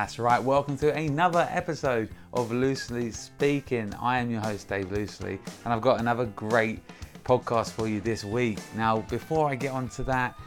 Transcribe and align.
That's 0.00 0.18
right, 0.18 0.42
welcome 0.42 0.78
to 0.78 0.94
another 0.94 1.46
episode 1.50 2.08
of 2.32 2.50
Loosely 2.50 3.10
Speaking. 3.10 3.92
I 4.00 4.18
am 4.18 4.30
your 4.30 4.40
host, 4.40 4.66
Dave 4.66 4.86
Loosley, 4.86 5.38
and 5.62 5.74
I've 5.74 5.82
got 5.82 6.00
another 6.00 6.24
great 6.24 6.80
podcast 7.22 7.72
for 7.72 7.86
you 7.86 8.00
this 8.00 8.24
week. 8.24 8.60
Now, 8.74 9.00
before 9.10 9.50
I 9.50 9.56
get 9.56 9.72
on 9.72 9.90
to 9.90 10.02
that, 10.04 10.38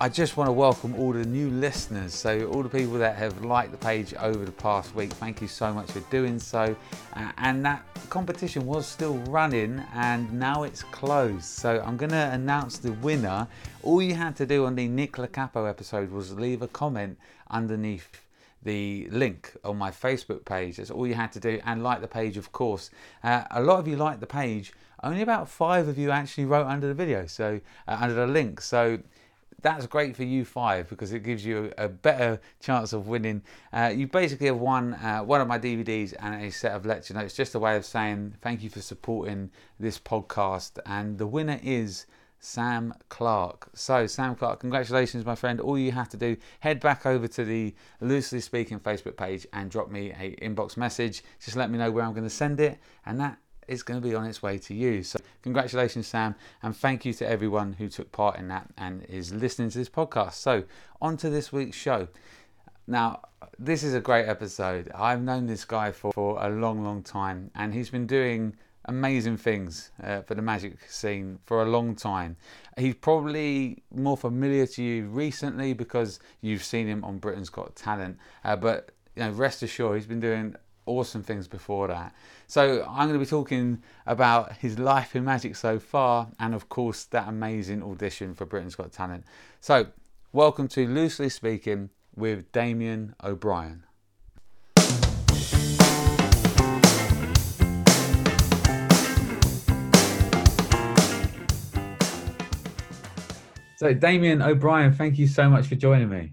I 0.00 0.08
just 0.08 0.38
want 0.38 0.48
to 0.48 0.52
welcome 0.52 0.94
all 0.94 1.12
the 1.12 1.26
new 1.26 1.50
listeners. 1.50 2.14
So, 2.14 2.46
all 2.46 2.62
the 2.62 2.68
people 2.70 2.94
that 2.94 3.16
have 3.16 3.44
liked 3.44 3.72
the 3.72 3.76
page 3.76 4.14
over 4.14 4.42
the 4.42 4.52
past 4.52 4.94
week, 4.94 5.12
thank 5.12 5.42
you 5.42 5.48
so 5.48 5.70
much 5.74 5.90
for 5.90 6.00
doing 6.10 6.38
so. 6.38 6.74
And 7.36 7.62
that 7.66 7.84
competition 8.08 8.64
was 8.64 8.86
still 8.86 9.18
running 9.28 9.82
and 9.92 10.32
now 10.32 10.62
it's 10.62 10.82
closed. 10.82 11.44
So, 11.44 11.82
I'm 11.84 11.98
going 11.98 12.12
to 12.12 12.30
announce 12.32 12.78
the 12.78 12.92
winner. 12.92 13.48
All 13.82 14.00
you 14.00 14.14
had 14.14 14.34
to 14.36 14.46
do 14.46 14.64
on 14.64 14.76
the 14.76 14.88
Nick 14.88 15.12
Lacapo 15.16 15.68
episode 15.68 16.10
was 16.10 16.32
leave 16.32 16.62
a 16.62 16.68
comment 16.68 17.18
underneath 17.50 18.23
the 18.64 19.08
link 19.10 19.54
on 19.64 19.76
my 19.76 19.90
Facebook 19.90 20.44
page. 20.44 20.78
That's 20.78 20.90
all 20.90 21.06
you 21.06 21.14
had 21.14 21.32
to 21.32 21.40
do, 21.40 21.60
and 21.64 21.82
like 21.82 22.00
the 22.00 22.08
page, 22.08 22.36
of 22.36 22.52
course. 22.52 22.90
Uh, 23.22 23.44
a 23.50 23.62
lot 23.62 23.78
of 23.78 23.86
you 23.86 23.96
liked 23.96 24.20
the 24.20 24.26
page. 24.26 24.72
Only 25.02 25.22
about 25.22 25.48
five 25.48 25.86
of 25.86 25.98
you 25.98 26.10
actually 26.10 26.46
wrote 26.46 26.66
under 26.66 26.86
the 26.86 26.94
video, 26.94 27.26
so 27.26 27.60
uh, 27.86 27.98
under 28.00 28.14
the 28.14 28.26
link. 28.26 28.60
So 28.60 28.98
that's 29.64 29.86
great 29.86 30.14
for 30.14 30.24
you 30.24 30.44
five 30.44 30.90
because 30.90 31.12
it 31.14 31.20
gives 31.20 31.44
you 31.44 31.72
a 31.78 31.88
better 31.88 32.38
chance 32.60 32.92
of 32.92 33.08
winning. 33.08 33.42
Uh, 33.72 33.90
you 33.94 34.06
basically 34.06 34.46
have 34.46 34.58
won 34.58 34.92
uh, 34.94 35.20
one 35.20 35.40
of 35.40 35.48
my 35.48 35.58
DVDs 35.58 36.14
and 36.20 36.44
a 36.44 36.50
set 36.50 36.72
of 36.72 36.84
lecture 36.84 37.14
notes. 37.14 37.34
Just 37.34 37.54
a 37.54 37.58
way 37.58 37.76
of 37.76 37.84
saying 37.84 38.34
thank 38.42 38.62
you 38.62 38.68
for 38.68 38.82
supporting 38.82 39.50
this 39.80 39.98
podcast. 39.98 40.78
And 40.84 41.16
the 41.16 41.26
winner 41.26 41.58
is 41.62 42.04
Sam 42.44 42.92
Clark. 43.08 43.70
So, 43.72 44.06
Sam 44.06 44.34
Clark, 44.34 44.60
congratulations, 44.60 45.24
my 45.24 45.34
friend. 45.34 45.60
All 45.60 45.78
you 45.78 45.92
have 45.92 46.10
to 46.10 46.18
do, 46.18 46.36
head 46.60 46.78
back 46.78 47.06
over 47.06 47.26
to 47.26 47.44
the 47.44 47.74
Loosely 48.02 48.40
Speaking 48.40 48.78
Facebook 48.78 49.16
page 49.16 49.46
and 49.54 49.70
drop 49.70 49.90
me 49.90 50.12
a 50.12 50.36
inbox 50.36 50.76
message. 50.76 51.24
Just 51.42 51.56
let 51.56 51.70
me 51.70 51.78
know 51.78 51.90
where 51.90 52.04
I'm 52.04 52.12
going 52.12 52.24
to 52.24 52.30
send 52.30 52.60
it, 52.60 52.78
and 53.06 53.18
that 53.18 53.38
is 53.66 53.82
going 53.82 53.98
to 53.98 54.06
be 54.06 54.14
on 54.14 54.26
its 54.26 54.42
way 54.42 54.58
to 54.58 54.74
you. 54.74 55.02
So, 55.02 55.18
congratulations, 55.42 56.06
Sam, 56.06 56.34
and 56.62 56.76
thank 56.76 57.06
you 57.06 57.14
to 57.14 57.26
everyone 57.26 57.72
who 57.72 57.88
took 57.88 58.12
part 58.12 58.38
in 58.38 58.48
that 58.48 58.68
and 58.76 59.04
is 59.04 59.32
listening 59.32 59.70
to 59.70 59.78
this 59.78 59.88
podcast. 59.88 60.34
So, 60.34 60.64
on 61.00 61.16
to 61.16 61.30
this 61.30 61.50
week's 61.50 61.78
show. 61.78 62.08
Now, 62.86 63.22
this 63.58 63.82
is 63.82 63.94
a 63.94 64.00
great 64.00 64.28
episode. 64.28 64.90
I've 64.94 65.22
known 65.22 65.46
this 65.46 65.64
guy 65.64 65.92
for, 65.92 66.12
for 66.12 66.44
a 66.44 66.50
long, 66.50 66.84
long 66.84 67.02
time, 67.02 67.50
and 67.54 67.72
he's 67.72 67.88
been 67.88 68.06
doing 68.06 68.54
amazing 68.86 69.36
things 69.36 69.90
uh, 70.02 70.20
for 70.22 70.34
the 70.34 70.42
magic 70.42 70.78
scene 70.88 71.38
for 71.44 71.62
a 71.62 71.64
long 71.64 71.94
time. 71.94 72.36
He's 72.76 72.94
probably 72.94 73.82
more 73.94 74.16
familiar 74.16 74.66
to 74.66 74.82
you 74.82 75.06
recently 75.06 75.72
because 75.72 76.20
you've 76.40 76.64
seen 76.64 76.86
him 76.86 77.04
on 77.04 77.18
Britain's 77.18 77.50
Got 77.50 77.76
Talent, 77.76 78.18
uh, 78.44 78.56
but 78.56 78.92
you 79.16 79.22
know, 79.22 79.30
rest 79.30 79.62
assured, 79.62 79.96
he's 79.96 80.06
been 80.06 80.20
doing 80.20 80.56
awesome 80.86 81.22
things 81.22 81.48
before 81.48 81.88
that. 81.88 82.14
So 82.46 82.84
I'm 82.88 83.08
going 83.08 83.18
to 83.18 83.24
be 83.24 83.28
talking 83.28 83.82
about 84.06 84.54
his 84.54 84.78
life 84.78 85.16
in 85.16 85.24
magic 85.24 85.56
so 85.56 85.78
far, 85.78 86.28
and 86.38 86.54
of 86.54 86.68
course 86.68 87.04
that 87.06 87.28
amazing 87.28 87.82
audition 87.82 88.34
for 88.34 88.44
Britain's 88.44 88.74
Got 88.74 88.92
Talent. 88.92 89.24
So 89.60 89.86
welcome 90.32 90.68
to 90.68 90.86
Loosely 90.86 91.28
Speaking 91.28 91.90
with 92.14 92.52
Damien 92.52 93.14
O'Brien. 93.22 93.84
So 103.84 103.92
Damien 103.92 104.40
O'Brien, 104.40 104.94
thank 104.94 105.18
you 105.18 105.26
so 105.26 105.50
much 105.50 105.66
for 105.66 105.74
joining 105.74 106.08
me. 106.08 106.32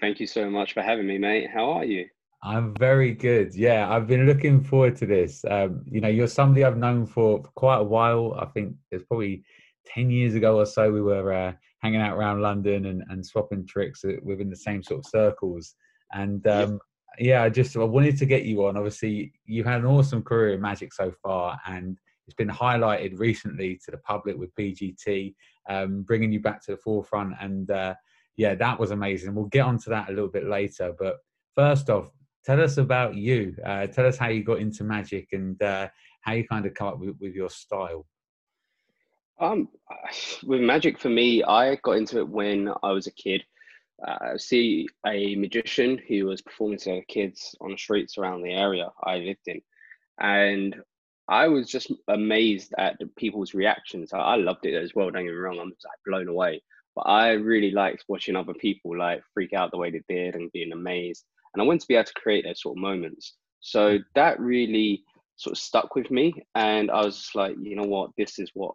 Thank 0.00 0.18
you 0.18 0.26
so 0.26 0.50
much 0.50 0.72
for 0.72 0.82
having 0.82 1.06
me, 1.06 1.18
mate. 1.18 1.48
How 1.48 1.70
are 1.70 1.84
you? 1.84 2.08
I'm 2.42 2.74
very 2.74 3.12
good. 3.12 3.54
Yeah, 3.54 3.88
I've 3.88 4.08
been 4.08 4.26
looking 4.26 4.60
forward 4.60 4.96
to 4.96 5.06
this. 5.06 5.44
Um, 5.48 5.84
you 5.88 6.00
know, 6.00 6.08
you're 6.08 6.26
somebody 6.26 6.64
I've 6.64 6.76
known 6.76 7.06
for, 7.06 7.44
quite 7.54 7.76
a 7.76 7.84
while. 7.84 8.36
I 8.40 8.46
think 8.46 8.74
it's 8.90 9.04
probably 9.04 9.44
10 9.86 10.10
years 10.10 10.34
ago 10.34 10.56
or 10.56 10.66
so 10.66 10.90
we 10.90 11.00
were 11.00 11.32
uh, 11.32 11.52
hanging 11.78 12.00
out 12.00 12.16
around 12.16 12.42
London 12.42 12.86
and, 12.86 13.04
and 13.08 13.24
swapping 13.24 13.64
tricks 13.68 14.04
within 14.24 14.50
the 14.50 14.56
same 14.56 14.82
sort 14.82 14.98
of 14.98 15.06
circles. 15.06 15.76
And 16.12 16.44
um, 16.48 16.80
yeah. 17.20 17.36
yeah, 17.36 17.42
I 17.44 17.50
just 17.50 17.76
I 17.76 17.84
wanted 17.84 18.18
to 18.18 18.26
get 18.26 18.46
you 18.46 18.66
on. 18.66 18.76
Obviously, 18.76 19.32
you've 19.44 19.66
had 19.66 19.78
an 19.78 19.86
awesome 19.86 20.24
career 20.24 20.54
in 20.54 20.60
magic 20.60 20.92
so 20.92 21.12
far, 21.22 21.56
and 21.68 22.00
it's 22.26 22.34
been 22.34 22.48
highlighted 22.48 23.18
recently 23.18 23.80
to 23.84 23.90
the 23.90 23.98
public 23.98 24.36
with 24.36 24.54
BGT, 24.54 25.34
um, 25.68 26.02
bringing 26.02 26.32
you 26.32 26.40
back 26.40 26.62
to 26.64 26.72
the 26.72 26.76
forefront. 26.76 27.34
And 27.40 27.70
uh, 27.70 27.94
yeah, 28.36 28.54
that 28.54 28.78
was 28.78 28.90
amazing. 28.90 29.34
We'll 29.34 29.46
get 29.46 29.66
onto 29.66 29.90
that 29.90 30.08
a 30.08 30.12
little 30.12 30.28
bit 30.28 30.46
later. 30.46 30.94
But 30.98 31.18
first 31.54 31.90
off, 31.90 32.10
tell 32.44 32.60
us 32.60 32.78
about 32.78 33.14
you. 33.14 33.56
Uh, 33.64 33.86
tell 33.86 34.06
us 34.06 34.16
how 34.16 34.28
you 34.28 34.42
got 34.42 34.58
into 34.58 34.84
magic 34.84 35.28
and 35.32 35.60
uh, 35.62 35.88
how 36.22 36.32
you 36.32 36.46
kind 36.46 36.66
of 36.66 36.74
come 36.74 36.88
up 36.88 36.98
with, 36.98 37.16
with 37.20 37.34
your 37.34 37.50
style. 37.50 38.06
Um, 39.40 39.68
with 40.44 40.60
magic 40.60 40.98
for 40.98 41.08
me, 41.10 41.42
I 41.42 41.76
got 41.76 41.96
into 41.96 42.18
it 42.18 42.28
when 42.28 42.70
I 42.82 42.92
was 42.92 43.06
a 43.06 43.12
kid. 43.12 43.42
Uh, 44.06 44.36
see 44.36 44.88
a 45.06 45.36
magician 45.36 46.00
who 46.08 46.26
was 46.26 46.42
performing 46.42 46.78
to 46.78 47.02
kids 47.06 47.54
on 47.60 47.70
the 47.70 47.78
streets 47.78 48.18
around 48.18 48.42
the 48.42 48.52
area 48.52 48.88
I 49.04 49.16
lived 49.18 49.46
in, 49.46 49.60
and 50.20 50.76
I 51.28 51.48
was 51.48 51.68
just 51.68 51.90
amazed 52.08 52.74
at 52.78 52.96
the 52.98 53.06
people's 53.16 53.54
reactions. 53.54 54.12
I, 54.12 54.18
I 54.18 54.36
loved 54.36 54.66
it 54.66 54.74
as 54.74 54.94
well. 54.94 55.10
Don't 55.10 55.24
get 55.24 55.32
me 55.32 55.36
wrong, 55.36 55.58
I'm 55.58 55.70
just 55.70 55.86
like 55.86 55.98
blown 56.06 56.28
away. 56.28 56.62
But 56.94 57.02
I 57.02 57.32
really 57.32 57.70
liked 57.70 58.04
watching 58.08 58.36
other 58.36 58.54
people 58.54 58.96
like 58.96 59.22
freak 59.32 59.52
out 59.52 59.70
the 59.70 59.78
way 59.78 59.90
they 59.90 60.02
did 60.08 60.36
and 60.36 60.52
being 60.52 60.72
amazed 60.72 61.24
and 61.54 61.62
I 61.62 61.64
wanted 61.64 61.80
to 61.82 61.86
be 61.86 61.94
able 61.94 62.04
to 62.04 62.14
create 62.14 62.44
those 62.44 62.60
sort 62.60 62.76
of 62.76 62.82
moments. 62.82 63.34
So 63.60 63.98
that 64.14 64.38
really 64.40 65.04
sort 65.36 65.52
of 65.52 65.58
stuck 65.58 65.94
with 65.94 66.10
me, 66.10 66.34
and 66.54 66.90
I 66.90 67.04
was 67.04 67.30
like, 67.34 67.56
you 67.60 67.76
know 67.76 67.86
what, 67.88 68.10
this 68.18 68.38
is 68.38 68.50
what 68.54 68.74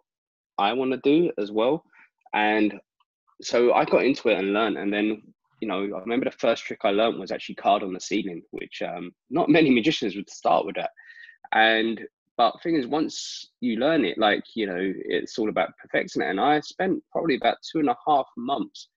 I 0.58 0.72
want 0.72 0.92
to 0.92 1.00
do 1.04 1.30
as 1.38 1.52
well. 1.52 1.84
And 2.34 2.74
so 3.42 3.72
I 3.72 3.84
got 3.84 4.04
into 4.04 4.28
it 4.30 4.38
and 4.38 4.52
learned, 4.52 4.78
and 4.78 4.92
then 4.92 5.22
you 5.60 5.68
know, 5.68 5.82
I 5.82 6.00
remember 6.00 6.24
the 6.24 6.30
first 6.30 6.64
trick 6.64 6.80
I 6.84 6.90
learned 6.90 7.20
was 7.20 7.30
actually 7.30 7.56
card 7.56 7.82
on 7.82 7.92
the 7.92 8.00
ceiling, 8.00 8.42
which 8.50 8.82
um, 8.82 9.12
not 9.28 9.48
many 9.50 9.70
magicians 9.70 10.16
would 10.16 10.30
start 10.30 10.64
with 10.64 10.76
that. 10.76 10.90
And 11.52 12.00
but 12.40 12.62
thing 12.62 12.74
is, 12.74 12.86
once 12.86 13.50
you 13.60 13.76
learn 13.76 14.02
it, 14.02 14.16
like 14.16 14.44
you 14.54 14.66
know, 14.66 14.78
it's 14.78 15.38
all 15.38 15.50
about 15.50 15.76
perfecting 15.76 16.22
it. 16.22 16.30
And 16.30 16.40
I 16.40 16.58
spent 16.60 17.02
probably 17.12 17.36
about 17.36 17.58
two 17.70 17.80
and 17.80 17.90
a 17.90 17.96
half 18.06 18.24
months 18.34 18.88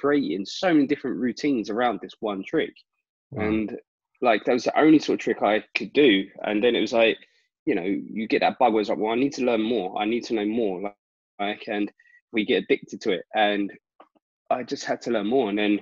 creating 0.00 0.46
so 0.46 0.72
many 0.72 0.86
different 0.86 1.16
routines 1.16 1.68
around 1.68 1.98
this 2.00 2.14
one 2.20 2.44
trick. 2.46 2.72
And 3.36 3.76
like 4.20 4.44
that 4.44 4.52
was 4.52 4.62
the 4.62 4.78
only 4.78 5.00
sort 5.00 5.18
of 5.18 5.24
trick 5.24 5.42
I 5.42 5.64
could 5.76 5.92
do. 5.94 6.28
And 6.44 6.62
then 6.62 6.76
it 6.76 6.80
was 6.80 6.92
like, 6.92 7.18
you 7.66 7.74
know, 7.74 7.82
you 7.82 8.28
get 8.28 8.38
that 8.42 8.60
bug 8.60 8.72
where 8.72 8.80
it's 8.80 8.88
like, 8.88 8.98
well, 8.98 9.10
I 9.10 9.16
need 9.16 9.32
to 9.32 9.44
learn 9.44 9.62
more. 9.62 9.98
I 10.00 10.04
need 10.04 10.22
to 10.26 10.34
know 10.34 10.46
more. 10.46 10.80
Like, 10.82 10.96
like 11.40 11.64
and 11.66 11.90
we 12.32 12.46
get 12.46 12.62
addicted 12.62 13.00
to 13.00 13.14
it. 13.14 13.24
And 13.34 13.72
I 14.48 14.62
just 14.62 14.84
had 14.84 15.02
to 15.02 15.10
learn 15.10 15.26
more. 15.26 15.48
And 15.48 15.58
then 15.58 15.80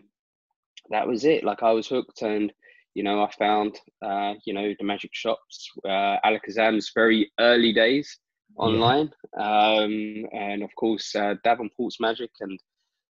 that 0.89 1.07
was 1.07 1.27
it. 1.27 1.45
Like 1.45 1.63
I 1.63 1.73
was 1.73 1.87
hooked 1.87 2.23
and 2.23 2.51
you 2.95 3.03
know, 3.03 3.23
I 3.23 3.31
found, 3.39 3.79
uh, 4.03 4.35
you 4.45 4.53
know, 4.53 4.75
the 4.79 4.85
magic 4.85 5.11
shops, 5.13 5.71
uh, 5.85 6.17
Alakazam's 6.25 6.91
very 6.95 7.31
early 7.39 7.73
days 7.73 8.19
online, 8.57 9.13
um, 9.39 10.27
and 10.33 10.63
of 10.63 10.75
course 10.77 11.15
uh, 11.15 11.35
Davenport's 11.45 12.01
Magic, 12.01 12.31
and 12.41 12.59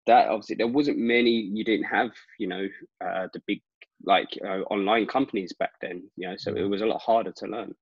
that 0.06 0.28
obviously 0.28 0.56
there 0.56 0.68
wasn't 0.68 0.98
many. 0.98 1.30
You 1.30 1.64
didn't 1.64 1.86
have, 1.86 2.10
you 2.38 2.46
know, 2.46 2.68
uh, 3.04 3.28
the 3.32 3.42
big 3.46 3.60
like 4.06 4.28
uh, 4.44 4.60
online 4.70 5.06
companies 5.06 5.52
back 5.58 5.72
then, 5.80 6.02
you 6.16 6.28
know, 6.28 6.36
so 6.36 6.54
it 6.54 6.62
was 6.62 6.82
a 6.82 6.86
lot 6.86 7.00
harder 7.00 7.32
to 7.38 7.46
learn. 7.46 7.74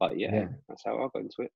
But 0.00 0.18
yeah, 0.18 0.34
yeah. 0.34 0.48
that's 0.68 0.82
how 0.84 0.96
I 0.96 1.08
got 1.12 1.22
into 1.22 1.42
it. 1.42 1.52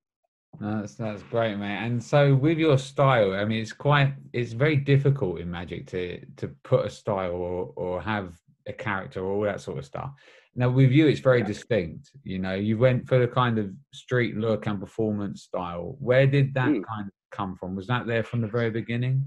that's 0.61 0.95
that's 0.95 1.23
great, 1.25 1.57
mate. 1.57 1.79
And 1.79 2.03
so 2.03 2.35
with 2.35 2.59
your 2.59 2.79
style, 2.79 3.35
I 3.35 3.45
mean, 3.45 3.61
it's 3.61 3.73
quite 3.73 4.15
it's 4.33 4.53
very 4.53 4.77
difficult 4.77 5.41
in 5.41 5.51
Magic 5.51 5.87
to 5.89 6.25
to 6.37 6.49
put 6.63 6.87
a 6.87 6.91
style 6.91 7.33
or 7.33 7.73
or 7.77 8.01
have 8.01 8.35
a 8.67 8.73
character 8.73 9.21
or 9.21 9.33
all 9.33 9.43
that 9.43 9.61
sort 9.61 9.79
of 9.79 9.85
stuff. 9.85 10.11
Now 10.55 10.69
with 10.69 10.91
you, 10.91 11.07
it's 11.07 11.21
very 11.21 11.41
yeah. 11.41 11.47
distinct. 11.47 12.11
You 12.25 12.39
know, 12.39 12.55
you 12.55 12.77
went 12.79 13.09
for 13.09 13.19
the 13.19 13.29
kind 13.29 13.59
of 13.59 13.71
street 13.93 14.37
look 14.37 14.67
and 14.67 14.81
performance 14.81 15.43
style. 15.43 15.97
Where 16.01 16.27
did 16.27 16.55
that 16.55 16.69
mm. 16.69 16.85
kind 16.85 17.07
of 17.07 17.13
come 17.31 17.57
from? 17.57 17.77
Was 17.77 17.87
that 17.87 18.07
there 18.07 18.25
from 18.25 18.41
the 18.41 18.49
very 18.49 18.71
beginning? 18.71 19.25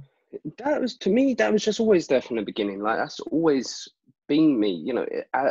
That 0.57 0.81
was 0.81 0.97
to 0.97 1.09
me. 1.09 1.33
That 1.35 1.53
was 1.53 1.63
just 1.63 1.80
always 1.80 2.07
there 2.07 2.21
from 2.21 2.38
the 2.38 2.41
beginning. 2.41 2.81
Like 2.81 2.97
that's 2.97 3.19
always 3.19 3.88
been 4.27 4.59
me. 4.59 4.71
You 4.71 4.94
know, 4.94 5.06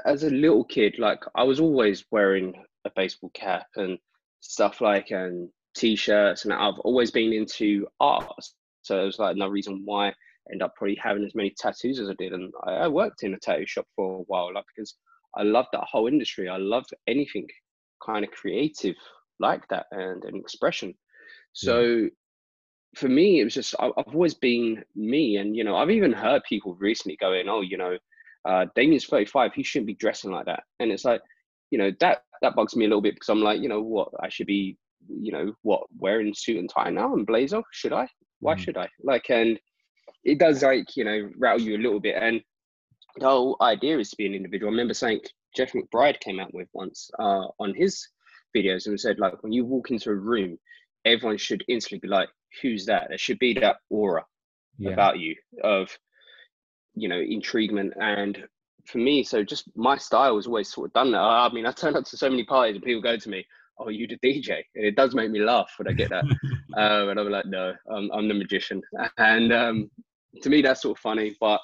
as 0.04 0.24
a 0.24 0.30
little 0.30 0.64
kid, 0.64 0.98
like 0.98 1.20
I 1.34 1.44
was 1.44 1.60
always 1.60 2.04
wearing 2.10 2.54
a 2.84 2.90
baseball 2.94 3.30
cap 3.32 3.66
and 3.76 3.98
stuff 4.40 4.80
like 4.80 5.10
and 5.10 5.48
t-shirts, 5.74 6.44
and 6.44 6.52
I've 6.52 6.78
always 6.80 7.10
been 7.10 7.32
into 7.32 7.86
art. 8.00 8.26
So 8.82 9.00
it 9.00 9.06
was 9.06 9.18
like 9.18 9.36
no 9.36 9.48
reason 9.48 9.82
why 9.84 10.12
end 10.50 10.62
up 10.62 10.74
probably 10.76 10.98
having 11.02 11.24
as 11.24 11.34
many 11.34 11.54
tattoos 11.56 11.98
as 11.98 12.08
I 12.08 12.14
did. 12.18 12.32
And 12.32 12.52
I, 12.64 12.72
I 12.72 12.88
worked 12.88 13.22
in 13.22 13.34
a 13.34 13.38
tattoo 13.38 13.66
shop 13.66 13.86
for 13.94 14.20
a 14.20 14.22
while, 14.22 14.52
like 14.54 14.64
because 14.74 14.96
I 15.36 15.42
loved 15.42 15.68
that 15.72 15.84
whole 15.84 16.08
industry. 16.08 16.48
I 16.48 16.56
loved 16.56 16.90
anything 17.06 17.46
kind 18.04 18.24
of 18.24 18.30
creative 18.30 18.96
like 19.38 19.66
that 19.68 19.86
and 19.92 20.24
an 20.24 20.36
expression. 20.36 20.94
So 21.52 21.80
yeah. 21.80 22.08
for 22.96 23.08
me, 23.08 23.40
it 23.40 23.44
was 23.44 23.54
just 23.54 23.74
I, 23.78 23.88
I've 23.96 24.14
always 24.14 24.34
been 24.34 24.82
me, 24.96 25.36
and 25.36 25.56
you 25.56 25.64
know, 25.64 25.76
I've 25.76 25.90
even 25.90 26.12
heard 26.12 26.42
people 26.48 26.74
recently 26.74 27.16
going, 27.16 27.48
"Oh, 27.48 27.60
you 27.60 27.76
know." 27.76 27.96
uh, 28.44 28.66
Damien's 28.74 29.04
35. 29.06 29.54
He 29.54 29.62
shouldn't 29.62 29.86
be 29.86 29.94
dressing 29.94 30.30
like 30.30 30.46
that. 30.46 30.64
And 30.80 30.90
it's 30.90 31.04
like, 31.04 31.22
you 31.70 31.78
know, 31.78 31.90
that 32.00 32.22
that 32.42 32.54
bugs 32.54 32.76
me 32.76 32.84
a 32.84 32.88
little 32.88 33.02
bit 33.02 33.14
because 33.14 33.28
I'm 33.28 33.42
like, 33.42 33.60
you 33.60 33.68
know, 33.68 33.80
what 33.80 34.08
I 34.20 34.28
should 34.28 34.46
be, 34.46 34.76
you 35.08 35.32
know, 35.32 35.52
what 35.62 35.82
wearing 35.96 36.34
suit 36.34 36.58
and 36.58 36.68
tie 36.68 36.90
now 36.90 37.14
and 37.14 37.26
blazer? 37.26 37.62
Should 37.70 37.92
I? 37.92 38.08
Why 38.40 38.54
mm. 38.54 38.58
should 38.58 38.76
I? 38.76 38.88
Like, 39.02 39.30
and 39.30 39.58
it 40.24 40.38
does 40.38 40.62
like 40.62 40.96
you 40.96 41.04
know 41.04 41.30
rattle 41.38 41.60
you 41.60 41.76
a 41.76 41.82
little 41.82 42.00
bit. 42.00 42.16
And 42.20 42.42
the 43.16 43.26
whole 43.26 43.56
idea 43.60 43.98
is 43.98 44.10
to 44.10 44.16
be 44.16 44.26
an 44.26 44.34
individual. 44.34 44.70
I 44.70 44.72
remember 44.72 44.94
saying 44.94 45.20
Jeff 45.56 45.72
McBride 45.72 46.20
came 46.20 46.40
out 46.40 46.54
with 46.54 46.68
once 46.72 47.10
uh, 47.18 47.46
on 47.58 47.74
his 47.74 48.06
videos 48.56 48.86
and 48.86 48.98
said 48.98 49.18
like 49.18 49.42
when 49.42 49.52
you 49.52 49.64
walk 49.64 49.90
into 49.90 50.10
a 50.10 50.14
room, 50.14 50.58
everyone 51.04 51.38
should 51.38 51.64
instantly 51.68 52.06
be 52.06 52.08
like, 52.08 52.28
"Who's 52.62 52.86
that?" 52.86 53.08
There 53.08 53.18
should 53.18 53.38
be 53.38 53.54
that 53.54 53.76
aura 53.90 54.24
yeah. 54.78 54.90
about 54.90 55.18
you 55.18 55.36
of 55.62 55.96
you 56.94 57.08
know 57.08 57.18
intriguement 57.18 57.94
and 58.00 58.44
for 58.86 58.98
me 58.98 59.22
so 59.22 59.42
just 59.42 59.64
my 59.76 59.96
style 59.96 60.36
has 60.36 60.46
always 60.46 60.68
sort 60.68 60.88
of 60.88 60.92
done 60.92 61.12
that 61.12 61.20
i 61.20 61.50
mean 61.52 61.66
i 61.66 61.72
turn 61.72 61.96
up 61.96 62.04
to 62.04 62.16
so 62.16 62.28
many 62.28 62.44
parties 62.44 62.74
and 62.74 62.84
people 62.84 63.00
go 63.00 63.16
to 63.16 63.30
me 63.30 63.46
oh 63.78 63.88
you 63.88 64.06
the 64.06 64.18
dj 64.18 64.50
and 64.74 64.84
it 64.84 64.96
does 64.96 65.14
make 65.14 65.30
me 65.30 65.40
laugh 65.40 65.70
when 65.76 65.88
i 65.88 65.92
get 65.92 66.10
that. 66.10 66.24
Um, 66.74 67.10
and 67.10 67.20
i'm 67.20 67.28
like 67.28 67.44
no 67.44 67.74
I'm, 67.90 68.10
I'm 68.12 68.28
the 68.28 68.34
magician. 68.34 68.80
And 69.18 69.52
um, 69.52 69.90
to 70.40 70.48
me 70.48 70.62
that's 70.62 70.80
sort 70.82 70.96
of 70.96 71.02
funny 71.02 71.36
but 71.38 71.60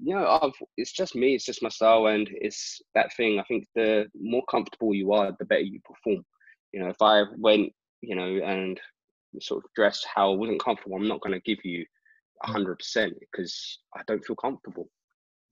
you 0.00 0.16
know 0.16 0.26
I've, 0.26 0.52
it's 0.76 0.90
just 0.90 1.14
me 1.14 1.36
it's 1.36 1.44
just 1.44 1.62
my 1.62 1.68
style 1.68 2.08
and 2.08 2.28
it's 2.32 2.80
that 2.96 3.14
thing. 3.16 3.38
I 3.38 3.44
think 3.44 3.66
the 3.76 4.06
more 4.20 4.42
comfortable 4.50 4.94
you 4.94 5.12
are 5.12 5.32
the 5.38 5.44
better 5.44 5.60
you 5.60 5.80
perform. 5.84 6.24
You 6.72 6.80
know 6.80 6.88
if 6.88 7.00
i 7.00 7.22
went 7.36 7.72
you 8.00 8.16
know 8.16 8.40
and 8.44 8.80
sort 9.40 9.64
of 9.64 9.70
dressed 9.76 10.06
how 10.12 10.32
i 10.32 10.34
wasn't 10.34 10.62
comfortable 10.62 10.96
i'm 10.96 11.06
not 11.06 11.20
going 11.20 11.34
to 11.34 11.40
give 11.40 11.64
you 11.64 11.84
hundred 12.42 12.78
percent 12.78 13.14
because 13.20 13.78
I 13.96 14.02
don't 14.06 14.24
feel 14.24 14.36
comfortable. 14.36 14.88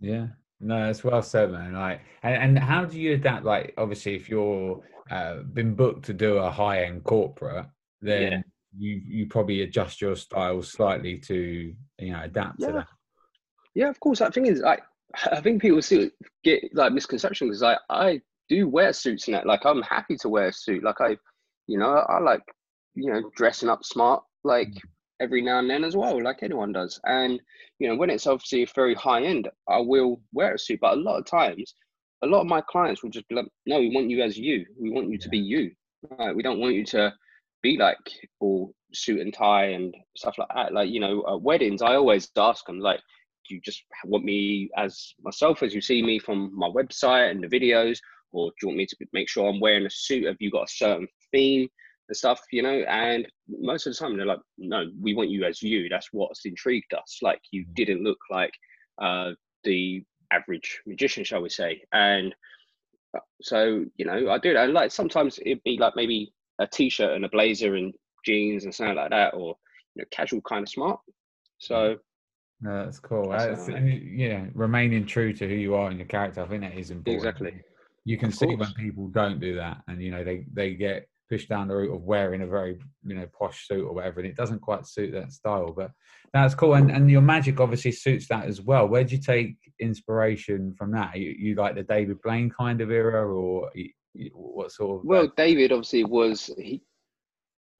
Yeah, 0.00 0.28
no, 0.60 0.88
it's 0.88 1.04
well 1.04 1.22
said, 1.22 1.52
man. 1.52 1.74
Like, 1.74 2.00
and, 2.22 2.34
and 2.34 2.58
how 2.58 2.84
do 2.84 2.98
you 2.98 3.14
adapt? 3.14 3.44
Like, 3.44 3.74
obviously, 3.76 4.14
if 4.14 4.28
you're 4.28 4.82
uh, 5.10 5.42
been 5.42 5.74
booked 5.74 6.06
to 6.06 6.14
do 6.14 6.36
a 6.36 6.50
high 6.50 6.84
end 6.84 7.04
corporate, 7.04 7.66
then 8.00 8.32
yeah. 8.32 8.40
you 8.76 9.02
you 9.06 9.26
probably 9.26 9.62
adjust 9.62 10.00
your 10.00 10.16
style 10.16 10.62
slightly 10.62 11.18
to 11.18 11.74
you 11.98 12.12
know 12.12 12.20
adapt 12.22 12.56
yeah. 12.58 12.66
to 12.66 12.72
that. 12.72 12.88
Yeah, 13.74 13.88
of 13.90 14.00
course. 14.00 14.20
That 14.20 14.32
thing 14.32 14.46
is, 14.46 14.60
like, 14.60 14.82
I 15.30 15.40
think 15.40 15.60
people 15.60 15.82
still 15.82 16.08
get 16.42 16.62
like 16.74 16.92
misconceptions 16.92 17.60
because 17.60 17.62
I 17.62 17.76
I 17.90 18.20
do 18.48 18.68
wear 18.68 18.92
suits 18.92 19.28
and 19.28 19.34
that. 19.34 19.46
Like, 19.46 19.66
I'm 19.66 19.82
happy 19.82 20.16
to 20.18 20.28
wear 20.28 20.48
a 20.48 20.52
suit. 20.52 20.82
Like, 20.82 21.00
I, 21.00 21.16
you 21.66 21.78
know, 21.78 21.90
I 21.90 22.18
like 22.20 22.42
you 22.94 23.12
know 23.12 23.30
dressing 23.36 23.68
up 23.68 23.84
smart. 23.84 24.22
Like, 24.42 24.68
mm 24.68 24.80
every 25.20 25.42
now 25.42 25.58
and 25.58 25.70
then 25.70 25.84
as 25.84 25.96
well, 25.96 26.22
like 26.22 26.42
anyone 26.42 26.72
does. 26.72 27.00
And 27.04 27.40
you 27.78 27.88
know, 27.88 27.96
when 27.96 28.10
it's 28.10 28.26
obviously 28.26 28.66
very 28.74 28.94
high 28.94 29.22
end, 29.22 29.48
I 29.68 29.78
will 29.78 30.20
wear 30.32 30.54
a 30.54 30.58
suit. 30.58 30.80
But 30.80 30.94
a 30.94 31.00
lot 31.00 31.18
of 31.18 31.26
times, 31.26 31.74
a 32.22 32.26
lot 32.26 32.40
of 32.40 32.46
my 32.46 32.60
clients 32.62 33.02
will 33.02 33.10
just 33.10 33.28
be 33.28 33.34
like, 33.34 33.48
"No, 33.66 33.78
we 33.78 33.94
want 33.94 34.10
you 34.10 34.22
as 34.22 34.38
you. 34.38 34.66
We 34.78 34.90
want 34.90 35.10
you 35.10 35.18
to 35.18 35.28
be 35.28 35.38
you. 35.38 35.72
Right? 36.18 36.34
We 36.34 36.42
don't 36.42 36.60
want 36.60 36.74
you 36.74 36.84
to 36.86 37.12
be 37.62 37.76
like 37.76 37.98
all 38.40 38.74
suit 38.92 39.20
and 39.20 39.32
tie 39.32 39.66
and 39.66 39.94
stuff 40.16 40.38
like 40.38 40.48
that." 40.54 40.72
Like 40.72 40.90
you 40.90 41.00
know, 41.00 41.24
at 41.28 41.42
weddings, 41.42 41.82
I 41.82 41.94
always 41.94 42.30
ask 42.36 42.64
them 42.66 42.80
like, 42.80 43.00
"Do 43.48 43.54
you 43.54 43.60
just 43.60 43.82
want 44.04 44.24
me 44.24 44.70
as 44.76 45.14
myself 45.22 45.62
as 45.62 45.74
you 45.74 45.80
see 45.80 46.02
me 46.02 46.18
from 46.18 46.56
my 46.56 46.68
website 46.68 47.30
and 47.30 47.42
the 47.42 47.48
videos?" 47.48 47.98
Or 48.32 48.50
do 48.50 48.54
you 48.62 48.68
want 48.68 48.78
me 48.78 48.86
to 48.86 48.96
make 49.12 49.28
sure 49.28 49.48
I'm 49.48 49.60
wearing 49.60 49.86
a 49.86 49.90
suit? 49.90 50.26
Have 50.26 50.36
you 50.40 50.50
got 50.50 50.68
a 50.68 50.72
certain 50.72 51.08
theme? 51.32 51.68
And 52.08 52.16
stuff, 52.16 52.40
you 52.50 52.62
know. 52.62 52.84
And 52.88 53.26
most 53.48 53.86
of 53.86 53.92
the 53.92 53.98
time, 53.98 54.16
they're 54.16 54.26
like, 54.26 54.40
"No, 54.58 54.86
we 55.00 55.14
want 55.14 55.30
you 55.30 55.44
as 55.44 55.62
you." 55.62 55.88
That's 55.88 56.08
what's 56.12 56.44
intrigued 56.44 56.94
us. 56.94 57.18
Like 57.22 57.40
you 57.50 57.64
mm. 57.64 57.74
didn't 57.74 58.04
look 58.04 58.18
like 58.30 58.52
uh, 59.00 59.32
the 59.64 60.02
average 60.32 60.80
magician, 60.86 61.24
shall 61.24 61.42
we 61.42 61.48
say? 61.48 61.82
And 61.92 62.34
uh, 63.16 63.20
so, 63.42 63.84
you 63.96 64.04
know, 64.04 64.30
I 64.30 64.38
do 64.38 64.54
that. 64.54 64.64
And 64.64 64.72
like 64.72 64.90
sometimes 64.90 65.38
it'd 65.44 65.62
be 65.64 65.78
like 65.78 65.94
maybe 65.96 66.32
a 66.58 66.66
t-shirt 66.66 67.14
and 67.14 67.24
a 67.24 67.28
blazer 67.28 67.74
and 67.74 67.94
jeans 68.24 68.64
and 68.64 68.74
something 68.74 68.96
like 68.96 69.10
that, 69.10 69.34
or 69.34 69.56
you 69.94 70.02
know, 70.02 70.06
casual 70.10 70.40
kind 70.42 70.62
of 70.62 70.68
smart. 70.68 71.00
So. 71.58 71.74
Mm. 71.74 71.98
No, 72.58 72.84
that's 72.86 72.98
cool. 72.98 73.28
That's, 73.28 73.68
yeah, 73.68 74.46
remaining 74.54 75.04
true 75.04 75.34
to 75.34 75.46
who 75.46 75.54
you 75.54 75.74
are 75.74 75.90
and 75.90 75.98
your 75.98 76.06
character. 76.06 76.40
I 76.40 76.48
think 76.48 76.62
that 76.62 76.74
is 76.74 76.90
important. 76.90 77.26
Exactly. 77.26 77.62
You 78.06 78.16
can 78.16 78.32
see 78.32 78.54
when 78.54 78.72
people 78.72 79.08
don't 79.08 79.38
do 79.38 79.56
that, 79.56 79.82
and 79.88 80.00
you 80.00 80.10
know 80.10 80.24
they 80.24 80.46
they 80.54 80.72
get 80.72 81.06
push 81.28 81.46
down 81.46 81.68
the 81.68 81.76
route 81.76 81.94
of 81.94 82.02
wearing 82.02 82.42
a 82.42 82.46
very 82.46 82.78
you 83.04 83.14
know 83.14 83.26
posh 83.38 83.66
suit 83.66 83.84
or 83.84 83.92
whatever 83.92 84.20
and 84.20 84.28
it 84.28 84.36
doesn't 84.36 84.60
quite 84.60 84.86
suit 84.86 85.12
that 85.12 85.32
style 85.32 85.72
but 85.76 85.90
that's 86.32 86.54
cool 86.54 86.74
and, 86.74 86.90
and 86.90 87.10
your 87.10 87.20
magic 87.20 87.60
obviously 87.60 87.92
suits 87.92 88.28
that 88.28 88.44
as 88.46 88.60
well. 88.60 88.86
Where 88.86 89.04
do 89.04 89.14
you 89.14 89.20
take 89.20 89.56
inspiration 89.80 90.74
from 90.76 90.90
that? 90.92 91.16
You, 91.16 91.34
you 91.38 91.54
like 91.54 91.74
the 91.74 91.82
david 91.82 92.20
blaine 92.22 92.50
kind 92.50 92.80
of 92.80 92.90
era 92.90 93.26
or 93.26 93.70
what 94.32 94.72
sort 94.72 95.00
of 95.00 95.04
well 95.04 95.24
uh, 95.24 95.28
david 95.36 95.72
obviously 95.72 96.04
was 96.04 96.50
he 96.58 96.82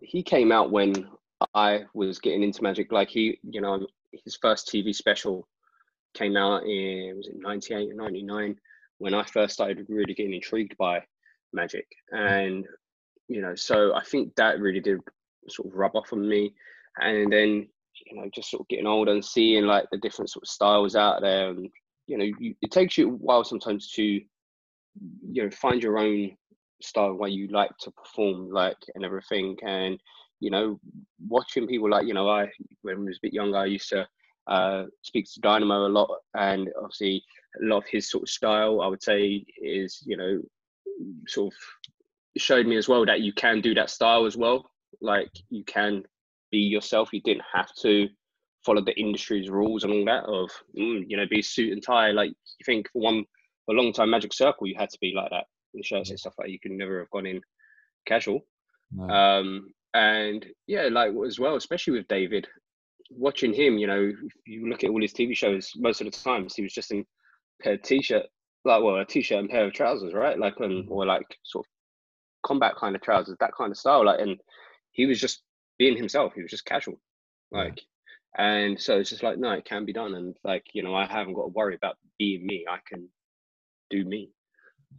he 0.00 0.22
came 0.22 0.52
out 0.52 0.70
when 0.70 1.08
i 1.54 1.84
was 1.94 2.18
getting 2.18 2.42
into 2.42 2.62
magic. 2.62 2.92
Like 2.92 3.08
he 3.08 3.38
you 3.42 3.60
know 3.60 3.86
his 4.24 4.36
first 4.36 4.68
tv 4.68 4.94
special 4.94 5.46
came 6.14 6.36
out 6.36 6.62
in 6.64 7.14
was 7.16 7.28
it 7.28 7.36
98 7.38 7.90
or 7.90 7.94
99 7.94 8.56
when 8.98 9.12
i 9.12 9.22
first 9.24 9.52
started 9.52 9.84
really 9.88 10.14
getting 10.14 10.32
intrigued 10.32 10.76
by 10.78 11.02
magic. 11.52 11.86
And 12.12 12.66
you 13.28 13.40
know, 13.40 13.54
so 13.54 13.94
I 13.94 14.02
think 14.04 14.34
that 14.36 14.60
really 14.60 14.80
did 14.80 15.00
sort 15.48 15.68
of 15.68 15.74
rub 15.74 15.96
off 15.96 16.12
on 16.12 16.28
me. 16.28 16.54
And 16.98 17.32
then, 17.32 17.68
you 18.06 18.16
know, 18.16 18.28
just 18.34 18.50
sort 18.50 18.62
of 18.62 18.68
getting 18.68 18.86
older 18.86 19.12
and 19.12 19.24
seeing 19.24 19.64
like 19.64 19.86
the 19.90 19.98
different 19.98 20.30
sort 20.30 20.44
of 20.44 20.48
styles 20.48 20.96
out 20.96 21.20
there. 21.20 21.50
And, 21.50 21.68
you 22.06 22.18
know, 22.18 22.24
you, 22.38 22.54
it 22.62 22.70
takes 22.70 22.96
you 22.96 23.08
a 23.08 23.12
while 23.12 23.44
sometimes 23.44 23.90
to, 23.92 24.02
you 24.02 24.22
know, 25.30 25.50
find 25.50 25.82
your 25.82 25.98
own 25.98 26.36
style 26.80 27.14
where 27.14 27.28
you 27.28 27.48
like 27.48 27.70
to 27.80 27.90
perform, 27.90 28.50
like, 28.50 28.76
and 28.94 29.04
everything. 29.04 29.56
And, 29.66 29.98
you 30.40 30.50
know, 30.50 30.80
watching 31.26 31.66
people 31.66 31.90
like, 31.90 32.06
you 32.06 32.14
know, 32.14 32.28
I, 32.28 32.50
when 32.82 32.96
I 32.96 33.00
was 33.00 33.18
a 33.18 33.20
bit 33.22 33.34
younger, 33.34 33.58
I 33.58 33.66
used 33.66 33.88
to 33.90 34.06
uh, 34.46 34.84
speak 35.02 35.26
to 35.34 35.40
Dynamo 35.40 35.86
a 35.86 35.88
lot. 35.88 36.10
And 36.34 36.70
obviously, 36.80 37.22
a 37.60 37.66
lot 37.66 37.78
of 37.78 37.86
his 37.86 38.10
sort 38.10 38.22
of 38.22 38.28
style, 38.28 38.80
I 38.80 38.86
would 38.86 39.02
say, 39.02 39.44
is, 39.60 40.02
you 40.06 40.16
know, 40.16 40.40
sort 41.26 41.52
of 41.52 41.58
showed 42.36 42.66
me 42.66 42.76
as 42.76 42.88
well 42.88 43.04
that 43.06 43.20
you 43.20 43.32
can 43.32 43.60
do 43.60 43.74
that 43.74 43.90
style 43.90 44.26
as 44.26 44.36
well. 44.36 44.70
Like 45.00 45.30
you 45.50 45.64
can 45.64 46.02
be 46.50 46.58
yourself. 46.58 47.10
You 47.12 47.20
didn't 47.22 47.44
have 47.52 47.72
to 47.82 48.08
follow 48.64 48.82
the 48.84 48.98
industry's 48.98 49.48
rules 49.48 49.84
and 49.84 49.92
all 49.92 50.04
that 50.04 50.24
of 50.24 50.50
mm, 50.76 51.04
you 51.06 51.16
know 51.16 51.26
be 51.30 51.42
suit 51.42 51.72
and 51.72 51.82
tie. 51.82 52.10
Like 52.10 52.30
you 52.30 52.64
think 52.64 52.88
for 52.92 53.02
one 53.02 53.24
for 53.64 53.74
a 53.74 53.78
long 53.78 53.92
time 53.92 54.10
Magic 54.10 54.32
Circle 54.32 54.66
you 54.66 54.74
had 54.76 54.90
to 54.90 54.98
be 55.00 55.12
like 55.14 55.30
that 55.30 55.44
in 55.74 55.82
shirts 55.82 56.10
and 56.10 56.18
stuff 56.18 56.34
like 56.38 56.50
you 56.50 56.58
could 56.60 56.72
never 56.72 56.98
have 57.00 57.10
gone 57.10 57.26
in 57.26 57.40
casual. 58.06 58.40
No. 58.92 59.08
Um, 59.08 59.68
and 59.94 60.46
yeah, 60.66 60.88
like 60.90 61.12
as 61.26 61.38
well, 61.38 61.56
especially 61.56 61.94
with 61.94 62.08
David, 62.08 62.46
watching 63.10 63.52
him, 63.52 63.78
you 63.78 63.86
know, 63.86 64.12
if 64.12 64.32
you 64.46 64.68
look 64.68 64.84
at 64.84 64.90
all 64.90 65.00
his 65.00 65.12
TV 65.12 65.36
shows, 65.36 65.72
most 65.76 66.00
of 66.00 66.06
the 66.06 66.10
times 66.10 66.54
he 66.54 66.62
was 66.62 66.72
just 66.72 66.92
in 66.92 67.00
a 67.00 67.62
pair 67.62 67.74
of 67.74 67.82
t-shirt, 67.82 68.26
like 68.64 68.82
well, 68.82 68.96
a 68.96 69.04
t-shirt 69.04 69.38
and 69.38 69.48
pair 69.48 69.64
of 69.64 69.72
trousers, 69.72 70.12
right? 70.12 70.38
Like 70.38 70.60
um, 70.60 70.86
or 70.88 71.06
like 71.06 71.26
sort 71.44 71.66
of 71.66 71.70
combat 72.46 72.76
kind 72.76 72.94
of 72.94 73.02
trousers, 73.02 73.36
that 73.40 73.54
kind 73.56 73.70
of 73.70 73.76
style. 73.76 74.06
Like, 74.06 74.20
and 74.20 74.38
he 74.92 75.06
was 75.06 75.20
just 75.20 75.42
being 75.78 75.96
himself. 75.96 76.32
He 76.34 76.42
was 76.42 76.50
just 76.50 76.64
casual, 76.64 77.00
like, 77.50 77.82
yeah. 78.38 78.62
and 78.62 78.80
so 78.80 78.98
it's 78.98 79.10
just 79.10 79.22
like, 79.22 79.38
no, 79.38 79.52
it 79.52 79.64
can 79.64 79.84
be 79.84 79.92
done. 79.92 80.14
And 80.14 80.36
like, 80.44 80.64
you 80.72 80.82
know, 80.82 80.94
I 80.94 81.06
haven't 81.06 81.34
got 81.34 81.42
to 81.42 81.48
worry 81.48 81.74
about 81.74 81.96
being 82.18 82.46
me. 82.46 82.64
I 82.70 82.78
can 82.88 83.08
do 83.90 84.04
me. 84.04 84.30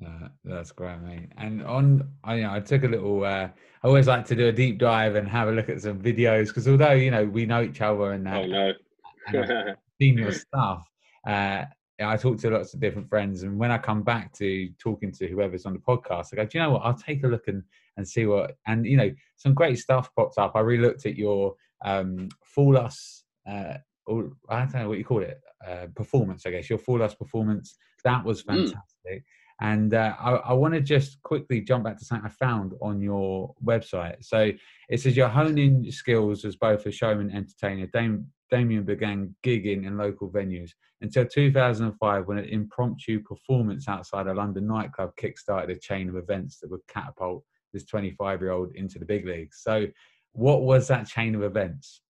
Uh, 0.05 0.27
that's 0.43 0.71
great, 0.71 0.99
mate. 1.01 1.29
And 1.37 1.63
on, 1.63 2.07
I, 2.23 2.35
you 2.35 2.43
know, 2.43 2.53
I 2.53 2.59
took 2.59 2.83
a 2.83 2.87
little. 2.87 3.23
Uh, 3.23 3.49
I 3.83 3.87
always 3.87 4.07
like 4.07 4.25
to 4.27 4.35
do 4.35 4.47
a 4.47 4.51
deep 4.51 4.77
dive 4.77 5.15
and 5.15 5.27
have 5.27 5.47
a 5.47 5.51
look 5.51 5.69
at 5.69 5.81
some 5.81 5.99
videos 5.99 6.47
because 6.47 6.67
although 6.67 6.91
you 6.91 7.09
know 7.09 7.25
we 7.25 7.45
know 7.45 7.63
each 7.63 7.81
other 7.81 8.11
and 8.11 8.25
that, 8.27 8.43
oh 8.43 8.45
no, 8.45 9.73
seen 10.01 10.17
your 10.17 10.31
stuff. 10.31 10.83
Uh, 11.25 11.63
I 11.99 12.15
talk 12.17 12.37
to 12.39 12.49
lots 12.51 12.73
of 12.73 12.79
different 12.79 13.09
friends, 13.09 13.43
and 13.43 13.57
when 13.57 13.71
I 13.71 13.77
come 13.77 14.03
back 14.03 14.33
to 14.33 14.69
talking 14.77 15.11
to 15.13 15.27
whoever's 15.27 15.65
on 15.65 15.73
the 15.73 15.79
podcast, 15.79 16.27
I 16.31 16.35
go, 16.35 16.45
"Do 16.45 16.57
you 16.57 16.63
know 16.63 16.71
what? 16.71 16.83
I'll 16.85 16.93
take 16.93 17.23
a 17.23 17.27
look 17.27 17.47
and 17.47 17.63
and 17.97 18.07
see 18.07 18.25
what." 18.25 18.57
And 18.67 18.85
you 18.85 18.97
know, 18.97 19.11
some 19.35 19.53
great 19.53 19.79
stuff 19.79 20.13
popped 20.15 20.37
up. 20.37 20.51
I 20.55 20.59
really 20.59 20.83
looked 20.83 21.05
at 21.05 21.15
your 21.15 21.55
um, 21.83 22.29
Fool 22.43 22.77
Us, 22.77 23.23
uh, 23.49 23.77
or 24.05 24.31
I 24.49 24.59
don't 24.59 24.75
know 24.75 24.89
what 24.89 24.99
you 24.99 25.05
call 25.05 25.23
it, 25.23 25.41
uh, 25.67 25.87
performance. 25.95 26.45
I 26.45 26.51
guess 26.51 26.69
your 26.69 26.79
Fool 26.79 27.01
Us 27.01 27.15
performance 27.15 27.77
that 28.03 28.23
was 28.23 28.41
hmm. 28.41 28.53
fantastic. 28.53 28.83
Mm. 29.05 29.23
And 29.59 29.93
uh, 29.95 30.15
I, 30.19 30.31
I 30.33 30.53
want 30.53 30.75
to 30.75 30.81
just 30.81 31.21
quickly 31.23 31.61
jump 31.61 31.83
back 31.83 31.97
to 31.97 32.05
something 32.05 32.27
I 32.27 32.29
found 32.29 32.73
on 32.81 33.01
your 33.01 33.55
website. 33.63 34.23
So 34.23 34.51
it 34.87 35.01
says 35.01 35.17
you're 35.17 35.27
honing 35.27 35.91
skills 35.91 36.45
as 36.45 36.55
both 36.55 36.85
a 36.85 36.91
showman 36.91 37.31
and 37.31 37.37
entertainer. 37.37 37.87
Dame, 37.87 38.27
Damien 38.49 38.83
began 38.83 39.35
gigging 39.43 39.85
in 39.85 39.97
local 39.97 40.29
venues 40.29 40.71
until 41.01 41.25
2005 41.25 42.27
when 42.27 42.37
an 42.37 42.45
impromptu 42.45 43.21
performance 43.21 43.87
outside 43.87 44.27
a 44.27 44.33
London 44.33 44.67
nightclub 44.67 45.11
kickstarted 45.15 45.69
a 45.69 45.79
chain 45.79 46.09
of 46.09 46.15
events 46.15 46.59
that 46.59 46.71
would 46.71 46.85
catapult 46.87 47.43
this 47.73 47.85
25 47.85 48.41
year 48.41 48.51
old 48.51 48.71
into 48.75 48.99
the 48.99 49.05
big 49.05 49.25
leagues. 49.25 49.59
So, 49.61 49.87
what 50.33 50.61
was 50.61 50.87
that 50.87 51.07
chain 51.07 51.35
of 51.35 51.43
events? 51.43 52.01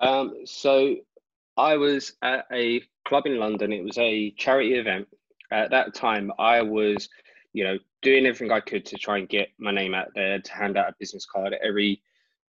Um, 0.00 0.34
so, 0.44 0.96
I 1.56 1.76
was 1.76 2.14
at 2.22 2.46
a 2.52 2.82
club 3.06 3.26
in 3.26 3.38
London. 3.38 3.72
It 3.72 3.84
was 3.84 3.98
a 3.98 4.30
charity 4.32 4.74
event. 4.74 5.06
At 5.52 5.70
that 5.70 5.94
time, 5.94 6.32
I 6.38 6.62
was, 6.62 7.08
you 7.52 7.64
know, 7.64 7.76
doing 8.02 8.24
everything 8.24 8.52
I 8.52 8.60
could 8.60 8.86
to 8.86 8.96
try 8.96 9.18
and 9.18 9.28
get 9.28 9.48
my 9.58 9.72
name 9.72 9.94
out 9.94 10.08
there, 10.14 10.38
to 10.38 10.52
hand 10.52 10.78
out 10.78 10.88
a 10.88 10.94
business 10.98 11.26
card. 11.26 11.54
Every 11.62 12.00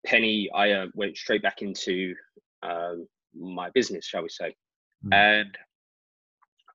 penny 0.05 0.49
I 0.53 0.71
uh, 0.71 0.85
went 0.93 1.17
straight 1.17 1.43
back 1.43 1.61
into 1.61 2.15
um, 2.63 3.08
my 3.38 3.70
business, 3.72 4.06
shall 4.06 4.24
we 4.24 4.30
say. 4.30 4.56
Mm. 5.06 5.13
And 5.13 5.58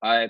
I 0.02 0.28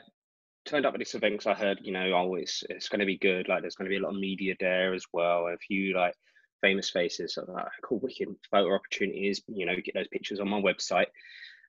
turned 0.65 0.87
up 0.87 0.95
at 0.95 0.99
this 0.99 1.15
event 1.15 1.35
because 1.35 1.47
I 1.47 1.55
heard, 1.55 1.79
you 1.83 1.93
know, 1.93 2.13
oh, 2.15 2.35
it's, 2.35 2.63
it's 2.69 2.89
going 2.89 3.01
to 3.01 3.07
be 3.07 3.19
good. 3.19 3.49
Like, 3.49 3.63
there's 3.63 3.77
going 3.77 3.91
to 3.91 3.95
be 3.95 4.03
a 4.03 4.05
lot 4.07 4.15
of 4.15 4.21
media 4.21 4.55
there 4.61 4.95
as 4.95 5.05
well. 5.13 5.47
A 5.47 5.57
few, 5.59 5.95
like, 5.97 6.15
famous 6.63 6.91
faces. 6.91 7.35
So 7.35 7.45
like, 7.49 7.67
cool, 7.85 8.01
wicked 8.01 8.29
photo 8.51 8.75
opportunities, 8.75 9.43
you 9.47 9.67
know, 9.67 9.75
get 9.77 9.95
those 9.95 10.09
pictures 10.09 10.41
on 10.41 10.49
my 10.49 10.61
website. 10.61 11.07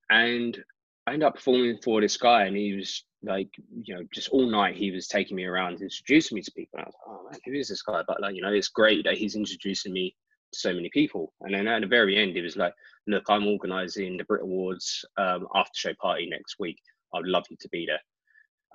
And 0.10 0.58
I 1.06 1.14
ended 1.14 1.28
up 1.28 1.36
performing 1.36 1.80
for 1.84 2.02
this 2.02 2.18
guy, 2.18 2.46
and 2.46 2.56
he 2.56 2.74
was 2.74 3.06
like, 3.24 3.50
you 3.82 3.96
know, 3.96 4.04
just 4.14 4.30
all 4.30 4.50
night 4.50 4.76
he 4.76 4.92
was 4.92 5.08
taking 5.08 5.38
me 5.38 5.46
around, 5.46 5.82
introducing 5.82 6.36
me 6.36 6.42
to 6.42 6.52
people. 6.52 6.80
And 6.80 6.86
I 6.86 6.88
was 6.88 6.96
like, 7.06 7.18
oh 7.18 7.30
man, 7.30 7.40
who 7.46 7.54
is 7.54 7.70
this 7.70 7.82
guy? 7.82 8.02
But 8.08 8.22
like, 8.22 8.36
you 8.36 8.42
know, 8.42 8.54
it's 8.54 8.70
great 8.70 9.04
that 9.06 9.18
he's 9.18 9.36
introducing 9.36 9.94
me 9.94 10.16
so 10.54 10.74
many 10.74 10.90
people. 10.90 11.34
And 11.42 11.54
then 11.54 11.68
at 11.68 11.82
the 11.82 11.88
very 11.88 12.18
end, 12.18 12.38
it 12.38 12.42
was 12.42 12.58
like, 12.58 12.74
look, 13.08 13.24
I'm 13.30 13.48
organising 13.48 14.18
the 14.18 14.24
Brit 14.24 14.44
Awards 14.44 15.06
um, 15.18 15.48
after 15.56 15.72
show 15.76 15.94
party 16.02 16.28
next 16.30 16.58
week. 16.60 16.80
I'd 17.14 17.26
love 17.26 17.46
you 17.50 17.58
to 17.62 17.70
be 17.70 17.86
there. 17.86 18.02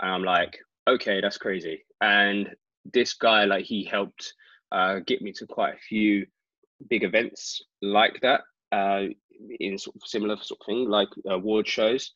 And 0.01 0.11
I'm 0.11 0.25
like, 0.25 0.59
okay, 0.89 1.21
that's 1.21 1.39
crazy. 1.39 1.85
And 2.01 2.51
this 2.93 3.15
guy, 3.15 3.45
like, 3.45 3.65
he 3.65 3.85
helped 3.85 4.35
uh, 4.73 5.01
get 5.07 5.23
me 5.23 5.33
to 5.33 5.47
quite 5.47 5.75
a 5.75 5.79
few 5.89 6.27
big 6.89 7.05
events 7.05 7.63
like 7.81 8.19
that 8.23 8.41
uh, 8.73 9.05
in 9.61 9.79
sort 9.79 9.97
of 9.97 10.03
similar 10.05 10.37
sort 10.37 10.61
of 10.61 10.67
thing, 10.67 10.89
like 10.89 11.09
award 11.27 11.69
shows. 11.69 12.13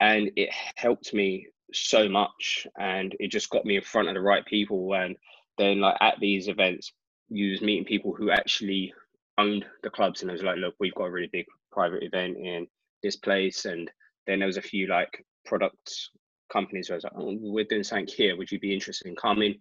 And 0.00 0.30
it 0.36 0.50
helped 0.76 1.12
me 1.12 1.48
so 1.72 2.08
much 2.08 2.66
and 2.78 3.14
it 3.20 3.28
just 3.28 3.50
got 3.50 3.64
me 3.64 3.76
in 3.76 3.82
front 3.82 4.08
of 4.08 4.14
the 4.14 4.20
right 4.20 4.44
people. 4.46 4.94
And 4.94 5.16
then, 5.58 5.80
like, 5.80 5.96
at 6.00 6.18
these 6.20 6.48
events, 6.48 6.92
you 7.30 7.52
was 7.52 7.62
meeting 7.62 7.84
people 7.84 8.12
who 8.12 8.30
actually 8.30 8.92
owned 9.38 9.64
the 9.82 9.90
clubs 9.90 10.20
and 10.20 10.30
it 10.30 10.34
was 10.34 10.42
like, 10.42 10.58
look, 10.58 10.74
we've 10.80 10.94
got 10.94 11.04
a 11.04 11.10
really 11.10 11.30
big 11.32 11.46
private 11.72 12.02
event 12.02 12.36
in 12.36 12.66
this 13.02 13.16
place. 13.16 13.64
And 13.64 13.90
then 14.26 14.40
there 14.40 14.46
was 14.46 14.56
a 14.56 14.62
few 14.62 14.86
like 14.86 15.24
product 15.46 15.92
companies 16.52 16.88
where 16.88 16.96
I 16.96 16.98
was 16.98 17.04
like, 17.04 17.12
oh, 17.16 17.36
we're 17.40 17.64
doing 17.64 17.84
something 17.84 18.06
here. 18.06 18.36
Would 18.36 18.50
you 18.50 18.58
be 18.58 18.74
interested 18.74 19.06
in 19.06 19.16
coming? 19.16 19.54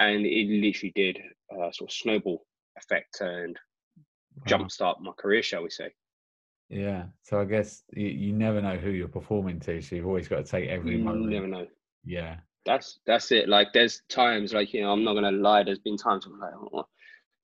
And 0.00 0.26
it 0.26 0.48
literally 0.48 0.92
did 0.94 1.18
a 1.52 1.72
sort 1.72 1.90
of 1.90 1.94
snowball 1.94 2.44
effect 2.76 3.20
and 3.20 3.56
wow. 4.36 4.44
jumpstart 4.46 5.00
my 5.00 5.12
career, 5.12 5.42
shall 5.42 5.62
we 5.62 5.70
say. 5.70 5.90
Yeah. 6.68 7.04
So 7.22 7.38
I 7.38 7.44
guess 7.44 7.82
you, 7.92 8.08
you 8.08 8.32
never 8.32 8.62
know 8.62 8.76
who 8.76 8.90
you're 8.90 9.06
performing 9.06 9.60
to. 9.60 9.80
So 9.82 9.94
you've 9.94 10.06
always 10.06 10.28
got 10.28 10.44
to 10.44 10.50
take 10.50 10.68
every 10.68 10.96
you 10.96 11.04
moment. 11.04 11.28
never 11.28 11.46
know. 11.46 11.66
Yeah. 12.04 12.36
That's 12.64 13.00
that's 13.06 13.32
it. 13.32 13.48
Like 13.48 13.72
there's 13.74 14.02
times 14.08 14.52
like, 14.54 14.72
you 14.72 14.82
know, 14.82 14.92
I'm 14.92 15.04
not 15.04 15.14
gonna 15.14 15.32
lie, 15.32 15.64
there's 15.64 15.80
been 15.80 15.96
times 15.96 16.26
I'm 16.26 16.38
like, 16.38 16.54
oh, 16.54 16.86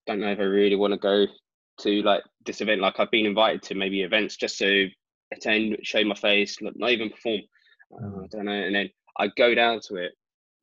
don't 0.08 0.20
know 0.20 0.32
if 0.32 0.40
I 0.40 0.44
really 0.44 0.74
want 0.74 0.94
to 0.94 0.98
go 0.98 1.26
to 1.80 2.02
like 2.02 2.22
this 2.46 2.60
event. 2.60 2.80
Like 2.80 2.98
I've 2.98 3.10
been 3.10 3.26
invited 3.26 3.62
to 3.64 3.74
maybe 3.74 4.02
events 4.02 4.36
just 4.36 4.58
to 4.58 4.88
attend, 5.32 5.76
show 5.82 6.02
my 6.02 6.14
face, 6.14 6.56
not 6.60 6.90
even 6.90 7.10
perform. 7.10 7.42
Uh, 7.92 8.22
I 8.24 8.26
don't 8.30 8.46
know. 8.46 8.52
And 8.52 8.74
then 8.74 8.90
I 9.18 9.28
go 9.36 9.54
down 9.54 9.80
to 9.88 9.96
it, 9.96 10.12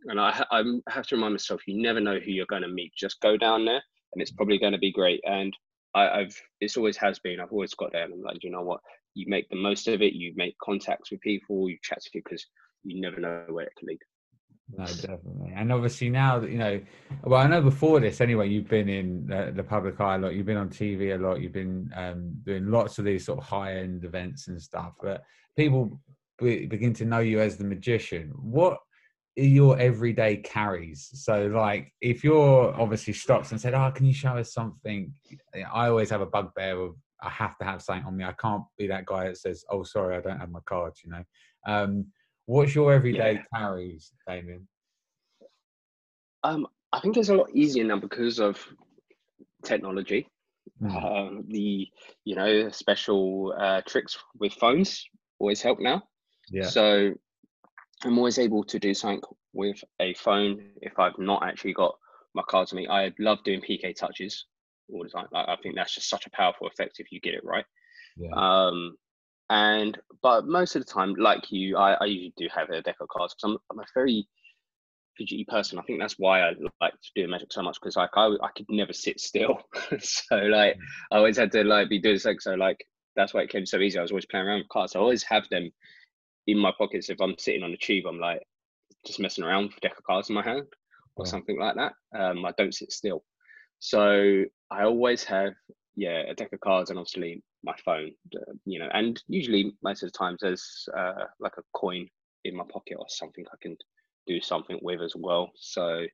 and 0.05 0.19
I, 0.19 0.43
I 0.51 0.63
have 0.89 1.05
to 1.07 1.15
remind 1.15 1.33
myself, 1.33 1.61
you 1.67 1.81
never 1.81 1.99
know 1.99 2.19
who 2.19 2.31
you're 2.31 2.45
going 2.47 2.63
to 2.63 2.67
meet. 2.67 2.93
Just 2.97 3.21
go 3.21 3.37
down 3.37 3.65
there, 3.65 3.81
and 4.13 4.21
it's 4.21 4.31
probably 4.31 4.57
going 4.57 4.73
to 4.73 4.79
be 4.79 4.91
great. 4.91 5.21
And 5.25 5.55
I, 5.93 6.19
have 6.19 6.35
it's 6.59 6.75
always 6.75 6.97
has 6.97 7.19
been. 7.19 7.39
I've 7.39 7.51
always 7.51 7.75
got 7.75 7.91
there, 7.91 8.03
and 8.03 8.13
I'm 8.13 8.21
like, 8.21 8.43
you 8.43 8.49
know 8.49 8.63
what? 8.63 8.81
You 9.13 9.25
make 9.29 9.47
the 9.49 9.55
most 9.55 9.87
of 9.87 10.01
it. 10.01 10.13
You 10.13 10.33
make 10.35 10.57
contacts 10.61 11.11
with 11.11 11.21
people. 11.21 11.69
You 11.69 11.77
chat 11.83 12.01
to 12.01 12.09
people 12.11 12.29
because 12.29 12.45
you 12.83 12.99
never 12.99 13.19
know 13.19 13.45
where 13.49 13.65
it 13.65 13.73
can 13.77 13.87
lead. 13.87 13.99
No, 14.71 14.85
definitely. 14.85 15.53
And 15.55 15.71
obviously 15.71 16.09
now 16.09 16.39
that 16.39 16.49
you 16.49 16.57
know, 16.57 16.81
well, 17.23 17.41
I 17.41 17.47
know 17.47 17.61
before 17.61 17.99
this 17.99 18.19
anyway, 18.19 18.49
you've 18.49 18.67
been 18.67 18.89
in 18.89 19.27
the, 19.27 19.53
the 19.55 19.63
public 19.63 19.99
eye 20.01 20.15
a 20.15 20.17
lot. 20.17 20.33
You've 20.33 20.47
been 20.47 20.57
on 20.57 20.69
TV 20.69 21.15
a 21.15 21.21
lot. 21.21 21.39
You've 21.39 21.53
been 21.53 21.91
um, 21.95 22.33
doing 22.43 22.71
lots 22.71 22.97
of 22.97 23.05
these 23.05 23.25
sort 23.25 23.39
of 23.39 23.45
high 23.45 23.75
end 23.77 24.03
events 24.05 24.47
and 24.47 24.59
stuff. 24.61 24.93
But 25.01 25.23
people 25.55 25.99
be, 26.39 26.65
begin 26.65 26.93
to 26.95 27.05
know 27.05 27.19
you 27.19 27.39
as 27.41 27.57
the 27.57 27.63
magician. 27.63 28.33
What 28.35 28.79
are 29.37 29.43
your 29.43 29.77
everyday 29.77 30.37
carries? 30.37 31.11
So, 31.13 31.45
like, 31.47 31.93
if 32.01 32.23
you're 32.23 32.73
obviously 32.79 33.13
stopped 33.13 33.51
and 33.51 33.61
said, 33.61 33.75
"Oh, 33.75 33.91
can 33.91 34.05
you 34.07 34.13
show 34.13 34.37
us 34.37 34.51
something?" 34.51 35.13
I 35.71 35.87
always 35.87 36.09
have 36.09 36.21
a 36.21 36.25
bugbear 36.25 36.79
of 36.79 36.95
I 37.21 37.29
have 37.29 37.57
to 37.59 37.65
have 37.65 37.83
something 37.83 38.05
on 38.05 38.17
me. 38.17 38.25
I 38.25 38.33
can't 38.33 38.63
be 38.77 38.87
that 38.87 39.05
guy 39.05 39.25
that 39.25 39.37
says, 39.37 39.63
"Oh, 39.69 39.83
sorry, 39.83 40.17
I 40.17 40.21
don't 40.21 40.39
have 40.39 40.49
my 40.49 40.61
cards." 40.65 41.01
You 41.03 41.11
know. 41.11 41.23
Um, 41.67 42.07
What's 42.45 42.75
your 42.75 42.93
everyday 42.93 43.33
yeah. 43.33 43.41
carries, 43.53 44.11
Damien? 44.27 44.67
Um, 46.43 46.67
I 46.93 46.99
think 46.99 47.17
it's 47.17 47.29
a 47.29 47.33
lot 47.33 47.49
easier 47.53 47.83
now 47.83 47.99
because 47.99 48.39
of 48.39 48.63
technology. 49.63 50.27
Mm. 50.81 51.47
the 51.47 51.87
you 52.23 52.35
know 52.35 52.69
special 52.69 53.53
uh, 53.57 53.81
tricks 53.85 54.17
with 54.39 54.53
phones 54.53 55.05
always 55.39 55.61
help 55.61 55.79
now. 55.79 56.03
Yeah. 56.49 56.67
So 56.67 57.13
I'm 58.03 58.17
always 58.17 58.39
able 58.39 58.63
to 58.65 58.79
do 58.79 58.93
something 58.93 59.21
with 59.53 59.83
a 59.99 60.13
phone 60.15 60.71
if 60.81 60.99
I've 60.99 61.17
not 61.17 61.43
actually 61.43 61.73
got 61.73 61.95
my 62.33 62.43
cards 62.47 62.73
on 62.73 62.77
me. 62.77 62.87
I 62.87 63.11
love 63.19 63.43
doing 63.43 63.61
PK 63.61 63.95
touches 63.95 64.45
all 64.91 65.03
the 65.03 65.09
time. 65.09 65.27
I 65.33 65.55
think 65.61 65.75
that's 65.75 65.95
just 65.95 66.09
such 66.09 66.25
a 66.25 66.31
powerful 66.31 66.67
effect 66.67 66.99
if 66.99 67.11
you 67.11 67.19
get 67.19 67.33
it 67.33 67.43
right. 67.43 67.65
Yeah. 68.17 68.31
Um, 68.31 68.95
and 69.49 69.97
but 70.21 70.47
most 70.47 70.75
of 70.75 70.85
the 70.85 70.91
time, 70.91 71.13
like 71.15 71.51
you, 71.51 71.77
I, 71.77 71.93
I 71.93 72.05
usually 72.05 72.33
do 72.37 72.47
have 72.53 72.69
a 72.69 72.81
deck 72.81 72.95
of 72.99 73.07
cards 73.09 73.35
because 73.35 73.51
I'm, 73.51 73.57
I'm 73.71 73.79
a 73.79 73.85
very 73.93 74.27
fidgety 75.17 75.45
person. 75.45 75.79
I 75.79 75.83
think 75.83 75.99
that's 75.99 76.17
why 76.17 76.41
I 76.41 76.53
like 76.81 76.93
to 76.93 77.11
do 77.15 77.27
magic 77.27 77.53
so 77.53 77.61
much 77.61 77.77
because 77.79 77.95
like 77.95 78.09
I, 78.15 78.27
I 78.41 78.49
could 78.55 78.65
never 78.69 78.93
sit 78.93 79.19
still. 79.19 79.59
so 79.99 80.35
like 80.35 80.75
mm. 80.75 80.79
I 81.11 81.17
always 81.17 81.37
had 81.37 81.51
to 81.53 81.63
like 81.63 81.89
be 81.89 81.99
doing 81.99 82.17
something. 82.17 82.39
So 82.39 82.55
like 82.55 82.85
that's 83.15 83.33
why 83.33 83.41
it 83.41 83.49
came 83.49 83.65
so 83.65 83.79
easy. 83.79 83.99
I 83.99 84.01
was 84.01 84.11
always 84.11 84.25
playing 84.25 84.47
around 84.47 84.59
with 84.59 84.69
cards. 84.69 84.95
I 84.95 84.99
always 84.99 85.23
have 85.23 85.47
them 85.49 85.71
in 86.47 86.57
my 86.57 86.71
pockets. 86.77 87.09
If 87.09 87.21
I'm 87.21 87.35
sitting 87.37 87.63
on 87.63 87.71
the 87.71 87.77
tube, 87.77 88.05
I'm 88.07 88.19
like 88.19 88.41
just 89.05 89.19
messing 89.19 89.43
around 89.43 89.65
with 89.65 89.77
a 89.77 89.81
deck 89.81 89.97
of 89.97 90.03
cards 90.03 90.29
in 90.29 90.35
my 90.35 90.43
hand 90.43 90.65
or 91.15 91.25
something 91.25 91.59
like 91.59 91.75
that. 91.75 91.93
Um, 92.17 92.45
I 92.45 92.51
don't 92.57 92.73
sit 92.73 92.91
still. 92.91 93.23
So 93.79 94.43
I 94.71 94.83
always 94.83 95.23
have 95.25 95.53
yeah 95.95 96.23
a 96.27 96.33
deck 96.33 96.51
of 96.51 96.59
cards 96.59 96.89
and 96.89 96.99
obviously 96.99 97.41
my 97.65 97.75
phone, 97.83 98.11
you 98.65 98.79
know, 98.79 98.89
and 98.93 99.21
usually 99.27 99.73
most 99.83 100.03
of 100.03 100.11
the 100.11 100.17
times 100.17 100.39
there's 100.41 100.87
uh, 100.95 101.25
like 101.39 101.53
a 101.57 101.63
coin 101.73 102.07
in 102.45 102.55
my 102.55 102.63
pocket 102.71 102.95
or 102.97 103.05
something 103.09 103.43
I 103.51 103.57
can 103.61 103.75
do 104.27 104.39
something 104.39 104.79
with 104.81 105.01
as 105.01 105.15
well. 105.15 105.51
So 105.55 106.05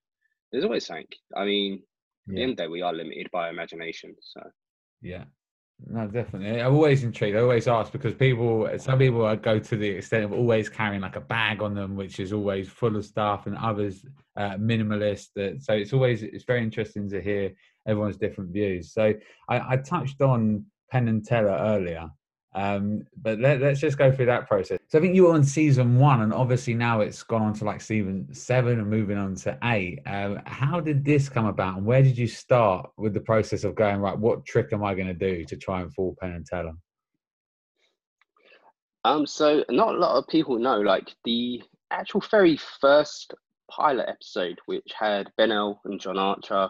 there's 0.52 0.64
always 0.64 0.86
something. 0.86 1.06
I 1.36 1.46
mean, 1.46 1.84
yeah. 2.28 2.34
at 2.34 2.36
the 2.36 2.42
end 2.44 2.52
of 2.52 2.58
the 2.58 2.64
day, 2.64 2.68
we 2.70 2.82
are 2.82 2.94
limited 2.94 3.30
by 3.32 3.50
imagination. 3.50 4.16
So 4.22 4.42
yeah, 5.02 5.26
no, 5.88 6.08
definitely. 6.08 6.62
I'm 6.62 6.74
always 6.74 7.04
intrigued. 7.04 7.36
I 7.36 7.42
always 7.42 7.68
ask 7.68 7.92
because 7.92 8.14
people, 8.14 8.70
some 8.78 9.00
people 9.00 9.26
I 9.26 9.36
go 9.36 9.60
to 9.60 9.76
the 9.76 9.90
extent 9.90 10.26
of 10.26 10.34
always 10.34 10.70
carrying 10.70 11.02
like 11.02 11.16
a 11.16 11.22
bag 11.22 11.62
on 11.62 11.74
them, 11.74 11.96
which 11.96 12.20
is 12.20 12.34
always 12.34 12.70
full 12.70 12.96
of 12.96 13.06
stuff, 13.06 13.48
and 13.48 13.58
others 13.58 14.06
uh, 14.38 14.56
minimalist. 14.56 15.30
That 15.36 15.62
so 15.64 15.74
it's 15.74 15.94
always 15.94 16.24
it's 16.24 16.44
very 16.46 16.62
interesting 16.62 17.10
to 17.10 17.22
hear 17.22 17.52
everyone's 17.88 18.18
different 18.18 18.52
views. 18.52 18.94
So 18.94 19.14
I, 19.50 19.74
I 19.74 19.78
touched 19.78 20.22
on 20.22 20.66
Penn 20.92 21.08
and 21.08 21.26
Teller 21.26 21.58
earlier. 21.60 22.10
Um, 22.54 23.08
but 23.22 23.40
let, 23.40 23.64
us 23.64 23.80
just 23.80 23.98
go 23.98 24.12
through 24.12 24.26
that 24.26 24.46
process. 24.46 24.78
So 24.90 24.98
I 24.98 25.02
think 25.02 25.16
you 25.16 25.24
were 25.24 25.34
on 25.34 25.44
season 25.44 25.98
one, 25.98 26.22
and 26.22 26.34
obviously 26.34 26.74
now 26.74 27.00
it's 27.00 27.24
gone 27.24 27.42
on 27.42 27.54
to 27.54 27.66
like 27.66 27.80
season 27.80 28.28
seven 28.34 28.80
and 28.80 28.90
moving 28.90 29.18
on 29.18 29.36
to 29.36 29.58
eight. 29.64 30.00
Um, 30.06 30.42
how 30.46 30.82
did 30.82 31.06
this 31.06 31.30
come 31.30 31.46
about, 31.46 31.78
and 31.78 31.86
where 31.86 32.04
did 32.04 32.18
you 32.18 32.28
start 32.28 32.90
with 32.98 33.14
the 33.14 33.22
process 33.22 33.64
of 33.64 33.76
going 33.76 34.02
right? 34.02 34.18
What 34.18 34.46
trick 34.46 34.74
am 34.74 34.84
I 34.84 34.96
going 34.96 35.08
to 35.08 35.14
do 35.14 35.46
to 35.46 35.56
try 35.56 35.82
and 35.82 35.94
fool 35.94 36.18
Penn 36.20 36.34
and 36.34 36.46
Teller? 36.46 36.74
Um, 39.06 39.26
so 39.26 39.64
not 39.70 39.96
a 39.96 39.98
lot 39.98 40.18
of 40.18 40.28
people 40.28 40.60
know, 40.60 40.82
like 40.82 41.16
the 41.24 41.64
actual 41.90 42.22
very 42.30 42.60
first 42.82 43.34
pilot 43.70 44.10
episode, 44.10 44.60
which 44.66 44.92
had 44.98 45.32
Ben 45.38 45.54
Earl 45.54 45.80
and 45.86 46.02
John 46.02 46.20
Archer 46.20 46.70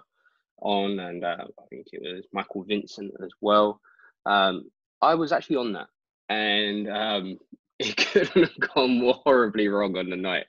on, 0.62 1.00
and 1.00 1.26
uh, 1.26 1.38
I 1.40 1.66
think 1.72 1.88
it 1.92 2.02
was 2.04 2.24
Michael 2.32 2.64
Vincent 2.64 3.12
as 3.24 3.32
well. 3.42 3.82
Um, 4.26 4.70
I 5.02 5.16
was 5.16 5.32
actually 5.32 5.58
on 5.58 5.74
that, 5.74 5.88
and 6.30 6.90
um, 6.90 7.38
it 7.80 7.98
couldn't 7.98 8.44
have 8.44 8.74
gone 8.76 9.00
more 9.00 9.20
horribly 9.26 9.68
wrong 9.68 9.98
on 9.98 10.10
the 10.10 10.16
night. 10.16 10.46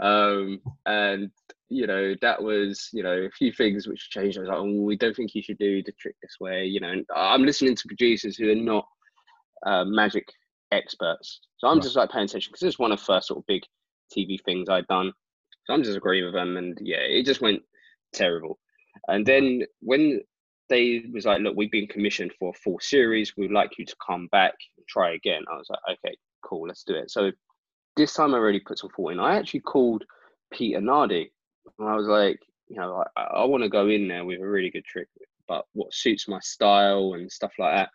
Um, 0.00 0.60
and 0.86 1.30
you 1.68 1.86
know 1.86 2.14
that 2.20 2.42
was 2.42 2.88
you 2.92 3.02
know 3.02 3.12
a 3.12 3.30
few 3.30 3.52
things 3.52 3.86
which 3.86 4.10
changed. 4.10 4.38
I 4.38 4.42
was 4.42 4.48
like, 4.48 4.58
oh, 4.58 4.82
we 4.82 4.96
don't 4.96 5.14
think 5.14 5.34
you 5.34 5.42
should 5.42 5.58
do 5.58 5.82
the 5.82 5.92
trick 5.92 6.16
this 6.22 6.36
way. 6.40 6.64
You 6.64 6.80
know, 6.80 6.90
and 6.90 7.06
I'm 7.14 7.44
listening 7.44 7.76
to 7.76 7.88
producers 7.88 8.36
who 8.36 8.50
are 8.50 8.54
not 8.54 8.86
uh, 9.64 9.84
magic 9.84 10.26
experts, 10.72 11.40
so 11.58 11.68
I'm 11.68 11.76
right. 11.76 11.82
just 11.82 11.96
like 11.96 12.10
paying 12.10 12.24
attention 12.24 12.50
because 12.52 12.66
it's 12.66 12.78
one 12.78 12.92
of 12.92 12.98
the 12.98 13.04
first 13.04 13.28
sort 13.28 13.38
of 13.38 13.46
big 13.46 13.62
TV 14.16 14.38
things 14.44 14.68
I'd 14.68 14.86
done. 14.88 15.12
So 15.64 15.72
I'm 15.72 15.82
just 15.82 15.96
agreeing 15.96 16.24
with 16.24 16.34
them, 16.34 16.56
and 16.56 16.76
yeah, 16.82 16.98
it 16.98 17.24
just 17.24 17.40
went 17.40 17.62
terrible. 18.12 18.58
And 19.08 19.24
then 19.24 19.62
when 19.80 20.20
they 20.68 21.04
was 21.12 21.26
like, 21.26 21.40
look, 21.42 21.56
we've 21.56 21.70
been 21.70 21.86
commissioned 21.86 22.32
for 22.38 22.50
a 22.50 22.58
full 22.58 22.78
series. 22.80 23.36
We'd 23.36 23.50
like 23.50 23.78
you 23.78 23.84
to 23.84 23.96
come 24.04 24.28
back 24.28 24.54
and 24.76 24.86
try 24.86 25.14
again. 25.14 25.42
I 25.50 25.56
was 25.56 25.68
like, 25.68 25.98
okay, 25.98 26.16
cool, 26.42 26.68
let's 26.68 26.84
do 26.84 26.94
it. 26.94 27.10
So 27.10 27.30
this 27.96 28.14
time 28.14 28.34
I 28.34 28.38
really 28.38 28.60
put 28.60 28.78
some 28.78 28.90
thought 28.90 29.12
in. 29.12 29.20
I 29.20 29.36
actually 29.36 29.60
called 29.60 30.04
Peter 30.52 30.80
Nardi, 30.80 31.30
and 31.78 31.88
I 31.88 31.94
was 31.94 32.06
like, 32.06 32.40
you 32.68 32.76
know, 32.76 33.04
I, 33.16 33.22
I 33.22 33.44
want 33.44 33.62
to 33.62 33.68
go 33.68 33.88
in 33.88 34.08
there 34.08 34.24
with 34.24 34.40
a 34.40 34.46
really 34.46 34.70
good 34.70 34.84
trick, 34.84 35.08
but 35.46 35.66
what 35.72 35.92
suits 35.92 36.28
my 36.28 36.40
style 36.40 37.14
and 37.14 37.30
stuff 37.30 37.52
like 37.58 37.76
that. 37.76 37.90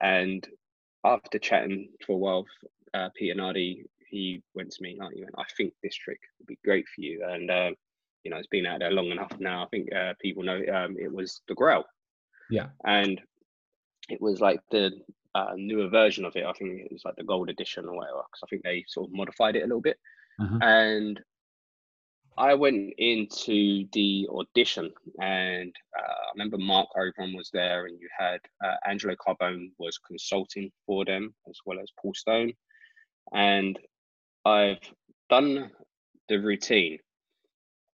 And 0.00 0.46
after 1.04 1.38
chatting 1.38 1.90
for 2.06 2.12
a 2.12 2.18
while, 2.18 2.46
uh, 2.94 3.10
Peter 3.14 3.34
Nardi, 3.34 3.84
he 4.08 4.42
went 4.54 4.72
to 4.72 4.82
me 4.82 4.96
like, 4.98 5.14
he 5.14 5.22
went, 5.22 5.34
I 5.38 5.44
think 5.56 5.74
this 5.82 5.94
trick 5.94 6.20
would 6.38 6.46
be 6.46 6.58
great 6.64 6.86
for 6.88 7.02
you. 7.02 7.24
And 7.26 7.50
uh, 7.50 7.70
you 8.24 8.30
know, 8.30 8.38
it's 8.38 8.48
been 8.48 8.66
out 8.66 8.80
there 8.80 8.90
long 8.90 9.06
enough 9.06 9.30
now. 9.38 9.62
I 9.62 9.66
think 9.68 9.94
uh, 9.94 10.14
people 10.20 10.42
know 10.42 10.60
um, 10.74 10.96
it 10.98 11.12
was 11.12 11.42
the 11.46 11.54
Grail. 11.54 11.84
Yeah. 12.50 12.68
And 12.84 13.20
it 14.08 14.20
was 14.20 14.40
like 14.40 14.60
the 14.70 14.92
uh, 15.34 15.52
newer 15.56 15.88
version 15.88 16.24
of 16.24 16.36
it. 16.36 16.44
I 16.44 16.52
think 16.52 16.80
it 16.80 16.92
was 16.92 17.04
like 17.04 17.16
the 17.16 17.24
gold 17.24 17.50
edition 17.50 17.86
or 17.86 17.96
whatever, 17.96 18.22
because 18.30 18.40
I 18.44 18.46
think 18.48 18.62
they 18.62 18.84
sort 18.88 19.08
of 19.08 19.14
modified 19.14 19.56
it 19.56 19.62
a 19.62 19.66
little 19.66 19.80
bit. 19.80 19.98
Uh-huh. 20.40 20.58
And 20.60 21.20
I 22.38 22.54
went 22.54 22.92
into 22.98 23.86
the 23.92 24.28
audition, 24.30 24.92
and 25.20 25.74
uh, 25.98 26.02
I 26.02 26.30
remember 26.34 26.58
Mark 26.58 26.88
Oberon 26.94 27.34
was 27.34 27.48
there, 27.52 27.86
and 27.86 27.98
you 27.98 28.08
had 28.16 28.40
uh, 28.62 28.74
Angelo 28.86 29.14
Carbone 29.16 29.70
was 29.78 29.98
consulting 29.98 30.70
for 30.84 31.06
them 31.06 31.34
as 31.48 31.58
well 31.64 31.78
as 31.80 31.90
Paul 31.98 32.12
Stone, 32.14 32.52
and 33.32 33.78
I've 34.44 34.82
done 35.30 35.70
the 36.28 36.36
routine, 36.36 36.98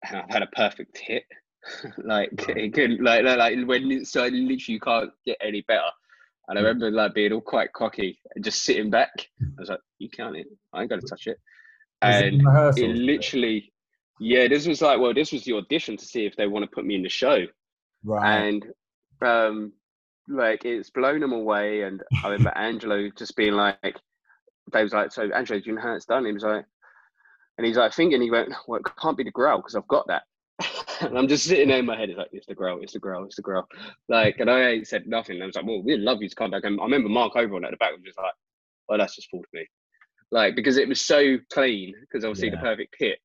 and 0.09 0.19
I've 0.19 0.31
had 0.31 0.43
a 0.43 0.49
perfect 0.49 0.99
hit. 0.99 1.25
like 2.05 2.31
it 2.49 2.75
could 2.75 3.01
like 3.01 3.25
like 3.25 3.57
when 3.67 4.05
so 4.05 4.23
literally 4.23 4.59
you 4.67 4.81
can't 4.81 5.11
get 5.25 5.39
any 5.43 5.63
better. 5.63 5.91
And 6.49 6.59
I 6.59 6.63
remember 6.63 6.91
like 6.91 7.15
being 7.15 7.33
all 7.33 7.41
quite 7.41 7.73
cocky 7.73 8.19
and 8.35 8.45
just 8.45 8.65
sitting 8.65 8.91
back. 8.91 9.13
I 9.41 9.61
was 9.61 9.69
like, 9.69 9.81
"You 9.99 10.11
can't! 10.11 10.37
It. 10.37 10.47
I 10.73 10.81
ain't 10.81 10.91
gonna 10.91 11.03
touch 11.03 11.27
it." 11.27 11.39
And 12.03 12.43
it, 12.43 12.79
it 12.79 12.97
literally, 12.97 13.73
yeah, 14.19 14.49
this 14.49 14.67
was 14.67 14.83
like, 14.83 14.99
well, 14.99 15.15
this 15.15 15.31
was 15.33 15.45
the 15.45 15.53
audition 15.55 15.97
to 15.97 16.05
see 16.05 16.27
if 16.27 16.35
they 16.35 16.49
want 16.49 16.65
to 16.65 16.75
put 16.75 16.85
me 16.85 16.97
in 16.97 17.03
the 17.03 17.09
show. 17.09 17.47
Right. 18.03 18.39
And 18.39 18.67
um, 19.25 19.73
like 20.29 20.65
it's 20.65 20.91
blown 20.91 21.21
them 21.21 21.33
away. 21.33 21.83
And 21.83 22.03
I 22.25 22.29
remember 22.29 22.51
Angelo 22.57 23.09
just 23.17 23.37
being 23.37 23.53
like, 23.53 23.97
they 24.73 24.83
was 24.83 24.93
like, 24.93 25.13
"So 25.13 25.31
Angelo, 25.31 25.61
do 25.61 25.71
you 25.71 25.77
know 25.77 25.83
how 25.83 25.95
it's 25.95 26.07
done?" 26.07 26.25
He 26.25 26.33
was 26.33 26.43
like, 26.43 26.65
and 27.57 27.67
he's 27.67 27.77
like 27.77 27.93
thinking, 27.93 28.21
he 28.21 28.31
went, 28.31 28.53
"Well, 28.67 28.81
it 28.81 28.87
can't 29.01 29.17
be 29.17 29.25
the 29.25 29.31
Grail 29.31 29.59
because 29.59 29.77
I've 29.77 29.89
got 29.89 30.09
that." 30.09 30.25
and 31.01 31.19
I'm 31.19 31.29
just 31.29 31.45
sitting 31.45 31.69
there 31.69 31.79
in 31.79 31.87
my 31.87 31.97
head. 31.97 32.11
It's 32.11 32.19
like 32.19 32.29
it's 32.33 32.47
the 32.47 32.55
Grail, 32.55 32.79
it's 32.83 32.93
the 32.93 32.99
Grail, 32.99 33.25
it's 33.25 33.37
the 33.37 33.43
Grail. 33.43 33.69
Like, 34.09 34.37
and 34.39 34.51
I 34.51 34.71
ain't 34.71 34.89
said 34.89 35.07
nothing. 35.07 35.41
I 35.43 35.47
was 35.47 35.57
like, 35.57 35.67
well, 35.67 35.83
we'd 35.83 36.01
love 36.01 36.23
you 36.23 36.29
to 36.29 36.35
come 36.35 36.51
back. 36.51 36.65
And 36.65 36.81
I 36.81 36.85
remember 36.85 37.09
Mark 37.09 37.37
Oberon 37.37 37.65
at 37.65 37.71
the 37.71 37.77
back 37.77 37.93
was 37.93 38.03
just 38.05 38.19
like, 38.19 38.35
well, 38.89 38.99
that's 38.99 39.17
just 39.17 39.31
fooled 39.31 39.47
me. 39.53 39.67
Like 40.31 40.57
because 40.57 40.79
it 40.79 40.89
was 40.89 41.01
so 41.01 41.37
clean 41.53 41.95
because 42.01 42.25
obviously 42.25 42.49
yeah. 42.49 42.57
the 42.57 42.63
perfect 42.63 42.97
hit, 42.99 43.19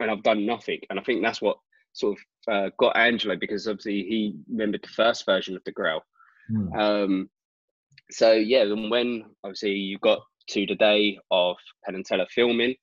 and 0.00 0.10
I've 0.10 0.22
done 0.22 0.46
nothing. 0.46 0.80
And 0.90 0.98
I 0.98 1.02
think 1.02 1.22
that's 1.22 1.42
what 1.42 1.58
sort 1.92 2.18
of 2.18 2.52
uh, 2.52 2.70
got 2.78 2.96
Angelo 2.96 3.36
because 3.36 3.68
obviously 3.68 4.02
he 4.02 4.36
remembered 4.50 4.82
the 4.82 4.88
first 4.88 5.26
version 5.26 5.56
of 5.56 5.62
the 5.64 5.72
Grail. 5.72 6.02
Hmm. 6.48 6.72
Um, 6.72 7.30
so 8.10 8.32
yeah, 8.32 8.62
and 8.62 8.90
when 8.90 9.24
obviously 9.42 9.72
you 9.72 9.98
got 9.98 10.20
to 10.48 10.66
the 10.66 10.74
day 10.74 11.18
of 11.30 11.56
Penn 11.84 11.94
and 11.94 12.04
Teller 12.04 12.26
filming, 12.30 12.74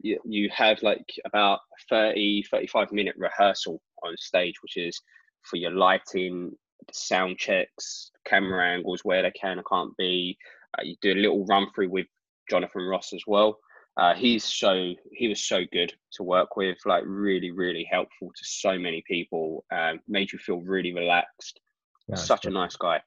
you, 0.00 0.18
you 0.24 0.50
have 0.54 0.82
like 0.82 1.06
about 1.24 1.60
30, 1.88 2.44
35 2.50 2.92
minute 2.92 3.14
rehearsal 3.16 3.80
on 4.02 4.16
stage, 4.16 4.62
which 4.62 4.76
is 4.76 5.00
for 5.42 5.56
your 5.56 5.72
lighting, 5.72 6.52
sound 6.92 7.38
checks, 7.38 8.10
camera 8.24 8.66
angles 8.68 9.00
where 9.04 9.22
they 9.22 9.30
can 9.32 9.58
or 9.58 9.62
can't 9.62 9.96
be. 9.96 10.36
Uh, 10.78 10.82
you 10.82 10.96
do 11.00 11.12
a 11.12 11.14
little 11.14 11.46
run 11.46 11.66
through 11.74 11.88
with 11.88 12.06
Jonathan 12.50 12.82
Ross 12.82 13.12
as 13.12 13.22
well. 13.26 13.58
Uh, 13.96 14.14
he's 14.14 14.44
so 14.44 14.92
he 15.12 15.26
was 15.26 15.40
so 15.40 15.60
good 15.72 15.92
to 16.12 16.22
work 16.22 16.56
with, 16.56 16.76
like 16.84 17.02
really, 17.06 17.50
really 17.50 17.88
helpful 17.90 18.28
to 18.36 18.44
so 18.44 18.78
many 18.78 19.02
people. 19.06 19.64
Um, 19.72 20.00
made 20.06 20.32
you 20.32 20.38
feel 20.38 20.60
really 20.60 20.92
relaxed. 20.92 21.60
Yeah, 22.06 22.16
Such 22.16 22.44
a 22.44 22.50
nice 22.50 22.76
guy. 22.76 23.00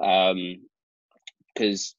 Um, 0.00 0.62
because 1.54 1.94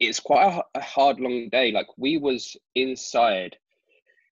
it's 0.00 0.18
quite 0.18 0.46
a, 0.46 0.78
a 0.78 0.82
hard 0.82 1.20
long 1.20 1.48
day. 1.50 1.70
Like 1.70 1.86
we 1.98 2.16
was 2.16 2.56
inside, 2.74 3.56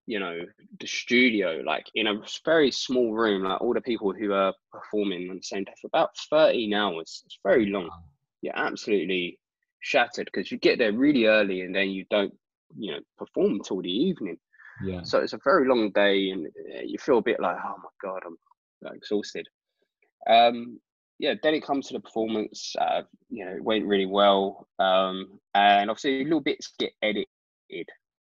you 0.06 0.18
know, 0.18 0.40
the 0.80 0.86
studio, 0.86 1.62
like 1.64 1.86
in 1.94 2.06
a 2.06 2.22
very 2.44 2.70
small 2.70 3.12
room, 3.12 3.44
like 3.44 3.60
all 3.60 3.74
the 3.74 3.80
people 3.82 4.12
who 4.12 4.32
are 4.32 4.54
performing 4.72 5.28
on 5.28 5.36
the 5.36 5.42
same 5.42 5.64
day 5.64 5.74
for 5.80 5.88
about 5.88 6.10
13 6.30 6.72
hours. 6.72 7.22
It's 7.26 7.38
very 7.44 7.66
long. 7.66 7.90
You're 8.40 8.56
absolutely 8.58 9.38
shattered 9.80 10.28
because 10.32 10.50
you 10.50 10.58
get 10.58 10.78
there 10.78 10.92
really 10.92 11.26
early 11.26 11.60
and 11.60 11.74
then 11.74 11.90
you 11.90 12.06
don't, 12.10 12.32
you 12.76 12.92
know, 12.92 13.00
perform 13.18 13.52
until 13.52 13.82
the 13.82 13.90
evening. 13.90 14.38
Yeah. 14.82 15.02
So 15.02 15.18
it's 15.18 15.34
a 15.34 15.40
very 15.44 15.68
long 15.68 15.90
day 15.90 16.30
and 16.30 16.46
uh, 16.46 16.82
you 16.84 16.98
feel 16.98 17.18
a 17.18 17.22
bit 17.22 17.40
like, 17.40 17.56
oh 17.62 17.76
my 17.82 17.90
God, 18.08 18.22
I'm 18.24 18.36
like, 18.82 18.94
exhausted. 18.94 19.46
Um, 20.28 20.80
yeah, 21.18 21.34
then 21.42 21.54
it 21.54 21.64
comes 21.66 21.88
to 21.88 21.94
the 21.94 22.00
performance. 22.00 22.74
Uh, 22.80 23.02
you 23.28 23.44
know, 23.44 23.52
it 23.52 23.62
went 23.62 23.86
really 23.86 24.06
well, 24.06 24.68
um, 24.78 25.38
and 25.54 25.90
obviously 25.90 26.24
little 26.24 26.40
bits 26.40 26.72
get 26.78 26.92
edited 27.02 27.26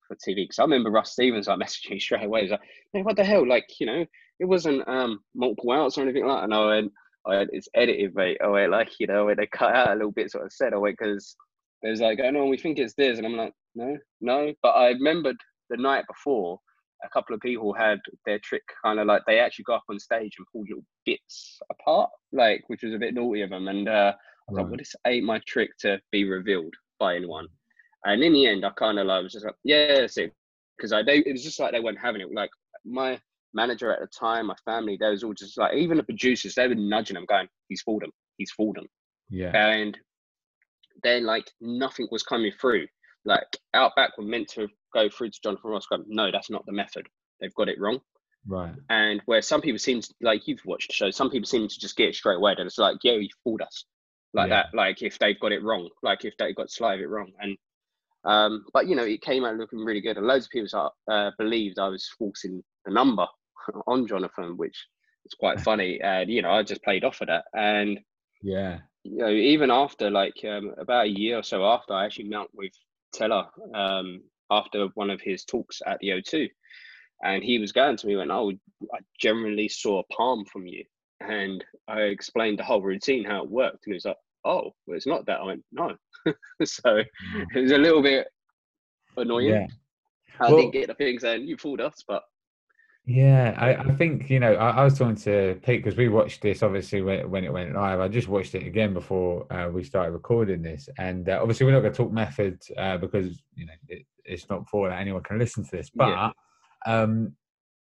for 0.08 0.16
TV. 0.16 0.44
Because 0.44 0.60
I 0.60 0.64
remember 0.64 0.90
Russ 0.90 1.12
Stevens 1.12 1.48
like 1.48 1.60
messaging 1.62 1.92
me 1.92 2.00
straight 2.00 2.26
away. 2.26 2.42
He's 2.42 2.52
like, 2.52 2.62
"Hey, 2.94 3.04
what 3.04 3.16
the 3.16 3.24
hell? 3.24 3.48
Like, 3.48 3.68
you 3.80 3.86
know, 3.86 4.06
it 4.40 4.46
wasn't 4.46 4.88
um, 4.88 5.20
multiple 5.36 5.72
outs 5.72 5.98
or 5.98 6.02
anything 6.02 6.26
like." 6.26 6.40
that. 6.40 6.44
And 6.46 6.54
I 6.54 6.66
went, 6.66 6.92
"I 7.28 7.30
went, 7.38 7.50
it's 7.54 7.70
edited, 7.76 8.16
mate." 8.16 8.40
Oh 8.42 8.52
wait, 8.52 8.70
like 8.70 8.90
you 9.00 9.08
know, 9.08 9.26
where 9.26 9.36
they 9.36 9.48
cut 9.48 9.76
out 9.76 9.92
a 9.92 9.96
little 9.96 10.12
bit, 10.12 10.32
sort 10.32 10.46
of 10.46 10.52
said, 10.52 10.74
"Oh 10.74 10.80
wait," 10.80 10.98
because 10.98 11.36
there's 11.84 12.02
like, 12.02 12.20
"Oh 12.24 12.32
no, 12.32 12.46
we 12.46 12.58
think 12.58 12.80
it's 12.80 12.96
this," 12.96 13.20
and 13.20 13.28
I'm 13.28 13.38
like, 13.38 13.54
"No, 13.76 13.98
no." 14.22 14.54
But 14.64 14.70
I 14.70 14.90
remembered 14.90 15.38
the 15.70 15.78
night 15.78 16.06
before 16.08 16.60
a 17.04 17.10
couple 17.10 17.36
of 17.36 17.42
people 17.42 17.74
had 17.74 18.00
their 18.26 18.40
trick 18.40 18.64
kind 18.84 19.00
of 19.00 19.08
like 19.08 19.22
they 19.28 19.40
actually 19.40 19.64
got 19.64 19.78
up 19.78 19.84
on 19.90 20.00
stage 20.00 20.36
and 20.38 20.48
pulled 20.52 20.68
little 20.70 20.86
bits 21.06 21.60
apart, 21.72 22.10
like 22.32 22.64
which 22.68 22.84
was 22.84 22.94
a 22.94 22.98
bit 22.98 23.14
naughty 23.14 23.42
of 23.42 23.50
them. 23.50 23.68
And 23.68 23.88
uh, 23.88 24.14
I 24.14 24.52
was 24.52 24.58
right. 24.58 24.62
like, 24.62 24.66
well, 24.72 24.78
this 24.78 24.96
ain't 25.06 25.26
my 25.26 25.40
trick 25.48 25.72
to 25.82 26.00
be 26.12 26.24
revealed 26.24 26.74
by 27.00 27.16
anyone. 27.16 27.48
And 28.06 28.24
in 28.24 28.34
the 28.34 28.48
end, 28.48 28.66
I 28.66 28.72
kind 28.72 29.00
of 29.00 29.08
like 29.08 29.24
was 29.24 29.34
just 29.34 29.46
like, 29.46 29.56
yeah, 29.64 30.00
that's 30.00 30.18
it. 30.18 30.34
Because 30.78 30.94
I 30.94 31.04
they, 31.04 31.18
it 31.18 31.32
was 31.32 31.44
just 31.44 31.60
like 31.60 31.72
they 31.72 31.80
weren't 31.80 32.00
having 32.00 32.22
it. 32.22 32.34
Like 32.34 32.50
my 32.86 33.20
manager 33.54 33.92
at 33.92 34.00
the 34.00 34.08
time, 34.08 34.48
my 34.48 34.56
family, 34.66 34.98
they 35.00 35.10
was 35.10 35.24
all 35.24 35.34
just 35.34 35.58
like, 35.58 35.74
even 35.74 35.98
the 35.98 36.04
producers, 36.04 36.56
they 36.56 36.68
were 36.68 36.76
nudging 36.76 37.16
them, 37.16 37.26
going, 37.28 37.48
he's 37.70 37.82
fooled 37.82 38.04
him, 38.04 38.12
he's 38.38 38.52
fooled 38.52 38.78
him. 38.78 38.88
Yeah. 39.30 39.52
And 39.56 39.98
then 41.04 41.26
like 41.26 41.50
nothing 41.62 42.08
was 42.12 42.24
coming 42.24 42.52
through. 42.60 42.88
Like 43.26 43.58
Outback 43.74 44.18
were 44.18 44.24
meant 44.24 44.48
to 44.50 44.68
go 44.94 45.10
through 45.10 45.30
to 45.30 45.40
Jonathan 45.44 45.72
Ross, 45.72 45.86
go, 45.88 46.04
no, 46.08 46.32
that's 46.32 46.50
not 46.50 46.66
the 46.66 46.74
method. 46.74 47.08
They've 47.40 47.54
got 47.54 47.70
it 47.70 47.80
wrong. 47.80 48.00
Right. 48.48 48.74
And 48.90 49.22
where 49.26 49.42
some 49.42 49.62
people 49.62 49.80
seem 49.80 50.02
to, 50.02 50.14
like 50.22 50.48
you've 50.48 50.66
watched 50.66 50.90
the 50.90 50.94
show, 50.94 51.12
some 51.12 51.30
people 51.30 51.48
seem 51.48 51.68
to 51.68 51.80
just 51.80 51.98
get 51.98 52.10
it 52.10 52.16
straight 52.16 52.38
away. 52.38 52.56
And 52.58 52.66
it's 52.68 52.78
like, 52.78 52.98
yo, 53.04 53.16
you 53.18 53.30
fooled 53.44 53.62
us. 53.62 53.86
Like 54.34 54.50
yeah. 54.50 54.64
that. 54.64 54.78
Like 54.78 55.02
if 55.02 55.20
they've 55.20 55.40
got 55.40 55.52
it 55.52 55.64
wrong, 55.64 55.90
like 56.04 56.26
if 56.26 56.36
they 56.38 56.54
got 56.54 56.72
slight 56.72 56.96
of 56.96 57.02
it 57.02 57.10
wrong. 57.10 57.32
And 57.40 57.58
um, 58.24 58.66
but 58.74 58.88
you 58.88 58.96
know, 58.96 59.06
it 59.06 59.22
came 59.22 59.46
out 59.46 59.58
looking 59.58 59.80
really 59.80 60.02
good. 60.02 60.18
And 60.18 60.28
loads 60.28 60.46
of 60.46 60.52
people 60.52 60.92
uh, 61.10 61.32
believed 61.38 61.80
I 61.80 61.90
was 61.90 62.10
forcing 62.18 62.64
the 62.86 62.92
number 62.92 63.26
on 63.88 64.08
Jonathan, 64.08 64.58
which 64.58 64.86
is 65.26 65.34
quite 65.40 65.60
funny. 65.70 66.00
And 66.02 66.30
you 66.30 66.42
know, 66.42 66.52
I 66.52 66.64
just 66.64 66.84
played 66.84 67.04
off 67.04 67.22
of 67.22 67.28
that. 67.28 67.46
And 67.54 68.00
yeah, 68.42 68.80
you 69.04 69.18
know, 69.18 69.30
even 69.30 69.72
after 69.72 70.10
like 70.10 70.36
um, 70.48 70.74
about 70.78 71.06
a 71.06 71.10
year 71.10 71.40
or 71.40 71.44
so 71.44 71.66
after, 71.66 71.94
I 71.94 72.06
actually 72.06 72.30
met 72.30 72.48
with 72.54 72.72
Teller 73.14 73.46
um, 73.74 74.22
after 74.52 74.88
one 74.96 75.10
of 75.10 75.22
his 75.22 75.44
talks 75.44 75.82
at 75.86 76.00
the 76.00 76.10
O2. 76.10 76.50
And 77.24 77.44
he 77.44 77.60
was 77.60 77.72
going 77.72 77.98
to 77.98 78.08
me, 78.08 78.16
went, 78.16 78.32
Oh, 78.32 78.52
I 78.94 79.00
generally 79.20 79.68
saw 79.68 80.00
a 80.00 80.14
palm 80.14 80.46
from 80.46 80.68
you. 80.68 80.84
And 81.20 81.64
I 81.88 82.02
explained 82.02 82.60
the 82.60 82.64
whole 82.64 82.82
routine, 82.82 83.26
how 83.26 83.44
it 83.44 83.50
worked. 83.50 83.86
And 83.86 83.94
he 83.94 83.96
was 83.96 84.06
like, 84.06 84.18
Oh, 84.46 84.74
well, 84.86 84.98
it's 84.98 85.08
not 85.08 85.26
that. 85.26 85.40
I 85.40 85.46
went, 85.46 85.64
No. 85.72 85.96
so 86.64 86.90
mm. 86.90 87.46
it 87.56 87.62
was 87.62 87.72
a 87.72 87.78
little 87.78 88.04
bit 88.04 88.28
annoying. 89.16 89.48
Yeah. 89.48 89.68
I 90.40 90.50
well, 90.50 90.58
didn't 90.58 90.74
get 90.74 90.88
the 90.88 90.94
thing 90.94 91.20
saying, 91.20 91.48
You 91.48 91.58
fooled 91.58 91.82
us, 91.82 92.04
but 92.08 92.24
yeah, 93.10 93.56
I, 93.58 93.76
I, 93.76 93.96
think 93.96 94.30
you 94.30 94.42
know 94.42 94.54
I, 94.56 94.70
I 94.72 94.84
was 94.84 94.98
talking 94.98 95.16
to 95.16 95.58
Pete 95.64 95.82
because 95.82 95.96
we 95.96 96.10
watched 96.10 96.42
this 96.42 96.62
obviously 96.62 97.02
when, 97.02 97.30
when, 97.32 97.46
it 97.46 97.54
went 97.54 97.74
live. 97.74 98.02
I 98.02 98.10
just 98.10 98.28
watched 98.28 98.54
it 98.54 98.68
again 98.68 98.94
before 98.94 99.52
uh, 99.52 99.70
we 99.70 99.86
started 99.86 100.12
recording 100.12 100.62
this, 100.62 100.90
and 100.98 101.30
uh, 101.30 101.40
obviously 101.42 101.66
we're 101.66 101.72
not 101.72 101.80
going 101.80 101.94
to 101.94 101.98
talk 101.98 102.12
method 102.12 102.62
uh, 102.78 102.98
because 102.98 103.42
you 103.56 103.66
know 103.66 103.74
it, 103.88 104.06
it's 104.26 104.50
not 104.50 104.68
for 104.68 104.90
that 104.90 105.00
anyone 105.00 105.24
can 105.24 105.40
listen 105.40 105.64
to 105.64 105.72
this. 105.72 105.90
But 105.90 106.10
yeah. 106.10 106.32
um, 106.86 107.32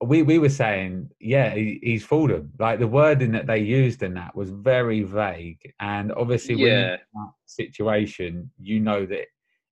we 0.05 0.20
we 0.20 0.38
were 0.38 0.50
saying, 0.50 1.09
yeah, 1.18 1.55
he, 1.55 1.81
he's 1.83 2.05
fooled 2.05 2.29
them. 2.29 2.52
Like 2.59 2.79
the 2.79 2.87
wording 2.87 3.33
that 3.33 3.46
they 3.46 3.61
used 3.61 4.02
in 4.02 4.12
that 4.14 4.37
was 4.37 4.50
very 4.50 5.02
vague, 5.02 5.72
and 5.81 6.12
obviously 6.12 6.57
yeah. 6.57 6.66
when 6.66 6.74
in 6.74 6.98
that 7.14 7.31
situation, 7.46 8.50
you 8.61 8.81
know 8.81 9.07
that 9.07 9.29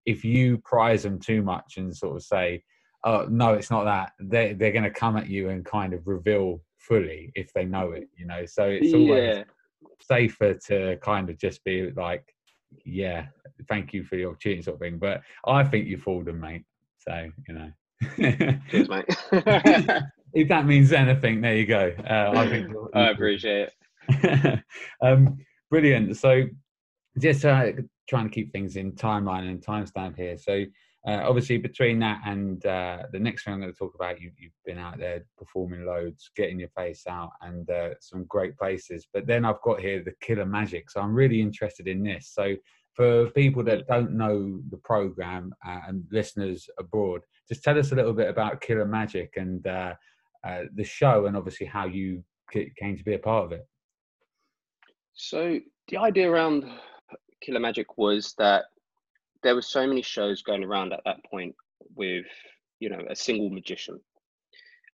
if 0.07 0.25
you 0.25 0.57
prize 0.65 1.03
them 1.03 1.19
too 1.19 1.43
much 1.43 1.77
and 1.77 1.95
sort 1.95 2.17
of 2.17 2.23
say 2.23 2.63
oh 3.05 3.27
no 3.31 3.55
it's 3.55 3.71
not 3.71 3.85
that 3.85 4.13
they 4.21 4.53
they're 4.55 4.73
going 4.73 4.85
to 4.85 4.91
come 4.91 5.17
at 5.17 5.29
you 5.29 5.51
and 5.51 5.65
kind 5.65 5.93
of 5.93 6.07
reveal 6.07 6.61
fully 6.79 7.33
if 7.35 7.53
they 7.53 7.65
know 7.65 7.93
it 7.93 8.09
you 8.17 8.27
know 8.27 8.45
so 8.45 8.65
it's 8.65 8.93
always 8.93 9.37
yeah. 9.37 9.43
safer 10.01 10.55
to 10.55 10.97
kind 11.03 11.31
of 11.31 11.39
just 11.39 11.63
be 11.65 11.91
like 11.97 12.35
yeah 12.85 13.27
thank 13.69 13.93
you 13.93 14.05
for 14.05 14.17
the 14.17 14.25
opportunity 14.25 14.63
sort 14.63 14.75
of 14.75 14.81
thing 14.81 14.99
but 14.99 15.23
i 15.47 15.63
think 15.63 15.87
you 15.87 15.97
fooled 15.97 16.27
them 16.27 16.41
mate 16.41 16.65
so 16.99 17.31
you 17.49 17.55
know 17.55 17.71
Cheers, 18.17 18.89
mate. 18.89 19.05
if 20.35 20.49
that 20.49 20.67
means 20.67 20.93
anything, 20.93 21.41
there 21.41 21.57
you 21.57 21.67
go. 21.67 21.93
Uh, 22.09 22.33
I 22.35 22.49
think 22.49 22.75
I 22.95 23.11
appreciate 23.11 23.71
it. 24.09 24.61
um, 25.03 25.39
brilliant. 25.71 26.17
So, 26.17 26.45
just 27.19 27.45
uh, 27.45 27.73
trying 28.09 28.25
to 28.25 28.31
keep 28.31 28.53
things 28.53 28.77
in 28.77 28.93
timeline 28.93 29.49
and 29.49 29.61
timestamp 29.61 30.17
here. 30.17 30.37
So, 30.37 30.65
uh, 31.07 31.21
obviously, 31.23 31.59
between 31.59 31.99
that 31.99 32.21
and 32.25 32.65
uh, 32.65 33.03
the 33.13 33.19
next 33.19 33.45
thing 33.45 33.53
I'm 33.53 33.61
going 33.61 33.73
to 33.73 33.79
talk 33.79 33.95
about, 33.95 34.21
you, 34.21 34.31
have 34.41 34.53
been 34.65 34.79
out 34.79 34.99
there 34.99 35.25
performing 35.37 35.85
loads, 35.85 36.31
getting 36.35 36.59
your 36.59 36.71
face 36.71 37.07
out, 37.07 37.31
and 37.43 37.69
uh, 37.69 37.91
some 38.01 38.25
great 38.25 38.57
places. 38.57 39.07
But 39.13 39.27
then 39.27 39.45
I've 39.45 39.61
got 39.63 39.81
here 39.81 40.03
the 40.03 40.15
Killer 40.23 40.47
Magic. 40.47 40.91
So, 40.91 41.01
I'm 41.01 41.15
really 41.15 41.43
interested 41.43 41.89
in 41.89 42.03
this. 42.03 42.31
So, 42.35 42.57
for 42.95 43.29
people 43.31 43.63
that 43.65 43.87
don't 43.87 44.13
know 44.13 44.61
the 44.71 44.79
program 44.79 45.53
uh, 45.67 45.81
and 45.89 46.05
listeners 46.11 46.71
abroad, 46.79 47.21
just 47.49 47.63
tell 47.63 47.79
us 47.79 47.93
a 47.93 47.97
little 47.97 48.15
bit 48.15 48.29
about 48.29 48.63
Killer 48.63 48.87
Magic 48.87 49.35
and 49.37 49.67
uh, 49.67 49.95
uh, 50.47 50.63
the 50.75 50.85
show, 50.85 51.27
and 51.27 51.37
obviously 51.37 51.67
how 51.67 51.87
you 51.87 52.25
came 52.51 52.97
to 52.97 53.05
be 53.05 53.15
a 53.15 53.19
part 53.19 53.45
of 53.45 53.53
it. 53.53 53.67
So 55.13 55.61
the 55.89 55.97
idea 55.99 56.31
around 56.31 56.65
Killer 57.43 57.61
Magic 57.61 57.99
was 57.99 58.35
that 58.39 58.65
there 59.45 59.55
were 59.55 59.63
so 59.63 59.87
many 59.87 60.03
shows 60.03 60.43
going 60.43 60.65
around 60.65 60.93
at 60.93 61.03
that 61.05 61.25
point 61.31 61.55
with 61.95 62.27
you 62.81 62.89
know 62.89 63.03
a 63.09 63.15
single 63.15 63.51
magician, 63.51 64.01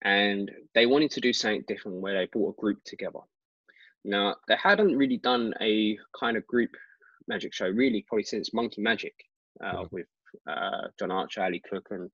and 0.04 0.50
they 0.74 0.88
wanted 0.88 1.12
to 1.12 1.22
do 1.22 1.32
something 1.34 1.64
different 1.68 2.02
where 2.02 2.18
they 2.18 2.26
brought 2.32 2.56
a 2.58 2.62
group 2.62 2.84
together. 2.84 3.20
Now 4.04 4.38
they 4.48 4.56
hadn't 4.56 4.98
really 4.98 5.18
done 5.18 5.54
a 5.62 6.00
kind 6.20 6.38
of 6.38 6.48
group 6.48 6.72
magic 7.28 7.54
show 7.54 7.68
really 7.68 8.06
probably 8.08 8.24
since 8.24 8.54
Monkey 8.54 8.82
Magic 8.82 9.14
uh, 9.64 9.74
mm-hmm. 9.74 9.96
with 9.96 10.08
uh, 10.50 10.88
John 10.98 11.12
Archer, 11.12 11.44
Ali 11.44 11.62
Cook, 11.70 11.88
and 11.92 12.10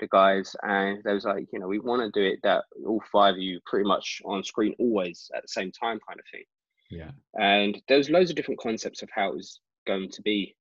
the 0.00 0.08
guys. 0.08 0.54
And 0.62 1.02
they 1.04 1.12
was 1.12 1.24
like, 1.24 1.46
you 1.52 1.58
know, 1.58 1.68
we 1.68 1.78
want 1.78 2.02
to 2.02 2.20
do 2.20 2.26
it 2.26 2.40
that 2.42 2.64
all 2.84 3.02
five 3.12 3.34
of 3.34 3.40
you 3.40 3.60
pretty 3.64 3.86
much 3.86 4.20
on 4.24 4.42
screen 4.44 4.74
always 4.78 5.30
at 5.34 5.42
the 5.42 5.48
same 5.48 5.70
time, 5.72 6.00
kind 6.06 6.18
of 6.18 6.26
thing. 6.32 6.44
Yeah. 6.90 7.10
And 7.40 7.80
there 7.88 7.98
was 7.98 8.10
loads 8.10 8.30
of 8.30 8.36
different 8.36 8.60
concepts 8.60 9.02
of 9.02 9.08
how 9.14 9.30
it 9.30 9.36
was 9.36 9.60
going 9.86 10.10
to 10.10 10.22
be 10.22 10.54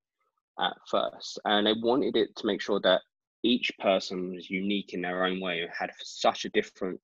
at 0.60 0.74
first, 0.90 1.40
and 1.46 1.68
they 1.68 1.74
wanted 1.74 2.16
it 2.16 2.36
to 2.38 2.48
make 2.48 2.62
sure 2.62 2.80
that 2.82 3.02
each 3.44 3.72
person 3.80 4.34
was 4.34 4.50
unique 4.50 4.94
in 4.94 5.02
their 5.02 5.26
own 5.26 5.40
way, 5.40 5.62
and 5.62 5.70
had 5.78 5.92
such 6.02 6.46
a 6.46 6.50
different 6.50 7.00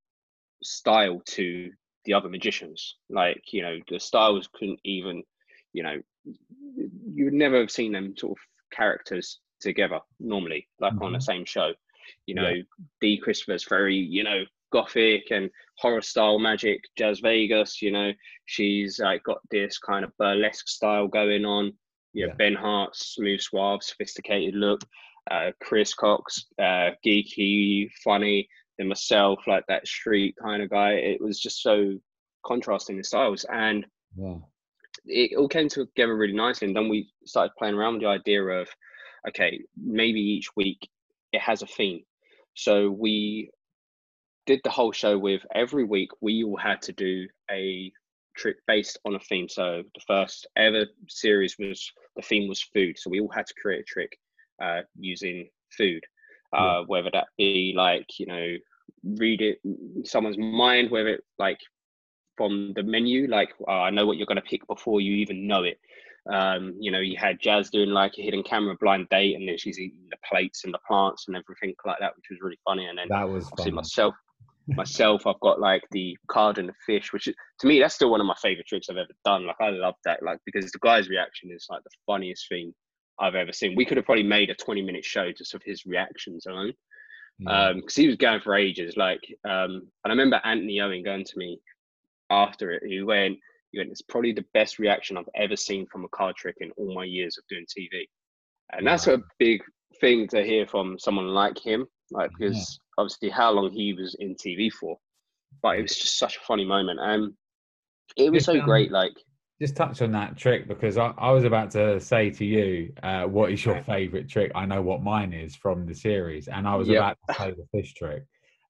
style 0.63 1.21
to 1.25 1.71
the 2.05 2.13
other 2.13 2.29
magicians. 2.29 2.97
Like, 3.09 3.43
you 3.51 3.61
know, 3.61 3.77
the 3.89 3.99
styles 3.99 4.49
couldn't 4.53 4.79
even, 4.83 5.23
you 5.73 5.83
know, 5.83 6.01
you 6.25 7.25
would 7.25 7.33
never 7.33 7.59
have 7.59 7.71
seen 7.71 7.91
them 7.91 8.15
sort 8.17 8.37
of 8.37 8.43
characters 8.75 9.39
together 9.59 9.99
normally, 10.19 10.67
like 10.79 10.93
mm-hmm. 10.93 11.03
on 11.03 11.11
the 11.11 11.19
mm-hmm. 11.19 11.23
same 11.23 11.45
show. 11.45 11.73
You 12.25 12.35
know, 12.35 12.49
yeah. 12.49 12.63
Dee 12.99 13.17
Christopher's 13.17 13.67
very, 13.67 13.95
you 13.95 14.23
know, 14.23 14.43
gothic 14.71 15.31
and 15.31 15.49
horror 15.77 16.01
style 16.01 16.39
magic. 16.39 16.83
Jazz 16.97 17.19
Vegas, 17.19 17.81
you 17.81 17.91
know, 17.91 18.11
she's 18.45 18.99
like 18.99 19.23
got 19.23 19.39
this 19.51 19.77
kind 19.77 20.03
of 20.03 20.15
burlesque 20.17 20.67
style 20.67 21.07
going 21.07 21.45
on. 21.45 21.73
Know, 22.13 22.28
yeah. 22.28 22.34
Ben 22.38 22.56
Hart, 22.56 22.95
smooth, 22.95 23.41
suave, 23.41 23.84
sophisticated 23.84 24.56
look. 24.56 24.82
Uh, 25.30 25.52
Chris 25.62 25.93
Cox, 25.93 26.45
uh, 26.60 26.91
geeky, 27.06 27.89
funny. 28.04 28.47
Then 28.78 28.88
myself, 28.88 29.39
like 29.47 29.63
that 29.67 29.88
street 29.88 30.36
kind 30.41 30.63
of 30.63 30.69
guy. 30.69 30.93
It 30.93 31.21
was 31.21 31.39
just 31.39 31.62
so 31.62 31.93
contrasting 32.45 32.97
the 32.97 33.04
styles, 33.04 33.45
and 33.52 33.86
yeah 34.17 34.36
it 35.06 35.38
all 35.38 35.47
came 35.47 35.69
together 35.69 36.15
really 36.15 36.34
nicely. 36.34 36.67
And 36.67 36.76
then 36.76 36.89
we 36.89 37.10
started 37.26 37.54
playing 37.58 37.76
around 37.76 37.93
with 37.93 38.04
the 38.04 38.10
idea 38.10 38.43
of, 38.43 38.67
okay, 39.30 39.62
maybe 39.78 40.19
each 40.19 40.56
week 40.56 40.89
it 41.32 41.41
has 41.41 41.62
a 41.62 41.67
theme. 41.67 42.02
So 42.56 42.89
we 42.89 43.52
did 44.45 44.60
the 44.63 44.69
whole 44.69 44.91
show 44.91 45.17
with 45.17 45.41
every 45.54 45.84
week 45.84 46.10
we 46.19 46.43
all 46.43 46.58
had 46.58 46.82
to 46.84 46.93
do 46.93 47.28
a 47.50 47.91
trick 48.36 48.58
based 48.67 49.00
on 49.06 49.15
a 49.15 49.20
theme. 49.20 49.50
So 49.50 49.84
the 49.94 50.02
first 50.08 50.48
ever 50.56 50.86
series 51.08 51.56
was 51.60 51.91
the 52.15 52.22
theme 52.22 52.48
was 52.48 52.62
food. 52.62 52.98
So 52.98 53.10
we 53.10 53.20
all 53.20 53.32
had 53.34 53.48
to 53.48 53.54
create 53.62 53.82
a 53.82 53.84
trick 53.84 54.17
uh, 54.62 54.82
using 54.98 55.50
food, 55.76 56.04
uh, 56.56 56.62
yeah. 56.62 56.84
whether 56.88 57.10
that 57.13 57.28
be 57.38 57.74
like 57.76 58.08
you 58.20 58.26
know 58.26 58.56
read 59.04 59.41
it 59.41 59.60
someone's 60.06 60.38
mind, 60.38 60.91
whether 60.91 61.10
it 61.10 61.24
like 61.39 61.60
from 62.38 62.74
the 62.76 62.84
menu. 62.84 63.28
Like 63.28 63.50
uh, 63.67 63.82
I 63.82 63.89
know 63.89 64.06
what 64.06 64.17
you're 64.17 64.28
going 64.28 64.36
to 64.36 64.41
pick 64.41 64.65
before 64.67 65.02
you 65.02 65.13
even 65.13 65.48
know 65.48 65.63
it. 65.63 65.80
Um, 66.32 66.76
you 66.80 66.91
know, 66.91 67.00
you 67.00 67.17
had 67.17 67.39
Jazz 67.39 67.70
doing 67.72 67.89
like 67.89 68.13
a 68.17 68.22
hidden 68.22 68.44
camera 68.44 68.76
blind 68.80 69.08
date, 69.10 69.36
and 69.36 69.48
then 69.48 69.58
she's 69.58 69.80
eating 69.80 70.08
the 70.10 70.17
plates 70.30 70.63
and 70.63 70.74
the 70.74 70.80
plants 70.88 71.26
and 71.28 71.36
everything 71.36 71.74
like 71.86 71.98
that, 72.00 72.15
which 72.15 72.28
was 72.30 72.39
really 72.41 72.60
funny. 72.63 72.86
And 72.86 72.98
then 72.98 73.08
that 73.10 73.28
was 73.28 73.48
obviously 73.52 73.72
myself, 73.72 74.15
myself, 74.67 75.26
I've 75.28 75.39
got 75.41 75.60
like 75.60 75.84
the 75.91 76.17
card 76.30 76.58
and 76.58 76.69
the 76.69 76.74
fish, 76.86 77.13
which 77.13 77.28
is, 77.28 77.36
to 77.60 77.67
me 77.67 77.80
that's 77.80 77.95
still 77.95 78.12
one 78.12 78.21
of 78.21 78.28
my 78.28 78.36
favorite 78.41 78.67
tricks 78.67 78.88
I've 78.89 78.97
ever 78.97 79.13
done. 79.26 79.45
Like 79.45 79.58
I 79.60 79.69
love 79.69 79.95
that, 80.06 80.24
like 80.24 80.39
because 80.45 80.71
the 80.71 80.80
guy's 80.82 81.10
reaction 81.10 81.52
is 81.52 81.67
like 81.69 81.84
the 81.84 81.89
funniest 82.06 82.47
thing 82.50 82.74
I've 83.19 83.36
ever 83.36 83.54
seen. 83.54 83.76
We 83.76 83.86
could 83.86 83.97
have 83.97 84.06
probably 84.06 84.24
made 84.24 84.50
a 84.50 84.56
20 84.56 84.82
minute 84.82 85.06
show 85.06 85.32
just 85.32 85.54
of 85.54 85.62
his 85.63 85.86
reactions 85.86 86.45
alone. 86.45 86.74
Um, 87.47 87.78
because 87.78 87.95
he 87.95 88.06
was 88.06 88.17
going 88.17 88.41
for 88.41 88.56
ages. 88.56 88.97
Like, 88.97 89.21
um, 89.45 89.82
and 90.04 90.06
I 90.06 90.10
remember 90.10 90.39
Anthony 90.43 90.80
Owen 90.80 91.04
going 91.04 91.26
to 91.26 91.38
me 91.38 91.60
after 92.30 92.71
it, 92.71 92.84
he 92.86 93.02
went, 93.02 93.38
he 93.71 93.80
went, 93.80 93.89
it's 93.89 94.04
probably 94.04 94.32
the 94.32 94.45
best 94.54 94.78
reaction 94.78 95.17
I've 95.17 95.26
ever 95.36 95.56
seen 95.56 95.88
from 95.91 96.06
a 96.06 96.10
card 96.10 96.36
trick 96.36 96.58
in 96.60 96.71
all 96.78 96.93
my 96.93 97.04
years 97.04 97.38
of 97.38 97.43
doing 97.50 97.65
TV. 97.65 98.08
And 98.74 98.86
that's 98.86 99.08
a 99.08 99.21
big 99.39 99.62
thing 100.00 100.28
to 100.30 100.43
hear 100.43 100.67
from 100.67 101.00
someone 101.00 101.28
like 101.28 101.58
him, 101.58 101.88
like 102.12 102.30
because. 102.38 102.80
Obviously 103.01 103.29
how 103.29 103.51
long 103.51 103.71
he 103.71 103.93
was 103.93 104.15
in 104.19 104.35
TV 104.35 104.71
for. 104.71 104.97
But 105.61 105.77
it 105.77 105.81
was 105.81 105.95
just 105.95 106.17
such 106.17 106.37
a 106.37 106.41
funny 106.41 106.65
moment. 106.65 106.99
And 107.01 107.33
it 108.15 108.31
was 108.31 108.45
so 108.45 108.59
um, 108.59 108.65
great, 108.65 108.91
like 108.91 109.13
just 109.61 109.75
touch 109.75 110.01
on 110.01 110.11
that 110.11 110.35
trick 110.35 110.67
because 110.67 110.97
I, 110.97 111.13
I 111.19 111.29
was 111.31 111.43
about 111.43 111.69
to 111.71 111.99
say 111.99 112.31
to 112.31 112.43
you, 112.43 112.93
uh, 113.03 113.25
what 113.25 113.51
is 113.51 113.63
your 113.63 113.81
favorite 113.83 114.27
trick? 114.27 114.51
I 114.55 114.65
know 114.65 114.81
what 114.81 115.03
mine 115.03 115.33
is 115.33 115.55
from 115.55 115.85
the 115.85 115.93
series, 115.93 116.47
and 116.47 116.67
I 116.67 116.75
was 116.75 116.87
yep. 116.87 116.97
about 116.97 117.17
to 117.29 117.35
say 117.35 117.51
the 117.51 117.67
fish 117.71 117.93
trick. 117.93 118.23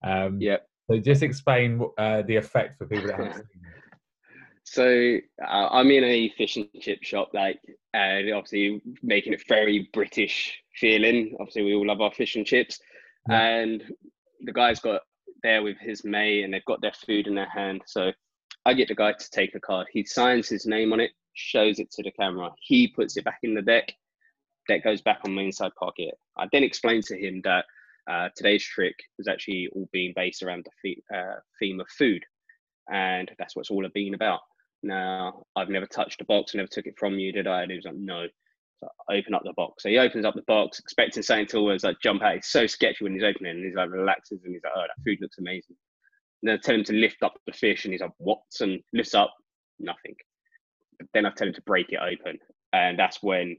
Um, 0.04 0.38
yeah. 0.42 0.58
So 0.90 1.00
just 1.00 1.24
explain 1.24 1.82
uh, 1.98 2.24
the 2.24 2.36
effect 2.36 2.78
for 2.78 2.88
people 2.88 3.08
that 3.08 3.16
haven't 3.16 3.34
seen 3.36 3.62
it. 3.64 3.82
So 4.66 5.46
uh, 5.48 5.68
I'm 5.70 5.90
in 5.92 6.04
a 6.04 6.30
fish 6.38 6.58
and 6.58 6.68
chip 6.82 7.04
shop, 7.04 7.30
like, 7.34 7.62
and 7.94 8.34
obviously 8.34 8.82
making 9.02 9.32
it 9.32 9.44
very 9.48 9.90
British 9.94 10.62
feeling. 10.76 11.38
Obviously, 11.40 11.64
we 11.64 11.74
all 11.74 11.88
love 11.88 12.02
our 12.02 12.12
fish 12.12 12.36
and 12.36 12.46
chips, 12.46 12.80
yeah. 13.30 13.40
and 13.42 13.84
the 14.44 14.54
guy's 14.54 14.80
got 14.80 15.02
there 15.44 15.64
with 15.64 15.78
his 15.80 16.04
mate, 16.04 16.44
and 16.44 16.54
they've 16.54 16.66
got 16.66 16.82
their 16.82 16.94
food 17.06 17.28
in 17.28 17.36
their 17.36 17.50
hand. 17.50 17.82
So 17.86 18.12
I 18.66 18.74
get 18.74 18.88
the 18.88 18.96
guy 18.96 19.14
to 19.14 19.30
take 19.32 19.56
a 19.56 19.60
card. 19.60 19.88
He 19.92 20.06
signs 20.06 20.48
his 20.48 20.66
name 20.66 20.94
on 20.94 21.00
it, 21.00 21.12
shows 21.34 21.80
it 21.80 21.92
to 21.92 22.04
the 22.04 22.12
camera. 22.12 22.52
He 22.60 22.88
puts 22.88 23.18
it 23.18 23.26
back 23.26 23.40
in 23.44 23.54
the 23.54 23.62
deck. 23.62 23.94
Deck 24.68 24.84
goes 24.84 25.02
back 25.02 25.20
on 25.26 25.34
my 25.34 25.42
inside 25.42 25.72
pocket. 25.80 26.14
I 26.38 26.48
then 26.52 26.64
explain 26.64 27.02
to 27.04 27.18
him 27.18 27.42
that 27.44 27.66
uh, 28.10 28.30
today's 28.36 28.64
trick 28.64 28.96
is 29.20 29.28
actually 29.28 29.70
all 29.74 29.90
being 29.92 30.14
based 30.16 30.44
around 30.44 30.68
the 30.84 30.98
uh, 31.14 31.40
theme 31.60 31.80
of 31.80 31.88
food, 31.90 32.24
and 32.92 33.32
that's 33.38 33.56
what 33.56 33.62
it's 33.62 33.72
all 33.72 33.88
been 33.94 34.14
about. 34.14 34.42
Now, 34.84 35.44
I've 35.56 35.70
never 35.70 35.86
touched 35.86 36.20
the 36.20 36.26
box, 36.26 36.56
never 36.56 36.68
took 36.68 36.88
it 36.88 36.98
from 36.98 37.20
you, 37.20 37.32
did 37.32 37.48
I? 37.48 37.62
And 37.62 37.72
he 37.72 37.78
was 37.78 37.86
like, 37.86 37.96
no. 37.96 38.28
Open 39.10 39.34
up 39.34 39.44
the 39.44 39.54
box. 39.54 39.84
So 39.84 39.90
he 39.90 39.98
opens 39.98 40.26
up 40.26 40.36
the 40.36 40.44
box, 40.44 40.80
expecting 40.80 41.24
something 41.24 41.48
to 41.48 41.58
always 41.58 41.84
like 41.84 41.98
jump 42.02 42.24
out. 42.24 42.36
It's 42.36 42.52
so 42.52 42.66
sketchy 42.68 43.04
when 43.04 43.14
he's 43.14 43.24
opening, 43.24 43.58
and 43.58 43.66
he's 43.66 43.76
like 43.76 43.92
relaxes, 43.92 44.42
and 44.44 44.54
he's 44.54 44.64
like, 44.64 44.74
oh, 44.76 44.82
that 44.82 45.04
food 45.04 45.20
looks 45.22 45.38
amazing. 45.38 45.76
And 46.42 46.50
then 46.50 46.56
I 46.56 46.60
tell 46.62 46.76
him 46.76 46.84
to 46.86 46.94
lift 46.94 47.24
up 47.24 47.34
the 47.46 47.54
fish, 47.54 47.86
and 47.86 47.94
he's 47.94 48.02
like, 48.02 48.12
what? 48.18 48.42
And 48.60 48.82
lifts 48.94 49.14
up, 49.14 49.34
nothing. 49.80 50.16
But 51.00 51.08
then 51.14 51.26
I 51.26 51.32
tell 51.32 51.48
him 51.48 51.54
to 51.54 51.62
break 51.64 51.92
it 51.92 52.00
open, 52.02 52.40
and 52.74 52.98
that's 52.98 53.22
when 53.22 53.58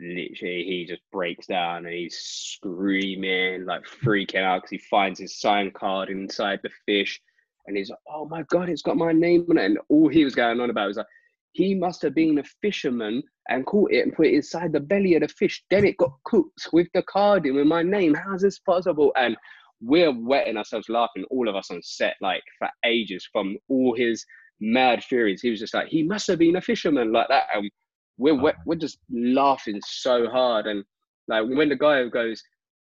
literally 0.00 0.64
he 0.64 0.86
just 0.88 1.02
breaks 1.12 1.46
down 1.46 1.86
and 1.86 1.94
he's 1.94 2.16
screaming 2.18 3.64
like 3.64 3.84
freaking 3.84 4.42
out 4.42 4.62
because 4.62 4.70
he 4.70 4.78
finds 4.78 5.20
his 5.20 5.40
sign 5.40 5.70
card 5.70 6.10
inside 6.10 6.58
the 6.62 6.70
fish 6.84 7.20
and 7.66 7.76
he's 7.76 7.90
like 7.90 7.98
oh 8.08 8.26
my 8.26 8.42
god 8.50 8.68
it's 8.68 8.82
got 8.82 8.96
my 8.96 9.12
name 9.12 9.46
on 9.50 9.56
it 9.56 9.64
and 9.64 9.78
all 9.88 10.08
he 10.08 10.24
was 10.24 10.34
going 10.34 10.60
on 10.60 10.68
about 10.68 10.88
was 10.88 10.96
like 10.96 11.06
he 11.54 11.74
must 11.74 12.02
have 12.02 12.14
been 12.14 12.38
a 12.38 12.44
fisherman 12.60 13.22
and 13.48 13.66
caught 13.66 13.92
it 13.92 14.02
and 14.02 14.12
put 14.12 14.26
it 14.26 14.34
inside 14.34 14.72
the 14.72 14.80
belly 14.80 15.14
of 15.14 15.22
the 15.22 15.28
fish. 15.28 15.64
Then 15.70 15.84
it 15.84 15.96
got 15.96 16.12
cooked 16.24 16.68
with 16.72 16.88
the 16.94 17.02
card 17.02 17.46
in 17.46 17.54
with 17.54 17.66
my 17.66 17.82
name. 17.82 18.14
How's 18.14 18.42
this 18.42 18.58
possible? 18.58 19.12
And 19.16 19.36
we're 19.80 20.12
wetting 20.12 20.56
ourselves 20.56 20.88
laughing 20.88 21.24
all 21.30 21.48
of 21.48 21.56
us 21.56 21.70
on 21.70 21.80
set 21.82 22.16
like 22.20 22.42
for 22.58 22.68
ages 22.84 23.28
from 23.30 23.56
all 23.68 23.94
his 23.94 24.24
mad 24.60 25.02
theories 25.10 25.42
he 25.42 25.50
was 25.50 25.58
just 25.58 25.74
like 25.74 25.88
he 25.88 26.02
must 26.02 26.28
have 26.28 26.38
been 26.38 26.56
a 26.56 26.60
fisherman 26.60 27.12
like 27.12 27.28
that. 27.28 27.44
And 27.54 27.70
we're 28.18 28.40
we're, 28.40 28.54
we're 28.66 28.76
just 28.76 28.98
laughing 29.10 29.80
so 29.84 30.28
hard, 30.28 30.66
and 30.66 30.84
like 31.28 31.46
when 31.48 31.68
the 31.68 31.76
guy 31.76 32.06
goes, 32.08 32.42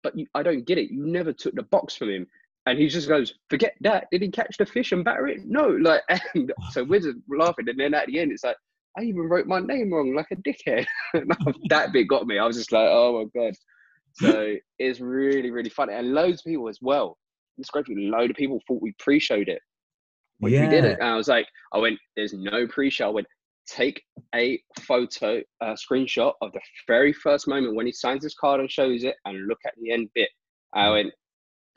"But 0.03 0.17
you, 0.17 0.27
I 0.35 0.43
don't 0.43 0.67
get 0.67 0.79
it. 0.79 0.91
You 0.91 1.07
never 1.07 1.33
took 1.33 1.55
the 1.55 1.63
box 1.65 1.95
from 1.95 2.11
him." 2.11 2.27
And 2.67 2.79
he 2.79 2.89
just 2.89 3.09
goes, 3.09 3.35
forget 3.49 3.75
that. 3.81 4.07
Did 4.13 4.23
he 4.23 4.31
catch 4.31 4.57
the 4.59 4.67
fish 4.67 4.93
and 4.93 5.05
batter 5.05 5.29
it? 5.29 5.41
No. 5.47 5.69
Like, 5.69 6.03
and 6.35 6.53
so 6.73 6.85
we're 6.85 7.01
just 7.01 7.19
laughing. 7.29 7.69
And 7.69 7.79
then 7.79 7.95
at 7.95 8.07
the 8.07 8.19
end, 8.19 8.33
it's 8.33 8.45
like, 8.45 8.57
I 8.99 9.03
even 9.03 9.23
wrote 9.23 9.47
my 9.47 9.61
name 9.61 9.93
wrong, 9.93 10.15
like 10.15 10.31
a 10.33 10.37
dickhead. 10.37 10.87
that 11.69 11.93
bit 11.93 12.09
got 12.09 12.27
me. 12.27 12.39
I 12.39 12.47
was 12.47 12.57
just 12.57 12.73
like, 12.73 12.89
oh 12.91 13.25
my 13.35 13.41
God. 13.41 13.55
So 14.15 14.55
it's 14.79 15.01
really, 15.01 15.51
really 15.51 15.71
funny. 15.71 15.95
And 15.95 16.13
loads 16.13 16.41
of 16.41 16.45
people 16.45 16.69
as 16.69 16.79
well. 16.81 17.17
It's 17.59 17.71
great. 17.71 17.87
Load 17.89 18.31
of 18.31 18.37
people 18.37 18.61
thought 18.67 18.83
we 18.83 18.95
pre-showed 18.99 19.49
it. 19.49 19.61
When 20.39 20.53
yeah. 20.53 20.63
we 20.63 20.69
did 20.69 20.85
it. 20.85 20.99
And 21.01 21.09
I 21.09 21.17
was 21.17 21.29
like, 21.29 21.47
I 21.73 21.79
went, 21.79 21.99
there's 22.17 22.33
no 22.33 22.67
pre-show. 22.67 23.07
I 23.07 23.11
went, 23.11 23.27
take 23.67 24.03
a 24.35 24.61
photo, 24.81 25.41
a 25.61 25.67
screenshot 25.75 26.33
of 26.41 26.53
the 26.53 26.61
very 26.87 27.13
first 27.13 27.47
moment 27.47 27.77
when 27.77 27.87
he 27.87 27.93
signs 27.93 28.25
his 28.25 28.35
card 28.35 28.61
and 28.61 28.71
shows 28.71 29.05
it 29.05 29.15
and 29.25 29.47
look 29.47 29.59
at 29.67 29.75
the 29.81 29.93
end 29.93 30.09
bit. 30.15 30.31
I 30.75 30.87
mm. 30.87 30.93
went, 30.93 31.13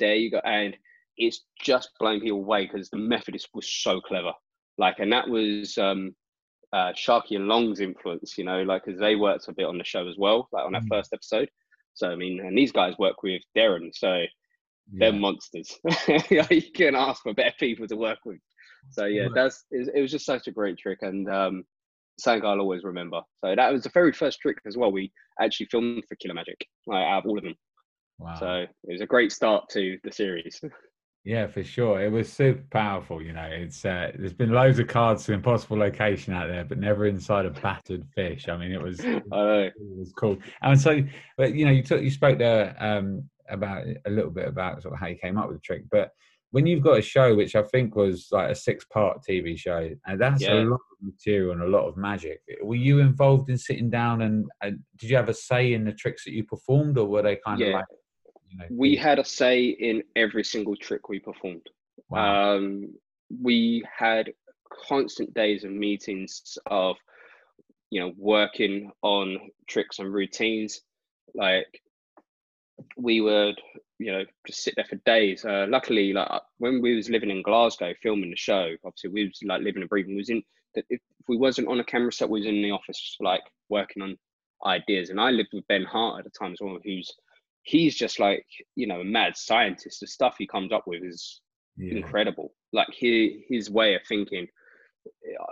there 0.04 0.16
you 0.16 0.30
go. 0.30 0.42
And 0.44 0.76
it's 1.18 1.42
just 1.62 1.92
blowing 2.00 2.20
people 2.20 2.40
away 2.40 2.66
because 2.66 2.90
the 2.90 2.98
Methodist 2.98 3.50
was 3.54 3.70
so 3.70 4.02
clever. 4.02 4.34
Like, 4.78 5.00
and 5.00 5.12
that 5.14 5.30
was 5.30 5.78
um, 5.78 6.16
uh, 6.74 6.92
Sharkey 6.96 7.36
and 7.36 7.48
Long's 7.48 7.80
influence, 7.80 8.38
you 8.38 8.44
know, 8.44 8.64
like, 8.64 8.84
because 8.86 9.00
they 9.00 9.16
worked 9.16 9.48
a 9.48 9.54
bit 9.54 9.66
on 9.66 9.78
the 9.78 9.84
show 9.84 10.08
as 10.08 10.16
well, 10.18 10.50
like 10.52 10.66
on 10.66 10.76
our 10.76 10.82
mm. 10.82 10.90
first 10.90 11.14
episode. 11.14 11.50
So, 11.94 12.10
I 12.10 12.16
mean, 12.16 12.40
and 12.40 12.58
these 12.58 12.72
guys 12.72 12.96
work 12.98 13.24
with 13.24 13.42
Derren. 13.56 13.92
So, 13.94 14.14
yeah. 14.14 14.26
they're 14.92 15.14
monsters. 15.14 15.80
you 16.30 16.62
can 16.76 16.96
ask 16.96 17.22
for 17.22 17.34
better 17.34 17.56
people 17.60 17.88
to 17.88 17.96
work 17.96 18.20
with. 18.26 18.40
So, 18.90 19.06
yeah, 19.06 19.28
that's 19.34 19.64
it 19.72 20.02
was 20.02 20.12
just 20.12 20.26
such 20.26 20.48
a 20.48 20.52
great 20.52 20.78
trick. 20.78 21.00
And 21.04 21.30
um, 21.30 21.64
something 22.20 22.46
I'll 22.46 22.60
always 22.60 22.84
remember. 22.84 23.22
So, 23.46 23.56
that 23.56 23.72
was 23.72 23.84
the 23.84 23.92
very 23.94 24.12
first 24.12 24.40
trick 24.42 24.58
as 24.66 24.76
well. 24.76 24.92
We 24.92 25.14
actually 25.40 25.68
filmed 25.68 26.04
for 26.10 26.16
Killer 26.16 26.34
Magic, 26.34 26.66
like, 26.88 27.06
out 27.06 27.24
of 27.24 27.30
all 27.30 27.38
of 27.38 27.44
them. 27.44 27.56
Wow. 28.20 28.36
So, 28.40 28.54
it 28.84 28.92
was 28.92 29.02
a 29.02 29.06
great 29.06 29.32
start 29.32 29.70
to 29.70 29.98
the 30.04 30.12
series. 30.12 30.62
Yeah, 31.26 31.48
for 31.48 31.64
sure. 31.64 32.02
It 32.02 32.12
was 32.12 32.32
super 32.32 32.64
powerful. 32.70 33.22
You 33.22 33.32
know, 33.32 33.48
it's 33.50 33.86
uh, 33.86 34.12
there's 34.14 34.34
been 34.34 34.52
loads 34.52 34.80
of 34.80 34.90
cards 34.90 35.24
to 35.26 35.34
impossible 35.34 35.78
location 35.78 36.34
out 36.34 36.50
there, 36.50 36.66
but 36.66 36.78
never 36.78 37.06
inside 37.06 37.46
a 37.46 37.50
battered 37.50 38.06
fish. 38.14 38.50
I 38.50 38.58
mean, 38.58 38.74
it 38.74 38.82
was 38.82 39.00
it 39.04 39.24
was 39.78 40.12
cool. 40.18 40.38
And 40.62 40.80
so, 40.80 41.02
but 41.38 41.54
you 41.54 41.64
know, 41.64 41.72
you 41.72 41.82
took 41.82 42.02
you 42.02 42.12
spoke 42.12 42.40
there 42.40 42.76
um, 42.78 43.30
about 43.50 43.86
a 44.06 44.10
little 44.10 44.32
bit 44.32 44.50
about 44.50 44.82
sort 44.82 44.96
of 44.96 45.00
how 45.00 45.08
you 45.08 45.16
came 45.16 45.38
up 45.38 45.48
with 45.48 45.58
the 45.58 45.62
trick, 45.62 45.84
but 45.90 46.12
when 46.52 46.68
you've 46.68 46.84
got 46.84 47.00
a 47.00 47.02
show 47.02 47.34
which 47.34 47.56
I 47.56 47.64
think 47.64 47.96
was 47.96 48.28
like 48.32 48.52
a 48.52 48.56
six 48.56 48.86
part 48.86 49.24
TV 49.28 49.58
show, 49.58 49.90
and 50.06 50.22
that's 50.22 50.44
yeah. 50.44 50.54
a 50.54 50.62
lot 50.62 50.76
of 50.76 51.02
material 51.02 51.54
and 51.54 51.64
a 51.64 51.68
lot 51.68 51.88
of 51.88 51.96
magic. 51.98 52.42
Were 52.62 52.76
you 52.76 53.00
involved 53.00 53.50
in 53.50 53.58
sitting 53.58 53.90
down 53.90 54.22
and, 54.22 54.46
and 54.62 54.80
did 54.98 55.10
you 55.10 55.16
have 55.16 55.30
a 55.30 55.34
say 55.34 55.74
in 55.74 55.84
the 55.84 55.94
tricks 55.94 56.26
that 56.26 56.34
you 56.34 56.44
performed, 56.44 56.98
or 56.98 57.08
were 57.08 57.24
they 57.24 57.40
kind 57.44 57.60
yeah. 57.60 57.68
of 57.68 57.74
like 57.74 57.86
know, 58.58 58.66
we 58.70 58.96
had 58.96 59.20
a 59.20 59.26
say 59.26 59.66
in 59.66 60.04
every 60.16 60.44
single 60.44 60.76
trick 60.76 61.10
we 61.10 61.20
performed. 61.20 61.68
Wow. 62.10 62.56
Um, 62.56 62.94
we 63.42 63.84
had 63.98 64.34
constant 64.88 65.34
days 65.34 65.64
of 65.64 65.72
meetings 65.72 66.58
of, 66.68 66.98
you 67.90 68.00
know, 68.00 68.14
working 68.18 68.92
on 69.02 69.38
tricks 69.68 70.00
and 70.00 70.14
routines. 70.14 70.82
Like 71.36 71.82
we 72.98 73.22
would, 73.22 73.60
you 74.00 74.12
know, 74.12 74.26
just 74.48 74.64
sit 74.64 74.74
there 74.76 74.86
for 74.86 74.96
days. 75.06 75.46
Uh, 75.46 75.66
luckily, 75.70 76.14
like 76.14 76.30
when 76.58 76.82
we 76.82 76.96
was 76.96 77.10
living 77.10 77.32
in 77.32 77.42
Glasgow 77.42 77.94
filming 78.02 78.30
the 78.30 78.36
show, 78.36 78.76
obviously 78.86 79.10
we 79.10 79.26
was 79.26 79.40
like 79.44 79.62
living 79.62 79.82
and 79.82 79.90
breathing. 79.90 80.14
We 80.14 80.22
was 80.22 80.30
in 80.30 80.44
that 80.76 80.86
if 80.90 81.00
we 81.28 81.38
wasn't 81.38 81.68
on 81.68 81.80
a 81.80 81.84
camera 81.84 82.12
set, 82.12 82.30
we 82.30 82.40
was 82.40 82.48
in 82.48 82.62
the 82.62 82.72
office 82.72 83.16
like 83.20 83.44
working 83.70 84.02
on 84.02 84.18
ideas. 84.66 85.10
And 85.10 85.20
I 85.20 85.30
lived 85.30 85.50
with 85.54 85.68
Ben 85.68 85.84
Hart 85.84 86.20
at 86.20 86.26
the 86.26 86.32
time 86.32 86.54
as 86.54 86.60
well, 86.62 86.80
who's 86.84 87.12
he's 87.64 87.96
just 87.96 88.20
like 88.20 88.46
you 88.76 88.88
know 88.88 89.02
a 89.02 89.06
mad 89.06 89.36
scientist. 89.36 90.02
The 90.02 90.08
stuff 90.08 90.36
he 90.38 90.48
comes 90.48 90.72
up 90.72 90.84
with 90.86 91.04
is 91.04 91.42
yeah. 91.78 91.96
incredible. 91.96 92.54
Like 92.72 92.90
he 92.92 93.46
his 93.50 93.70
way 93.70 93.96
of 93.96 94.02
thinking 94.08 94.48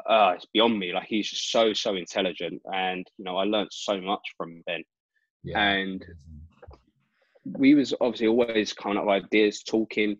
uh 0.07 0.33
it's 0.35 0.45
beyond 0.53 0.77
me. 0.77 0.93
Like 0.93 1.07
he's 1.07 1.29
just 1.29 1.51
so 1.51 1.73
so 1.73 1.95
intelligent. 1.95 2.61
And 2.71 3.05
you 3.17 3.25
know 3.25 3.37
i 3.37 3.43
learned 3.43 3.69
so 3.71 3.99
much 3.99 4.21
from 4.37 4.61
ben. 4.65 4.83
Yeah. 5.43 5.59
and 5.59 6.05
we 7.43 7.73
was 7.73 7.93
obviously 7.99 8.27
always 8.27 8.73
coming 8.73 8.99
up 8.99 9.05
with 9.05 9.23
ideas 9.23 9.63
talking 9.63 10.17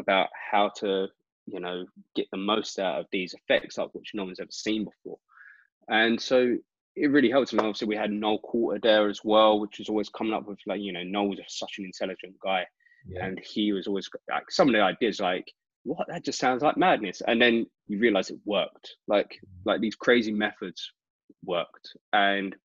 about 0.00 0.28
how 0.50 0.70
to 0.78 1.06
you 1.46 1.60
know 1.60 1.84
get 2.16 2.26
the 2.32 2.36
most 2.36 2.80
out 2.80 2.98
of 2.98 3.06
these 3.12 3.34
effects 3.34 3.78
like 3.78 3.90
which 3.92 4.10
no 4.14 4.24
one's 4.24 4.40
ever 4.40 4.50
seen 4.50 4.84
before. 4.84 5.18
And 5.88 6.20
so 6.20 6.56
it 6.96 7.08
really 7.08 7.30
helped 7.30 7.52
him. 7.52 7.60
Obviously, 7.60 7.88
we 7.88 7.96
had 7.96 8.10
Noel 8.10 8.38
Qualter 8.38 8.80
there 8.82 9.08
as 9.08 9.20
well, 9.22 9.60
which 9.60 9.78
was 9.78 9.88
always 9.88 10.08
coming 10.08 10.32
up 10.32 10.48
with 10.48 10.58
like, 10.66 10.80
you 10.80 10.92
know, 10.92 11.02
Noel 11.02 11.28
was 11.28 11.40
such 11.48 11.74
an 11.78 11.84
intelligent 11.84 12.34
guy. 12.42 12.66
Yeah. 13.06 13.26
And 13.26 13.38
he 13.38 13.72
was 13.72 13.86
always 13.86 14.08
like 14.30 14.50
some 14.50 14.68
of 14.68 14.74
the 14.74 14.80
ideas 14.80 15.20
like, 15.20 15.46
what 15.84 16.08
that 16.08 16.24
just 16.24 16.40
sounds 16.40 16.62
like 16.62 16.76
madness. 16.76 17.22
And 17.26 17.40
then 17.40 17.66
you 17.86 17.98
realize 17.98 18.30
it 18.30 18.38
worked. 18.44 18.96
Like 19.06 19.38
like 19.64 19.80
these 19.80 19.94
crazy 19.94 20.32
methods 20.32 20.92
worked. 21.44 21.92
And 22.12 22.56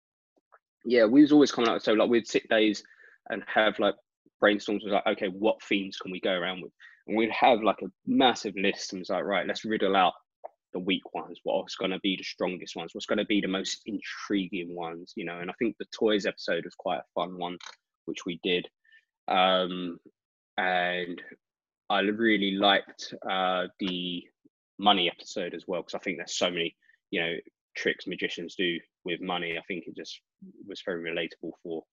yeah, 0.86 1.06
we 1.06 1.22
was 1.22 1.32
always 1.32 1.52
coming 1.52 1.70
up. 1.70 1.82
So 1.82 1.94
like 1.94 2.10
we'd 2.10 2.28
sit 2.28 2.50
days 2.50 2.84
and 3.30 3.44
have 3.54 3.78
like 3.78 3.96
brainstorms 4.44 4.84
was 4.84 4.94
like, 4.94 5.06
okay, 5.06 5.28
what 5.28 5.62
themes 5.62 5.98
can 5.98 6.12
we 6.12 6.20
go 6.20 6.32
around 6.32 6.63
with? 6.63 6.72
And 7.08 7.15
we'd 7.17 7.32
have 7.32 7.62
like 7.62 7.82
a 7.84 7.91
massive 8.08 8.56
list 8.56 8.94
and 8.94 9.02
was 9.02 9.10
like, 9.10 9.24
right, 9.24 9.46
let's 9.46 9.65
riddle 9.65 9.96
out 9.96 10.13
the 10.74 10.80
weak 10.80 11.14
ones, 11.14 11.40
what's 11.44 11.76
going 11.76 11.92
to 11.92 12.00
be 12.00 12.16
the 12.16 12.24
strongest 12.24 12.76
ones, 12.76 12.92
what's 12.94 13.06
going 13.06 13.18
to 13.18 13.26
be 13.26 13.42
the 13.42 13.48
most 13.48 13.82
intriguing 13.86 14.76
ones, 14.76 15.14
you 15.16 15.26
know. 15.26 15.40
And 15.40 15.50
I 15.50 15.54
think 15.60 15.76
the 15.78 15.86
toys 15.98 16.26
episode 16.26 16.66
was 16.66 16.76
quite 16.76 17.00
a 17.00 17.14
fun 17.14 17.38
one, 17.38 17.58
which 18.06 18.26
we 18.26 18.40
did. 18.44 18.68
Um, 19.28 20.00
and 20.58 21.22
I 21.90 22.00
really 22.02 22.52
liked 22.52 23.14
uh, 23.30 23.68
the 23.80 24.24
money 24.80 25.10
episode 25.10 25.54
as 25.54 25.66
well 25.68 25.82
because 25.82 25.96
I 25.96 26.00
think 26.00 26.18
there's 26.18 26.38
so 26.38 26.50
many, 26.50 26.76
you 27.12 27.22
know, 27.22 27.36
tricks 27.76 28.08
magicians 28.08 28.56
do 28.56 28.78
with 29.06 29.22
money. 29.22 29.58
I 29.58 29.62
think 29.68 29.86
it 29.88 29.96
just 29.96 30.20
was 30.68 30.82
very 30.86 31.12
relatable 31.12 31.52
for 31.64 31.84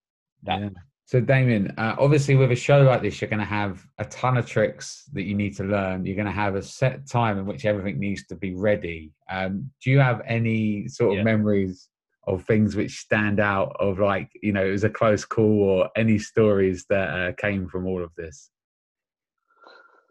that. 0.45 0.61
Yeah. 0.61 0.69
So, 1.09 1.23
Damien, 1.23 1.73
uh, 1.79 1.97
obviously, 1.99 2.35
with 2.35 2.53
a 2.53 2.55
show 2.55 2.83
like 2.83 3.01
this, 3.01 3.18
you're 3.18 3.31
going 3.31 3.38
to 3.38 3.47
have 3.47 3.83
a 3.97 4.05
ton 4.05 4.37
of 4.37 4.44
tricks 4.44 5.05
that 5.14 5.23
you 5.23 5.35
need 5.35 5.57
to 5.57 5.64
learn. 5.64 6.05
You're 6.05 6.14
going 6.14 6.27
to 6.27 6.33
have 6.33 6.55
a 6.55 6.61
set 6.61 7.09
time 7.09 7.38
in 7.38 7.47
which 7.47 7.64
everything 7.64 7.99
needs 7.99 8.27
to 8.27 8.37
be 8.37 8.55
ready. 8.55 9.11
Um, 9.31 9.71
do 9.83 9.90
you 9.90 10.01
have 10.01 10.21
any 10.27 10.87
sort 10.87 11.12
of 11.12 11.16
yeah. 11.16 11.23
memories 11.25 11.88
of 12.27 12.44
things 12.44 12.77
which 12.77 12.99
stand 12.99 13.40
out 13.40 13.75
of 13.81 13.99
like, 13.99 14.29
you 14.42 14.53
know, 14.53 14.66
it 14.66 14.71
was 14.71 14.85
a 14.85 14.90
close 14.90 15.25
call 15.25 15.62
or 15.62 15.88
any 15.97 16.18
stories 16.18 16.85
that 16.90 17.09
uh, 17.09 17.33
came 17.38 17.71
from 17.71 17.87
all 17.87 18.05
of 18.05 18.14
this? 18.14 18.51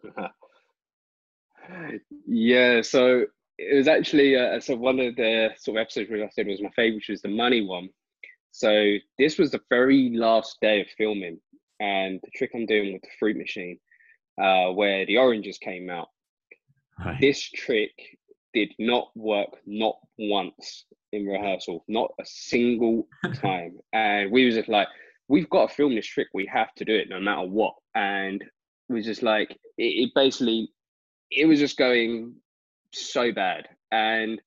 yeah, 2.25 2.81
so 2.81 3.23
it 3.60 3.77
was 3.77 3.88
actually 3.88 4.36
uh, 4.36 4.60
so 4.60 4.75
one 4.75 4.99
of 4.99 5.15
the 5.15 5.49
sort 5.60 5.77
of 5.77 5.81
episodes 5.81 6.10
where 6.10 6.25
I 6.25 6.29
said 6.29 6.47
was 6.47 6.60
my 6.60 6.71
favorite, 6.75 6.95
which 6.95 7.10
was 7.10 7.21
the 7.21 7.29
money 7.29 7.62
one. 7.62 7.89
So 8.57 8.95
this 9.19 9.37
was 9.37 9.51
the 9.51 9.61
very 9.69 10.09
last 10.15 10.57
day 10.63 10.81
of 10.81 10.87
filming, 10.97 11.39
and 11.79 12.19
the 12.23 12.31
trick 12.33 12.49
I'm 12.55 12.65
doing 12.65 12.91
with 12.91 13.03
the 13.03 13.09
fruit 13.19 13.37
machine, 13.37 13.77
uh, 14.41 14.69
where 14.69 15.05
the 15.05 15.19
oranges 15.19 15.59
came 15.59 15.91
out. 15.91 16.07
Right. 16.97 17.21
This 17.21 17.39
trick 17.39 17.91
did 18.55 18.69
not 18.79 19.11
work 19.15 19.49
not 19.67 19.97
once 20.17 20.85
in 21.11 21.27
rehearsal, 21.27 21.85
not 21.87 22.09
a 22.19 22.25
single 22.25 23.07
time. 23.35 23.77
and 23.93 24.31
we 24.31 24.45
was 24.45 24.55
just 24.55 24.69
like, 24.69 24.87
we've 25.27 25.51
got 25.51 25.69
to 25.69 25.75
film 25.75 25.93
this 25.93 26.07
trick. 26.07 26.29
We 26.33 26.49
have 26.51 26.73
to 26.77 26.85
do 26.85 26.95
it 26.95 27.09
no 27.09 27.19
matter 27.19 27.47
what. 27.47 27.75
And 27.93 28.41
it 28.41 28.91
was 28.91 29.05
just 29.05 29.21
like, 29.21 29.51
it, 29.77 29.83
it 29.83 30.11
basically, 30.15 30.71
it 31.29 31.45
was 31.45 31.59
just 31.59 31.77
going 31.77 32.33
so 32.91 33.31
bad. 33.31 33.67
And 33.91 34.41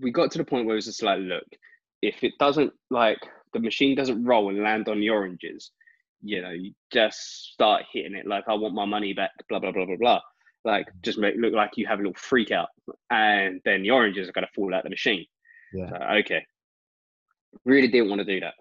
we 0.00 0.12
got 0.12 0.30
to 0.30 0.38
the 0.38 0.44
point 0.44 0.66
where 0.66 0.76
it 0.76 0.78
was 0.78 0.86
just 0.86 1.02
like, 1.02 1.18
look, 1.18 1.42
if 2.06 2.22
it 2.22 2.34
doesn't 2.38 2.72
like 2.90 3.18
the 3.52 3.58
machine 3.58 3.96
doesn't 3.96 4.24
roll 4.24 4.48
and 4.48 4.62
land 4.62 4.88
on 4.88 5.00
the 5.00 5.10
oranges, 5.10 5.72
you 6.22 6.40
know, 6.40 6.50
you 6.50 6.72
just 6.92 7.52
start 7.52 7.82
hitting 7.92 8.14
it 8.14 8.26
like 8.26 8.44
I 8.48 8.54
want 8.54 8.74
my 8.74 8.84
money 8.84 9.12
back, 9.12 9.32
blah 9.48 9.58
blah 9.58 9.72
blah 9.72 9.86
blah 9.86 9.96
blah. 9.96 10.20
Like 10.64 10.86
just 11.02 11.18
make 11.18 11.34
look 11.36 11.52
like 11.52 11.72
you 11.76 11.86
have 11.86 11.98
a 11.98 12.02
little 12.02 12.14
freak 12.14 12.52
out, 12.52 12.68
and 13.10 13.60
then 13.64 13.82
the 13.82 13.90
oranges 13.90 14.28
are 14.28 14.32
gonna 14.32 14.46
fall 14.54 14.72
out 14.72 14.84
the 14.84 14.90
machine. 14.90 15.26
Yeah. 15.72 15.88
So, 15.88 15.96
okay. 16.20 16.46
Really 17.64 17.88
didn't 17.88 18.08
want 18.08 18.20
to 18.20 18.24
do 18.24 18.40
that. 18.40 18.54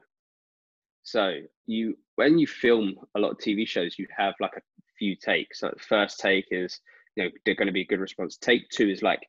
So 1.04 1.36
you 1.68 1.96
when 2.16 2.40
you 2.40 2.48
film 2.48 2.96
a 3.16 3.20
lot 3.20 3.32
of 3.32 3.38
TV 3.38 3.68
shows, 3.68 4.00
you 4.00 4.08
have 4.18 4.34
like 4.40 4.54
a 4.58 4.62
few 4.98 5.16
takes. 5.16 5.60
So 5.60 5.70
the 5.72 5.84
first 5.84 6.20
take 6.20 6.46
is 6.50 6.80
you 7.16 7.24
know 7.24 7.30
they're 7.46 7.56
going 7.56 7.68
to 7.68 7.74
be 7.74 7.82
a 7.82 7.86
good 7.86 8.00
response. 8.00 8.38
Take 8.38 8.68
two 8.70 8.90
is 8.90 9.04
like 9.04 9.20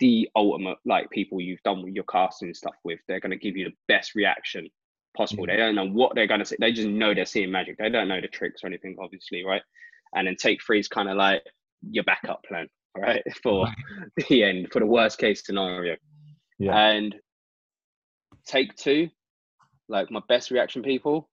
the 0.00 0.28
ultimate 0.34 0.78
like 0.84 1.10
people 1.10 1.40
you've 1.40 1.62
done 1.62 1.82
with 1.82 1.94
your 1.94 2.04
casting 2.04 2.52
stuff 2.54 2.74
with. 2.84 2.98
They're 3.06 3.20
going 3.20 3.30
to 3.30 3.36
give 3.36 3.56
you 3.56 3.66
the 3.66 3.76
best 3.86 4.14
reaction 4.14 4.68
possible. 5.16 5.44
Mm-hmm. 5.44 5.52
They 5.52 5.56
don't 5.56 5.74
know 5.74 5.88
what 5.88 6.14
they're 6.14 6.26
going 6.26 6.40
to 6.40 6.46
say. 6.46 6.56
They 6.58 6.72
just 6.72 6.88
know 6.88 7.14
they're 7.14 7.26
seeing 7.26 7.50
magic. 7.50 7.78
They 7.78 7.90
don't 7.90 8.08
know 8.08 8.20
the 8.20 8.28
tricks 8.28 8.64
or 8.64 8.66
anything, 8.66 8.96
obviously, 9.00 9.44
right? 9.44 9.62
And 10.14 10.26
then 10.26 10.36
take 10.36 10.62
three 10.62 10.80
is 10.80 10.88
kind 10.88 11.08
of 11.08 11.16
like 11.16 11.42
your 11.88 12.04
backup 12.04 12.42
plan, 12.44 12.68
right? 12.96 13.22
For 13.42 13.68
the 14.28 14.42
end, 14.42 14.68
for 14.72 14.80
the 14.80 14.86
worst 14.86 15.18
case 15.18 15.44
scenario. 15.44 15.96
Yeah. 16.58 16.76
And 16.76 17.14
take 18.46 18.74
two, 18.76 19.08
like 19.88 20.10
my 20.10 20.20
best 20.28 20.50
reaction 20.50 20.82
people, 20.82 21.28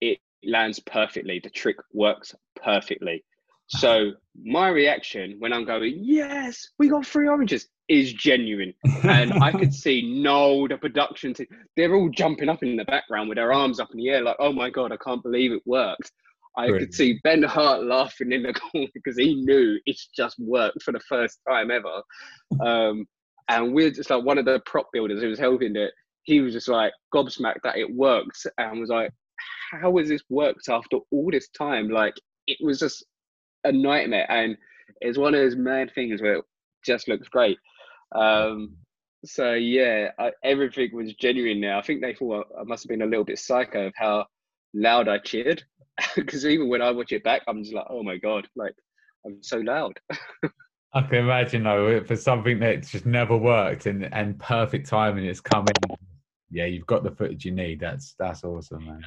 it 0.00 0.18
lands 0.44 0.80
perfectly. 0.80 1.40
The 1.42 1.50
trick 1.50 1.76
works 1.92 2.34
perfectly. 2.62 3.24
So 3.70 4.12
my 4.42 4.68
reaction 4.68 5.36
when 5.38 5.52
I'm 5.52 5.64
going, 5.64 5.94
yes, 5.96 6.70
we 6.78 6.88
got 6.88 7.06
three 7.06 7.28
oranges, 7.28 7.68
is 7.88 8.12
genuine. 8.12 8.72
And 9.02 9.32
I 9.42 9.52
could 9.52 9.74
see 9.84 10.22
no, 10.22 10.66
the 10.68 10.76
production 10.76 11.34
team, 11.34 11.46
they're 11.76 11.94
all 11.94 12.08
jumping 12.08 12.48
up 12.48 12.62
in 12.62 12.76
the 12.76 12.84
background 12.84 13.28
with 13.28 13.36
their 13.36 13.52
arms 13.52 13.80
up 13.80 13.90
in 13.92 13.98
the 13.98 14.08
air, 14.08 14.22
like, 14.22 14.36
oh 14.38 14.52
my 14.52 14.70
God, 14.70 14.92
I 14.92 14.96
can't 14.96 15.22
believe 15.22 15.52
it 15.52 15.62
worked. 15.66 16.12
I 16.56 16.66
Brilliant. 16.66 16.88
could 16.90 16.94
see 16.94 17.20
Ben 17.22 17.42
Hart 17.42 17.84
laughing 17.84 18.32
in 18.32 18.42
the 18.42 18.52
corner 18.72 18.88
because 18.94 19.16
he 19.16 19.34
knew 19.34 19.78
it's 19.86 20.08
just 20.16 20.38
worked 20.38 20.82
for 20.82 20.92
the 20.92 21.00
first 21.00 21.40
time 21.48 21.70
ever. 21.70 22.02
Um, 22.64 23.06
and 23.48 23.72
we're 23.74 23.90
just 23.90 24.10
like 24.10 24.24
one 24.24 24.38
of 24.38 24.44
the 24.44 24.60
prop 24.66 24.88
builders 24.92 25.20
who 25.20 25.28
was 25.28 25.38
helping 25.38 25.76
it. 25.76 25.92
He 26.22 26.40
was 26.40 26.52
just 26.52 26.68
like 26.68 26.92
gobsmacked 27.14 27.62
that 27.64 27.76
it 27.76 27.92
worked 27.92 28.46
and 28.58 28.80
was 28.80 28.90
like, 28.90 29.10
how 29.72 29.96
has 29.98 30.08
this 30.08 30.22
worked 30.28 30.68
after 30.68 30.98
all 31.10 31.30
this 31.30 31.48
time? 31.48 31.88
Like 31.88 32.14
it 32.46 32.58
was 32.60 32.78
just 32.78 33.04
a 33.64 33.72
nightmare. 33.72 34.30
And 34.30 34.56
it's 35.00 35.18
one 35.18 35.34
of 35.34 35.40
those 35.40 35.56
mad 35.56 35.92
things 35.94 36.20
where 36.20 36.36
it 36.36 36.44
just 36.84 37.08
looks 37.08 37.28
great. 37.28 37.58
Um, 38.14 38.76
so 39.24 39.54
yeah, 39.54 40.08
I, 40.18 40.32
everything 40.42 40.90
was 40.94 41.14
genuine 41.14 41.60
now. 41.60 41.78
I 41.78 41.82
think 41.82 42.00
they 42.00 42.14
thought 42.14 42.46
I 42.58 42.64
must 42.64 42.84
have 42.84 42.88
been 42.88 43.02
a 43.02 43.06
little 43.06 43.24
bit 43.24 43.38
psycho 43.38 43.88
of 43.88 43.92
how 43.96 44.26
loud 44.74 45.08
I 45.08 45.18
cheered. 45.18 45.62
Because 46.16 46.46
even 46.46 46.70
when 46.70 46.80
I 46.80 46.90
watch 46.92 47.12
it 47.12 47.22
back, 47.24 47.42
I'm 47.46 47.62
just 47.62 47.74
like, 47.74 47.84
oh 47.90 48.02
my 48.02 48.16
god, 48.16 48.48
like 48.56 48.74
I'm 49.26 49.42
so 49.42 49.58
loud. 49.58 50.00
I 50.94 51.02
can 51.02 51.18
imagine 51.18 51.64
though, 51.64 52.02
for 52.04 52.16
something 52.16 52.58
that 52.60 52.86
just 52.86 53.04
never 53.04 53.36
worked 53.36 53.84
and 53.84 54.08
and 54.14 54.38
perfect 54.38 54.88
timing, 54.88 55.26
it's 55.26 55.42
coming. 55.42 55.74
Yeah, 56.50 56.64
you've 56.64 56.86
got 56.86 57.04
the 57.04 57.10
footage 57.10 57.44
you 57.44 57.52
need. 57.52 57.80
That's 57.80 58.14
that's 58.18 58.44
awesome, 58.44 58.86
man. 58.86 59.02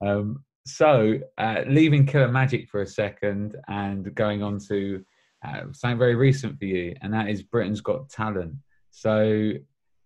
Um, 0.00 0.44
so 0.68 1.18
uh, 1.38 1.62
leaving 1.66 2.06
Killer 2.06 2.28
Magic 2.28 2.68
for 2.68 2.82
a 2.82 2.86
second 2.86 3.56
and 3.68 4.14
going 4.14 4.42
on 4.42 4.58
to 4.68 5.04
uh, 5.46 5.62
something 5.72 5.98
very 5.98 6.14
recent 6.14 6.58
for 6.58 6.64
you, 6.64 6.94
and 7.00 7.12
that 7.14 7.28
is 7.28 7.42
Britain's 7.42 7.80
Got 7.80 8.08
Talent. 8.10 8.54
So 8.90 9.52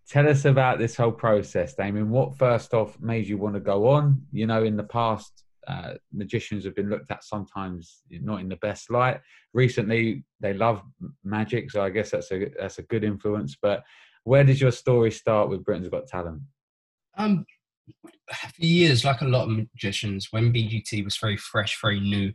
tell 0.07 0.27
us 0.27 0.45
about 0.45 0.79
this 0.79 0.95
whole 0.95 1.11
process, 1.11 1.73
Damien. 1.75 2.09
What 2.09 2.37
first 2.37 2.73
off 2.73 2.99
made 2.99 3.27
you 3.27 3.37
want 3.37 3.55
to 3.55 3.59
go 3.59 3.89
on? 3.89 4.21
You 4.31 4.47
know, 4.47 4.63
in 4.63 4.77
the 4.77 4.83
past, 4.83 5.43
uh, 5.67 5.93
magicians 6.11 6.65
have 6.65 6.75
been 6.75 6.89
looked 6.89 7.11
at 7.11 7.23
sometimes 7.23 8.03
not 8.09 8.41
in 8.41 8.49
the 8.49 8.57
best 8.57 8.91
light. 8.91 9.21
Recently, 9.53 10.23
they 10.39 10.53
love 10.53 10.81
magic, 11.23 11.71
so 11.71 11.81
I 11.81 11.89
guess 11.89 12.11
that's 12.11 12.31
a 12.31 12.49
that's 12.59 12.79
a 12.79 12.83
good 12.83 13.03
influence. 13.03 13.57
But 13.61 13.83
where 14.23 14.43
did 14.43 14.61
your 14.61 14.71
story 14.71 15.11
start 15.11 15.49
with 15.49 15.63
Britain's 15.65 15.89
Got 15.89 16.07
Talent? 16.07 16.41
Um, 17.17 17.45
for 18.09 18.65
years, 18.65 19.05
like 19.05 19.21
a 19.21 19.25
lot 19.25 19.49
of 19.49 19.57
magicians, 19.57 20.27
when 20.31 20.53
BGT 20.53 21.03
was 21.03 21.17
very 21.17 21.37
fresh, 21.37 21.79
very 21.81 21.99
new, 21.99 22.33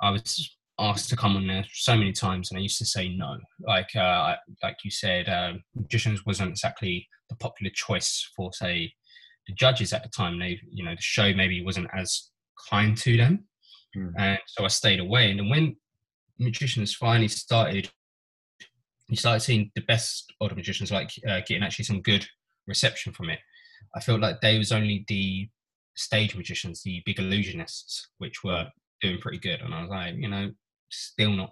I 0.00 0.10
was 0.10 0.56
asked 0.78 1.10
to 1.10 1.16
come 1.16 1.36
on 1.36 1.46
there 1.46 1.64
so 1.72 1.96
many 1.96 2.12
times, 2.12 2.50
and 2.50 2.58
I 2.58 2.62
used 2.62 2.78
to 2.78 2.86
say 2.86 3.08
no. 3.08 3.36
Like 3.60 3.94
uh, 3.94 4.36
like 4.62 4.78
you 4.84 4.90
said, 4.90 5.28
uh, 5.28 5.52
magicians 5.74 6.24
wasn't 6.24 6.50
exactly 6.50 7.06
the 7.28 7.36
popular 7.36 7.70
choice 7.74 8.28
for 8.34 8.52
say 8.52 8.92
the 9.46 9.54
judges 9.54 9.92
at 9.92 10.02
the 10.02 10.08
time. 10.08 10.38
They 10.38 10.58
you 10.70 10.84
know 10.84 10.94
the 10.94 11.02
show 11.02 11.32
maybe 11.34 11.64
wasn't 11.64 11.88
as 11.94 12.30
kind 12.70 12.96
to 12.96 13.16
them, 13.16 13.44
mm. 13.96 14.12
and 14.18 14.38
so 14.46 14.64
I 14.64 14.68
stayed 14.68 15.00
away. 15.00 15.30
And 15.30 15.40
then 15.40 15.48
when 15.50 15.76
magicians 16.38 16.94
finally 16.94 17.28
started, 17.28 17.90
you 19.08 19.16
started 19.16 19.40
seeing 19.40 19.70
the 19.74 19.82
best 19.82 20.32
older 20.40 20.54
magicians 20.54 20.90
like 20.90 21.12
uh, 21.28 21.40
getting 21.46 21.62
actually 21.62 21.84
some 21.84 22.00
good 22.00 22.26
reception 22.66 23.12
from 23.12 23.30
it. 23.30 23.40
I 23.94 24.00
felt 24.00 24.20
like 24.20 24.40
they 24.40 24.58
was 24.58 24.72
only 24.72 25.04
the 25.08 25.48
stage 25.96 26.36
magicians, 26.36 26.82
the 26.82 27.02
big 27.04 27.16
illusionists, 27.16 28.06
which 28.18 28.44
were 28.44 28.66
doing 29.00 29.18
pretty 29.18 29.38
good. 29.38 29.60
And 29.60 29.74
I 29.74 29.82
was 29.82 29.90
like, 29.90 30.14
you 30.16 30.28
know, 30.28 30.50
still 30.90 31.32
not 31.32 31.50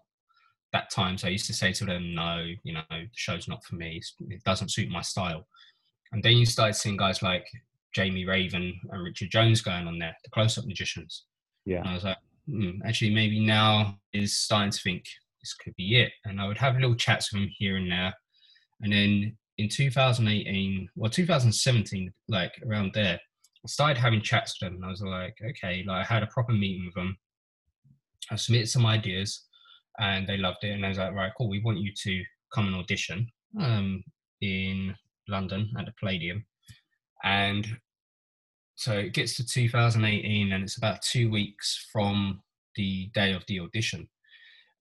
that 0.73 0.91
time. 0.91 1.17
So 1.19 1.29
I 1.29 1.31
used 1.31 1.47
to 1.47 1.55
say 1.55 1.73
to 1.73 1.85
them, 1.85 2.15
no, 2.15 2.47
you 2.63 2.75
know, 2.75 2.83
the 2.91 3.09
show's 3.15 3.49
not 3.49 3.65
for 3.65 3.77
me. 3.77 4.01
It 4.29 4.45
doesn't 4.45 4.71
suit 4.71 4.91
my 4.91 5.03
style. 5.03 5.47
And 6.13 6.23
then 6.23 6.37
you 6.37 6.47
started 6.47 6.75
seeing 6.75 6.97
guys 6.97 7.23
like 7.23 7.47
Jamie 7.95 8.27
Raven 8.27 8.79
and 8.91 9.03
Richard 9.03 9.31
Jones 9.31 9.61
going 9.61 9.87
on 9.87 9.99
there, 9.99 10.17
the 10.25 10.31
close-up 10.31 10.67
magicians. 10.67 11.25
Yeah. 11.65 11.81
And 11.81 11.89
I 11.89 11.95
was 11.95 12.05
like, 12.05 12.19
hmm, 12.47 12.83
actually, 12.87 13.15
maybe 13.15 13.41
now 13.41 13.99
is 14.13 14.39
starting 14.39 14.71
to 14.73 14.81
think 14.81 15.05
this 15.43 15.55
could 15.55 15.75
be 15.77 16.01
it. 16.01 16.13
And 16.25 16.41
I 16.41 16.47
would 16.47 16.59
have 16.59 16.77
little 16.77 16.95
chats 16.95 17.33
with 17.33 17.43
him 17.43 17.51
here 17.59 17.77
and 17.77 17.91
there. 17.91 18.15
And 18.81 18.93
then 18.93 19.37
in 19.59 19.69
2018, 19.69 20.89
well, 20.95 21.11
2017, 21.11 22.13
like 22.29 22.53
around 22.67 22.93
there, 22.95 23.15
I 23.15 23.67
started 23.67 23.99
having 23.99 24.23
chats 24.23 24.57
with 24.61 24.71
them. 24.71 24.77
And 24.77 24.85
I 24.85 24.89
was 24.89 25.03
like, 25.03 25.37
okay, 25.51 25.85
like 25.87 26.09
I 26.09 26.15
had 26.15 26.23
a 26.23 26.29
proper 26.29 26.53
meeting 26.53 26.87
with 26.87 26.95
them. 26.95 27.17
I 28.31 28.37
submitted 28.37 28.69
some 28.69 28.87
ideas 28.87 29.47
and 29.99 30.27
they 30.27 30.37
loved 30.37 30.63
it. 30.63 30.71
And 30.71 30.85
I 30.85 30.91
was 30.91 30.99
like, 30.99 31.13
right, 31.13 31.33
cool, 31.37 31.49
we 31.49 31.61
want 31.61 31.79
you 31.79 31.93
to 32.05 32.23
come 32.55 32.69
and 32.69 32.77
audition 32.77 33.27
um, 33.61 34.05
in 34.41 34.95
London 35.29 35.71
at 35.77 35.87
the 35.87 35.93
Palladium. 35.99 36.47
And 37.25 37.67
so 38.77 38.93
it 38.93 39.13
gets 39.13 39.37
to 39.37 39.47
2018 39.47 40.53
and 40.53 40.63
it's 40.63 40.79
about 40.79 41.03
two 41.03 41.31
weeks 41.31 41.89
from 41.93 42.41
the 42.77 43.11
day 43.13 43.33
of 43.33 43.45
the 43.49 43.59
audition. 43.59 44.09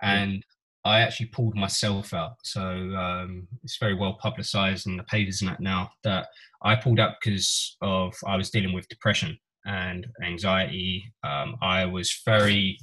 And 0.04 0.44
I 0.88 1.02
actually 1.02 1.28
pulled 1.28 1.56
myself 1.56 2.14
out. 2.14 2.36
So 2.44 2.62
um, 2.62 3.48
it's 3.64 3.78
very 3.78 3.94
well 3.94 4.18
publicized 4.22 4.88
in 4.88 4.98
the 4.98 5.04
papers 5.04 5.42
and 5.42 5.52
that 5.52 5.60
now 5.60 5.92
that 6.04 6.28
I 6.64 6.76
pulled 6.76 7.00
out 7.00 7.16
because 7.22 7.78
of 7.82 8.16
I 8.26 8.36
was 8.36 8.50
dealing 8.50 8.74
with 8.74 8.88
depression 8.88 9.38
and 9.66 10.08
anxiety. 10.24 11.04
Um, 11.24 11.58
I 11.62 11.86
was 11.86 12.22
very 12.26 12.80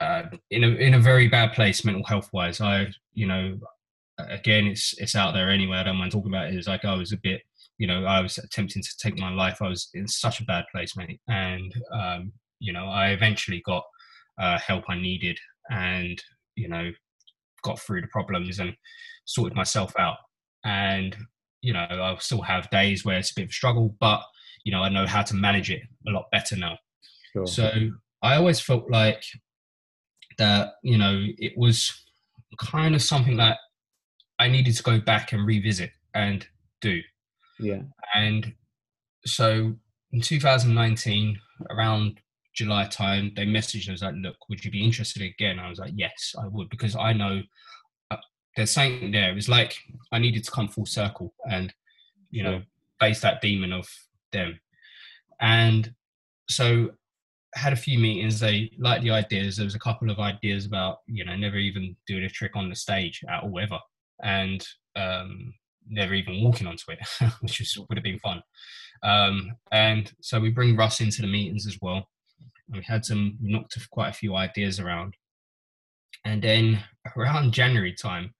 uh, 0.00 0.22
in 0.50 0.64
a 0.64 0.68
in 0.68 0.94
a 0.94 1.00
very 1.00 1.28
bad 1.28 1.52
place 1.52 1.84
mental 1.84 2.04
health 2.04 2.30
wise. 2.32 2.60
I 2.60 2.88
you 3.12 3.26
know 3.26 3.58
again 4.18 4.66
it's 4.66 4.94
it's 4.98 5.16
out 5.16 5.34
there 5.34 5.50
anyway. 5.50 5.78
I 5.78 5.82
don't 5.82 5.96
mind 5.96 6.12
talking 6.12 6.32
about 6.32 6.48
it. 6.48 6.54
It's 6.54 6.68
like 6.68 6.84
I 6.84 6.94
was 6.94 7.12
a 7.12 7.18
bit 7.22 7.42
you 7.78 7.86
know 7.86 8.04
I 8.04 8.20
was 8.20 8.38
attempting 8.38 8.82
to 8.82 8.96
take 8.98 9.18
my 9.18 9.30
life. 9.30 9.60
I 9.60 9.68
was 9.68 9.90
in 9.94 10.06
such 10.06 10.40
a 10.40 10.44
bad 10.44 10.64
place, 10.72 10.96
mate, 10.96 11.20
and 11.28 11.74
um, 11.92 12.32
you 12.60 12.72
know 12.72 12.86
I 12.86 13.08
eventually 13.08 13.62
got 13.66 13.84
uh, 14.38 14.58
help 14.58 14.84
I 14.88 14.96
needed 14.96 15.38
and 15.70 16.22
you 16.60 16.68
know 16.68 16.90
got 17.62 17.78
through 17.78 18.00
the 18.00 18.06
problems 18.08 18.58
and 18.58 18.74
sorted 19.26 19.56
myself 19.56 19.92
out. 19.98 20.16
And 20.64 21.16
you 21.60 21.72
know 21.72 21.86
I 21.90 22.16
still 22.18 22.42
have 22.42 22.70
days 22.70 23.04
where 23.04 23.18
it's 23.18 23.30
a 23.32 23.34
bit 23.34 23.44
of 23.44 23.50
a 23.50 23.52
struggle, 23.52 23.96
but 24.00 24.20
you 24.64 24.72
know 24.72 24.82
I 24.82 24.88
know 24.88 25.06
how 25.06 25.22
to 25.22 25.34
manage 25.34 25.70
it 25.70 25.82
a 26.06 26.10
lot 26.10 26.26
better 26.32 26.56
now. 26.56 26.78
Sure. 27.32 27.46
So 27.46 27.70
I 28.22 28.36
always 28.36 28.60
felt 28.60 28.90
like 28.90 29.24
that 30.38 30.72
you 30.82 30.98
know 30.98 31.22
it 31.38 31.52
was 31.56 31.92
kind 32.58 32.94
of 32.94 33.02
something 33.02 33.36
that 33.38 33.58
I 34.38 34.48
needed 34.48 34.74
to 34.76 34.82
go 34.82 35.00
back 35.00 35.32
and 35.32 35.46
revisit 35.46 35.90
and 36.14 36.46
do. 36.80 37.00
Yeah. 37.58 37.82
And 38.14 38.54
so 39.26 39.74
in 40.12 40.20
2019, 40.20 41.38
around 41.70 42.20
July 42.60 42.86
time, 42.86 43.32
they 43.36 43.46
messaged 43.46 43.88
us 43.90 44.02
like, 44.02 44.14
"Look, 44.16 44.36
would 44.48 44.64
you 44.64 44.70
be 44.70 44.84
interested 44.84 45.22
again?" 45.22 45.58
I 45.58 45.70
was 45.70 45.78
like, 45.78 45.92
"Yes, 45.94 46.34
I 46.38 46.46
would," 46.46 46.68
because 46.68 46.94
I 46.94 47.14
know 47.14 47.42
uh, 48.10 48.16
there's 48.54 48.70
something 48.70 49.10
there. 49.10 49.36
It's 49.36 49.48
like 49.48 49.76
I 50.12 50.18
needed 50.18 50.44
to 50.44 50.50
come 50.50 50.68
full 50.68 50.86
circle 50.86 51.32
and 51.50 51.72
you 52.30 52.42
know 52.42 52.62
face 53.00 53.20
that 53.22 53.40
demon 53.40 53.72
of 53.72 53.88
them. 54.32 54.60
And 55.40 55.94
so 56.50 56.90
had 57.54 57.72
a 57.72 57.84
few 57.86 57.98
meetings. 57.98 58.38
They 58.38 58.70
liked 58.78 59.04
the 59.04 59.10
ideas. 59.10 59.56
There 59.56 59.64
was 59.64 59.74
a 59.74 59.86
couple 59.88 60.10
of 60.10 60.18
ideas 60.18 60.66
about 60.66 60.98
you 61.06 61.24
know 61.24 61.36
never 61.36 61.56
even 61.56 61.96
doing 62.06 62.24
a 62.24 62.28
trick 62.28 62.56
on 62.56 62.68
the 62.68 62.76
stage 62.76 63.24
at 63.26 63.42
all 63.42 63.58
ever, 63.58 63.78
and 64.22 64.62
um, 64.96 65.54
never 65.88 66.12
even 66.12 66.44
walking 66.44 66.66
onto 66.66 66.90
it, 66.90 66.98
which 67.40 67.58
was, 67.58 67.86
would 67.88 67.96
have 67.96 68.04
been 68.04 68.18
fun. 68.18 68.42
Um, 69.02 69.52
and 69.72 70.12
so 70.20 70.38
we 70.38 70.50
bring 70.50 70.76
Russ 70.76 71.00
into 71.00 71.22
the 71.22 71.28
meetings 71.28 71.66
as 71.66 71.78
well. 71.80 72.09
We 72.72 72.82
had 72.82 73.04
some 73.04 73.36
we 73.42 73.52
knocked 73.52 73.76
quite 73.90 74.10
a 74.10 74.14
few 74.14 74.36
ideas 74.36 74.80
around, 74.80 75.14
and 76.24 76.42
then 76.42 76.82
around 77.16 77.52
January 77.52 77.94
time, 77.94 78.34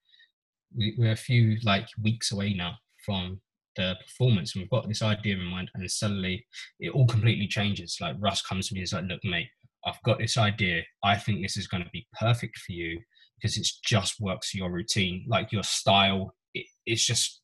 we, 0.76 0.94
we're 0.98 1.12
a 1.12 1.16
few 1.16 1.56
like 1.64 1.86
weeks 2.02 2.32
away 2.32 2.54
now 2.54 2.74
from 3.04 3.40
the 3.76 3.96
performance 4.04 4.54
and 4.54 4.62
we've 4.62 4.70
got 4.70 4.86
this 4.88 5.02
idea 5.02 5.36
in 5.36 5.44
mind 5.44 5.70
and 5.74 5.90
suddenly 5.90 6.44
it 6.80 6.90
all 6.90 7.06
completely 7.06 7.46
changes. 7.46 7.96
Like 8.00 8.16
russ 8.18 8.42
comes 8.42 8.68
to 8.68 8.74
me 8.74 8.80
and 8.80 8.84
is 8.84 8.92
like 8.92 9.04
look 9.04 9.24
mate 9.24 9.48
i've 9.86 10.02
got 10.04 10.18
this 10.18 10.36
idea. 10.36 10.82
I 11.02 11.16
think 11.16 11.40
this 11.40 11.56
is 11.56 11.66
going 11.66 11.84
to 11.84 11.90
be 11.90 12.06
perfect 12.18 12.58
for 12.58 12.72
you 12.72 13.00
because 13.36 13.56
it's 13.56 13.78
just 13.80 14.20
works 14.20 14.54
your 14.54 14.70
routine. 14.70 15.24
Like 15.28 15.52
your 15.52 15.62
style 15.62 16.34
it, 16.54 16.66
it's 16.86 17.04
just 17.04 17.40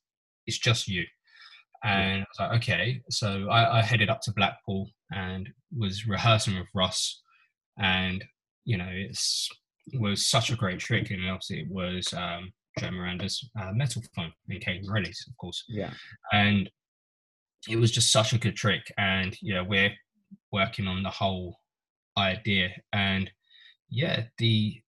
it's 0.47 0.59
just 0.59 0.89
you 0.89 1.05
and 1.87 2.22
I 2.22 2.26
was 2.28 2.41
like, 2.41 2.57
okay. 2.59 3.03
So 3.11 3.49
I, 3.49 3.78
I, 3.78 3.82
headed 3.82 4.11
up 4.11 4.20
to 4.22 4.32
Blackpool 4.32 4.91
and 5.12 5.49
was 5.76 6.07
rehearsing 6.07 6.57
with 6.59 6.68
Russ. 6.74 7.22
And, 7.78 8.24
you 8.64 8.76
know, 8.76 8.89
it's 8.91 9.49
it 9.93 10.01
was 10.01 10.26
such 10.26 10.51
a 10.51 10.57
great 10.57 10.80
trick. 10.80 11.11
And 11.11 11.28
obviously 11.28 11.61
it 11.61 11.70
was 11.70 12.12
um, 12.12 12.53
Joe 12.78 12.91
Miranda's 12.91 13.49
uh, 13.61 13.72
metal 13.72 14.03
phone 14.14 14.32
in 14.49 14.61
Kate 14.61 14.84
Morelli's, 14.84 15.24
of 15.28 15.37
course. 15.37 15.64
Yeah. 15.68 15.93
And 16.32 16.68
it 17.68 17.76
was 17.76 17.91
just 17.91 18.12
such 18.12 18.32
a 18.32 18.39
good 18.39 18.57
trick. 18.57 18.93
And, 18.99 19.37
you 19.41 19.55
know, 19.55 19.64
we're 19.64 19.93
working 20.53 20.87
on 20.87 21.03
the 21.03 21.11
whole 21.11 21.59
idea. 22.18 22.70
And 22.93 23.30
yeah, 23.89 24.24
the 24.39 24.80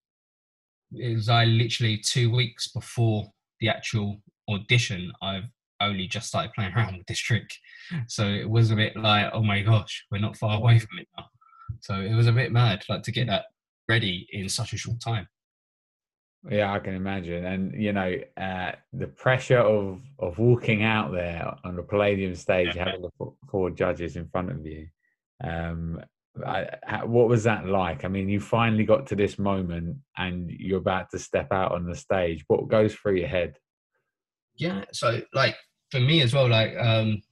it 0.92 1.14
was 1.14 1.28
I 1.28 1.44
literally 1.44 1.98
two 1.98 2.34
weeks 2.34 2.68
before 2.68 3.26
the 3.60 3.68
actual 3.68 4.20
audition. 4.48 5.12
I've 5.22 5.44
only 5.80 6.06
just 6.06 6.28
started 6.28 6.52
playing 6.54 6.72
around 6.74 6.96
with 6.96 7.06
this 7.06 7.18
trick, 7.18 7.50
so 8.06 8.26
it 8.26 8.48
was 8.48 8.70
a 8.70 8.76
bit 8.76 8.96
like, 8.96 9.30
oh 9.32 9.42
my 9.42 9.62
gosh, 9.62 10.04
we're 10.10 10.18
not 10.18 10.36
far 10.36 10.56
away 10.56 10.78
from 10.78 10.98
it 10.98 11.08
now. 11.16 11.26
So 11.80 11.94
it 11.94 12.14
was 12.14 12.26
a 12.26 12.32
bit 12.32 12.52
mad, 12.52 12.84
like 12.88 13.02
to 13.02 13.12
get 13.12 13.26
that 13.28 13.44
ready 13.88 14.26
in 14.32 14.48
such 14.48 14.72
a 14.72 14.76
short 14.76 15.00
time. 15.00 15.26
Yeah, 16.48 16.72
I 16.72 16.78
can 16.78 16.94
imagine, 16.94 17.44
and 17.44 17.74
you 17.82 17.92
know, 17.92 18.14
uh, 18.36 18.72
the 18.92 19.08
pressure 19.08 19.58
of 19.58 20.00
of 20.18 20.38
walking 20.38 20.84
out 20.84 21.12
there 21.12 21.52
on 21.64 21.74
the 21.74 21.82
Palladium 21.82 22.34
stage, 22.36 22.76
yeah. 22.76 22.84
having 22.84 23.02
the 23.02 23.32
four 23.50 23.70
judges 23.70 24.16
in 24.16 24.28
front 24.28 24.50
of 24.50 24.64
you. 24.64 24.86
Um, 25.42 26.00
I, 26.46 27.04
what 27.04 27.28
was 27.28 27.42
that 27.44 27.66
like? 27.66 28.04
I 28.04 28.08
mean, 28.08 28.28
you 28.28 28.38
finally 28.38 28.84
got 28.84 29.08
to 29.08 29.16
this 29.16 29.36
moment, 29.36 29.96
and 30.16 30.48
you're 30.48 30.78
about 30.78 31.10
to 31.10 31.18
step 31.18 31.52
out 31.52 31.72
on 31.72 31.86
the 31.86 31.96
stage. 31.96 32.44
What 32.46 32.68
goes 32.68 32.94
through 32.94 33.16
your 33.16 33.28
head? 33.28 33.56
Yeah, 34.56 34.84
so 34.92 35.20
like 35.34 35.56
for 35.90 36.00
me 36.00 36.22
as 36.22 36.34
well, 36.34 36.48
like 36.48 36.76
um, 36.78 37.22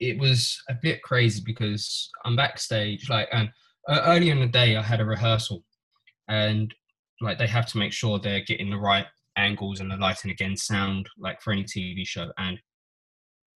it 0.00 0.18
was 0.18 0.60
a 0.68 0.74
bit 0.74 1.02
crazy 1.02 1.42
because 1.44 2.10
I'm 2.24 2.36
backstage, 2.36 3.08
like, 3.08 3.28
and 3.32 3.48
uh, 3.88 4.02
early 4.06 4.30
in 4.30 4.40
the 4.40 4.46
day 4.46 4.76
I 4.76 4.82
had 4.82 5.00
a 5.00 5.04
rehearsal, 5.04 5.64
and 6.28 6.72
like 7.20 7.38
they 7.38 7.46
have 7.46 7.66
to 7.66 7.78
make 7.78 7.92
sure 7.92 8.18
they're 8.18 8.44
getting 8.44 8.70
the 8.70 8.78
right 8.78 9.06
angles 9.36 9.80
and 9.80 9.90
the 9.90 9.96
lighting 9.96 10.30
again 10.30 10.56
sound 10.56 11.08
like 11.18 11.40
for 11.40 11.52
any 11.52 11.62
TV 11.62 12.04
show 12.04 12.28
and 12.38 12.58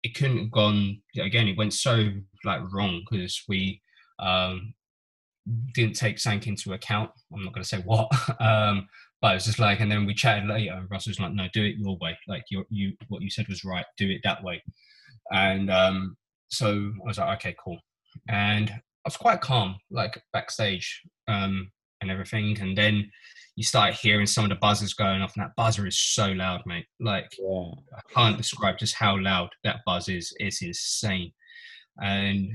it 0.04 0.14
couldn't 0.14 0.38
have 0.38 0.50
gone 0.50 1.00
again 1.20 1.48
it 1.48 1.56
went 1.56 1.72
so 1.72 2.08
like 2.44 2.60
wrong 2.72 3.02
because 3.10 3.42
we 3.48 3.80
um 4.20 4.72
didn't 5.74 5.96
take 5.96 6.18
something 6.18 6.50
into 6.50 6.72
account. 6.72 7.10
I'm 7.32 7.44
not 7.44 7.52
going 7.52 7.62
to 7.62 7.68
say 7.68 7.78
what 7.78 8.08
um 8.40 8.88
but 9.22 9.30
it 9.30 9.34
was 9.34 9.46
just 9.46 9.58
like 9.58 9.80
and 9.80 9.90
then 9.90 10.04
we 10.04 10.12
chatted 10.12 10.48
later 10.48 10.74
and 10.74 10.90
russ 10.90 11.06
was 11.06 11.18
like 11.18 11.32
no 11.32 11.46
do 11.54 11.64
it 11.64 11.76
your 11.78 11.96
way 12.00 12.16
like 12.28 12.44
you 12.50 12.64
you 12.68 12.92
what 13.08 13.22
you 13.22 13.30
said 13.30 13.48
was 13.48 13.64
right 13.64 13.86
do 13.96 14.10
it 14.10 14.20
that 14.24 14.42
way 14.44 14.62
and 15.30 15.70
um 15.70 16.16
so 16.50 16.92
i 17.02 17.06
was 17.06 17.18
like 17.18 17.38
okay 17.38 17.54
cool 17.62 17.78
and 18.28 18.70
i 18.70 19.06
was 19.06 19.16
quite 19.16 19.40
calm 19.40 19.76
like 19.90 20.22
backstage 20.32 21.00
um 21.28 21.70
and 22.02 22.10
everything 22.10 22.58
and 22.60 22.76
then 22.76 23.08
you 23.56 23.64
start 23.64 23.94
hearing 23.94 24.26
some 24.26 24.44
of 24.44 24.50
the 24.50 24.56
buzzers 24.56 24.94
going 24.94 25.20
off, 25.20 25.36
and 25.36 25.44
that 25.44 25.56
buzzer 25.56 25.86
is 25.86 25.98
so 25.98 26.28
loud, 26.28 26.62
mate. 26.64 26.86
Like 27.00 27.30
yeah. 27.38 27.70
I 27.96 28.00
can't 28.12 28.36
describe 28.36 28.78
just 28.78 28.94
how 28.94 29.18
loud 29.18 29.50
that 29.64 29.80
buzz 29.84 30.08
is. 30.08 30.34
It's 30.38 30.62
insane. 30.62 31.32
And 32.00 32.48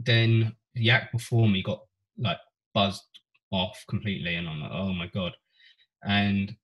then 0.00 0.56
the 0.74 0.90
act 0.90 1.12
before 1.12 1.48
me 1.48 1.62
got 1.62 1.80
like 2.18 2.38
buzzed 2.74 3.04
off 3.52 3.82
completely, 3.88 4.34
and 4.34 4.48
I'm 4.48 4.60
like, 4.60 4.72
oh 4.72 4.92
my 4.92 5.06
god. 5.08 5.32
And 6.04 6.54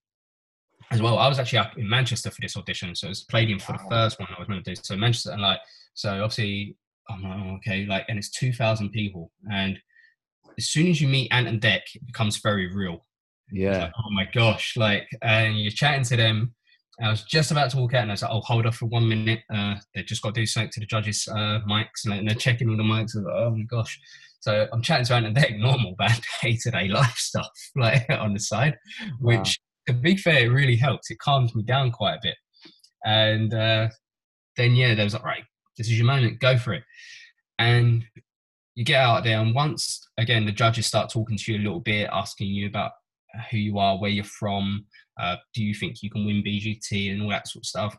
as 0.91 1.03
well, 1.03 1.19
I 1.19 1.29
was 1.29 1.39
actually 1.39 1.59
up 1.59 1.77
in 1.79 1.89
Manchester 1.89 2.31
for 2.31 2.41
this 2.41 2.57
audition, 2.57 2.95
so 2.95 3.07
it 3.07 3.11
was 3.11 3.25
Palladium 3.25 3.59
for 3.59 3.73
the 3.73 3.91
first 3.91 4.19
one 4.19 4.29
I 4.35 4.39
was 4.39 4.49
going 4.49 4.63
to 4.63 4.75
do. 4.75 4.81
So 4.83 4.97
Manchester, 4.97 5.33
and 5.33 5.43
like, 5.43 5.61
so 5.95 6.11
obviously, 6.23 6.77
I'm 7.09 7.23
like, 7.23 7.39
oh, 7.39 7.55
okay, 7.57 7.87
like, 7.87 8.05
and 8.09 8.19
it's 8.19 8.31
two 8.31 8.53
thousand 8.53 8.91
people, 8.91 9.31
and 9.53 9.79
as 10.59 10.71
soon 10.71 10.87
as 10.87 11.01
you 11.01 11.09
meet 11.09 11.33
Ant 11.33 11.49
and 11.49 11.61
Dec, 11.61 11.81
it 11.95 12.07
becomes 12.07 12.39
very 12.39 12.75
real. 12.75 13.05
Yeah. 13.53 13.79
Like, 13.79 13.93
oh 13.99 14.11
my 14.11 14.27
gosh. 14.33 14.75
Like, 14.77 15.07
and 15.23 15.61
you're 15.61 15.71
chatting 15.71 16.05
to 16.05 16.17
them. 16.17 16.55
I 17.03 17.11
was 17.11 17.25
just 17.25 17.51
about 17.51 17.71
to 17.71 17.77
walk 17.77 17.93
out 17.93 18.03
and 18.03 18.11
I 18.11 18.15
was 18.15 18.23
like, 18.23 18.31
oh, 18.33 18.41
hold 18.41 18.65
off 18.65 18.77
for 18.77 18.87
one 18.87 19.07
minute. 19.07 19.41
Uh, 19.53 19.75
they 19.95 20.03
just 20.03 20.23
got 20.23 20.35
to 20.35 20.41
do 20.41 20.47
something 20.47 20.71
to 20.73 20.81
the 20.81 20.87
judges' 20.87 21.29
uh, 21.31 21.61
mics 21.69 22.07
and 22.07 22.27
they're 22.27 22.35
checking 22.35 22.71
all 22.71 22.77
the 22.77 22.83
mics. 22.83 23.15
Like, 23.15 23.35
oh 23.37 23.51
my 23.51 23.65
gosh. 23.65 24.01
So 24.47 24.69
I'm 24.73 24.81
chatting 24.81 25.07
to 25.07 25.33
they're 25.35 25.59
normal 25.59 25.97
bad 25.99 26.21
day 26.41 26.57
to 26.63 26.71
day 26.71 26.87
life 26.87 27.17
stuff 27.17 27.51
like 27.77 28.07
on 28.09 28.33
the 28.33 28.39
side, 28.39 28.77
which 29.19 29.59
wow. 29.89 29.95
to 29.95 30.01
be 30.01 30.17
fair, 30.17 30.45
it 30.45 30.53
really 30.53 30.77
helped. 30.77 31.11
It 31.11 31.19
calmed 31.19 31.53
me 31.57 31.65
down 31.65 31.91
quite 31.91 32.15
a 32.15 32.21
bit. 32.23 32.37
And 33.05 33.53
uh, 33.53 33.89
then, 34.57 34.77
yeah, 34.77 34.95
they 34.95 35.03
was 35.03 35.15
like, 35.15 35.25
right, 35.25 35.43
this 35.77 35.89
is 35.89 35.99
your 35.99 36.07
moment, 36.07 36.39
go 36.39 36.57
for 36.57 36.75
it. 36.75 36.85
And 37.59 38.05
you 38.77 38.85
get 38.85 39.03
out 39.03 39.25
there, 39.25 39.41
and 39.41 39.53
once 39.53 40.09
again, 40.17 40.47
the 40.47 40.53
judges 40.53 40.87
start 40.87 41.11
talking 41.11 41.37
to 41.37 41.53
you 41.53 41.59
a 41.59 41.65
little 41.65 41.81
bit, 41.81 42.09
asking 42.13 42.47
you 42.47 42.69
about 42.69 42.93
who 43.51 43.57
you 43.57 43.79
are, 43.79 43.99
where 43.99 44.11
you're 44.11 44.23
from, 44.23 44.87
uh, 45.21 45.37
do 45.55 45.65
you 45.65 45.75
think 45.75 46.03
you 46.03 46.11
can 46.11 46.25
win 46.25 46.45
BGT 46.45 47.11
and 47.11 47.23
all 47.23 47.31
that 47.31 47.49
sort 47.49 47.63
of 47.63 47.67
stuff. 47.67 47.97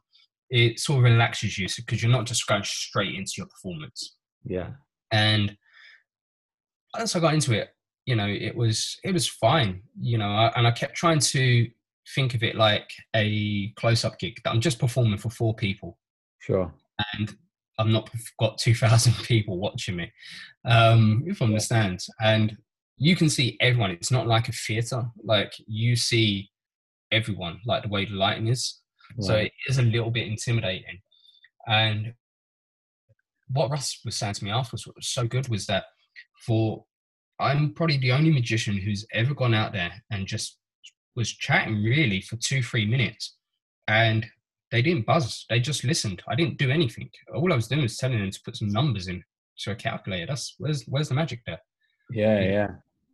It 0.49 0.79
sort 0.79 0.99
of 0.99 1.11
relaxes 1.11 1.57
you 1.57 1.67
because 1.75 2.01
you're 2.01 2.11
not 2.11 2.25
just 2.25 2.47
going 2.47 2.63
straight 2.63 3.15
into 3.15 3.33
your 3.37 3.47
performance. 3.47 4.15
Yeah. 4.45 4.69
And 5.11 5.57
once 6.97 7.15
I 7.15 7.19
got 7.19 7.33
into 7.33 7.53
it, 7.53 7.69
you 8.05 8.15
know, 8.15 8.27
it 8.27 8.55
was 8.55 8.99
it 9.03 9.13
was 9.13 9.27
fine, 9.27 9.81
you 9.99 10.17
know, 10.17 10.29
I, 10.29 10.51
and 10.55 10.65
I 10.65 10.71
kept 10.71 10.95
trying 10.95 11.19
to 11.19 11.67
think 12.15 12.33
of 12.33 12.43
it 12.43 12.55
like 12.55 12.89
a 13.15 13.69
close-up 13.75 14.17
gig 14.19 14.39
that 14.43 14.51
I'm 14.51 14.61
just 14.61 14.79
performing 14.79 15.17
for 15.17 15.29
four 15.29 15.53
people. 15.53 15.97
Sure. 16.39 16.73
And 17.13 17.35
I've 17.77 17.87
not 17.87 18.09
got 18.39 18.57
2,000 18.59 19.13
people 19.25 19.59
watching 19.59 19.97
me 19.97 20.11
um, 20.65 21.25
from 21.35 21.53
the 21.53 21.59
stands. 21.59 22.09
And 22.21 22.57
you 22.97 23.15
can 23.15 23.29
see 23.29 23.57
everyone. 23.59 23.91
It's 23.91 24.11
not 24.11 24.27
like 24.27 24.47
a 24.47 24.53
theater. 24.53 25.03
Like 25.23 25.51
you 25.67 25.95
see 25.95 26.49
everyone, 27.11 27.59
like 27.65 27.83
the 27.83 27.89
way 27.89 28.05
the 28.05 28.15
lighting 28.15 28.47
is. 28.47 28.79
So 29.19 29.35
it 29.35 29.53
is 29.67 29.77
a 29.77 29.83
little 29.83 30.11
bit 30.11 30.27
intimidating. 30.27 30.99
And 31.67 32.13
what 33.47 33.69
Russ 33.69 34.01
was 34.03 34.17
saying 34.17 34.33
to 34.35 34.43
me 34.43 34.51
afterwards, 34.51 34.85
what 34.85 34.97
was 34.97 35.07
so 35.07 35.25
good 35.27 35.47
was 35.47 35.65
that 35.67 35.85
for 36.45 36.83
I'm 37.39 37.73
probably 37.73 37.97
the 37.97 38.11
only 38.11 38.31
magician 38.31 38.77
who's 38.77 39.05
ever 39.13 39.33
gone 39.33 39.53
out 39.53 39.73
there 39.73 39.91
and 40.11 40.25
just 40.25 40.57
was 41.15 41.31
chatting 41.31 41.83
really 41.83 42.21
for 42.21 42.35
two, 42.37 42.61
three 42.63 42.85
minutes. 42.85 43.35
And 43.87 44.25
they 44.71 44.81
didn't 44.81 45.05
buzz. 45.05 45.45
They 45.49 45.59
just 45.59 45.83
listened. 45.83 46.21
I 46.27 46.35
didn't 46.35 46.57
do 46.57 46.69
anything. 46.69 47.09
All 47.33 47.51
I 47.53 47.55
was 47.55 47.67
doing 47.67 47.83
was 47.83 47.97
telling 47.97 48.19
them 48.19 48.31
to 48.31 48.41
put 48.43 48.57
some 48.57 48.69
numbers 48.69 49.07
in 49.07 49.23
to 49.59 49.71
a 49.71 49.75
calculator. 49.75 50.25
That's 50.27 50.55
where's 50.57 50.83
where's 50.83 51.09
the 51.09 51.15
magic 51.15 51.41
there? 51.45 51.61
Yeah, 52.11 52.41
yeah. 52.41 52.67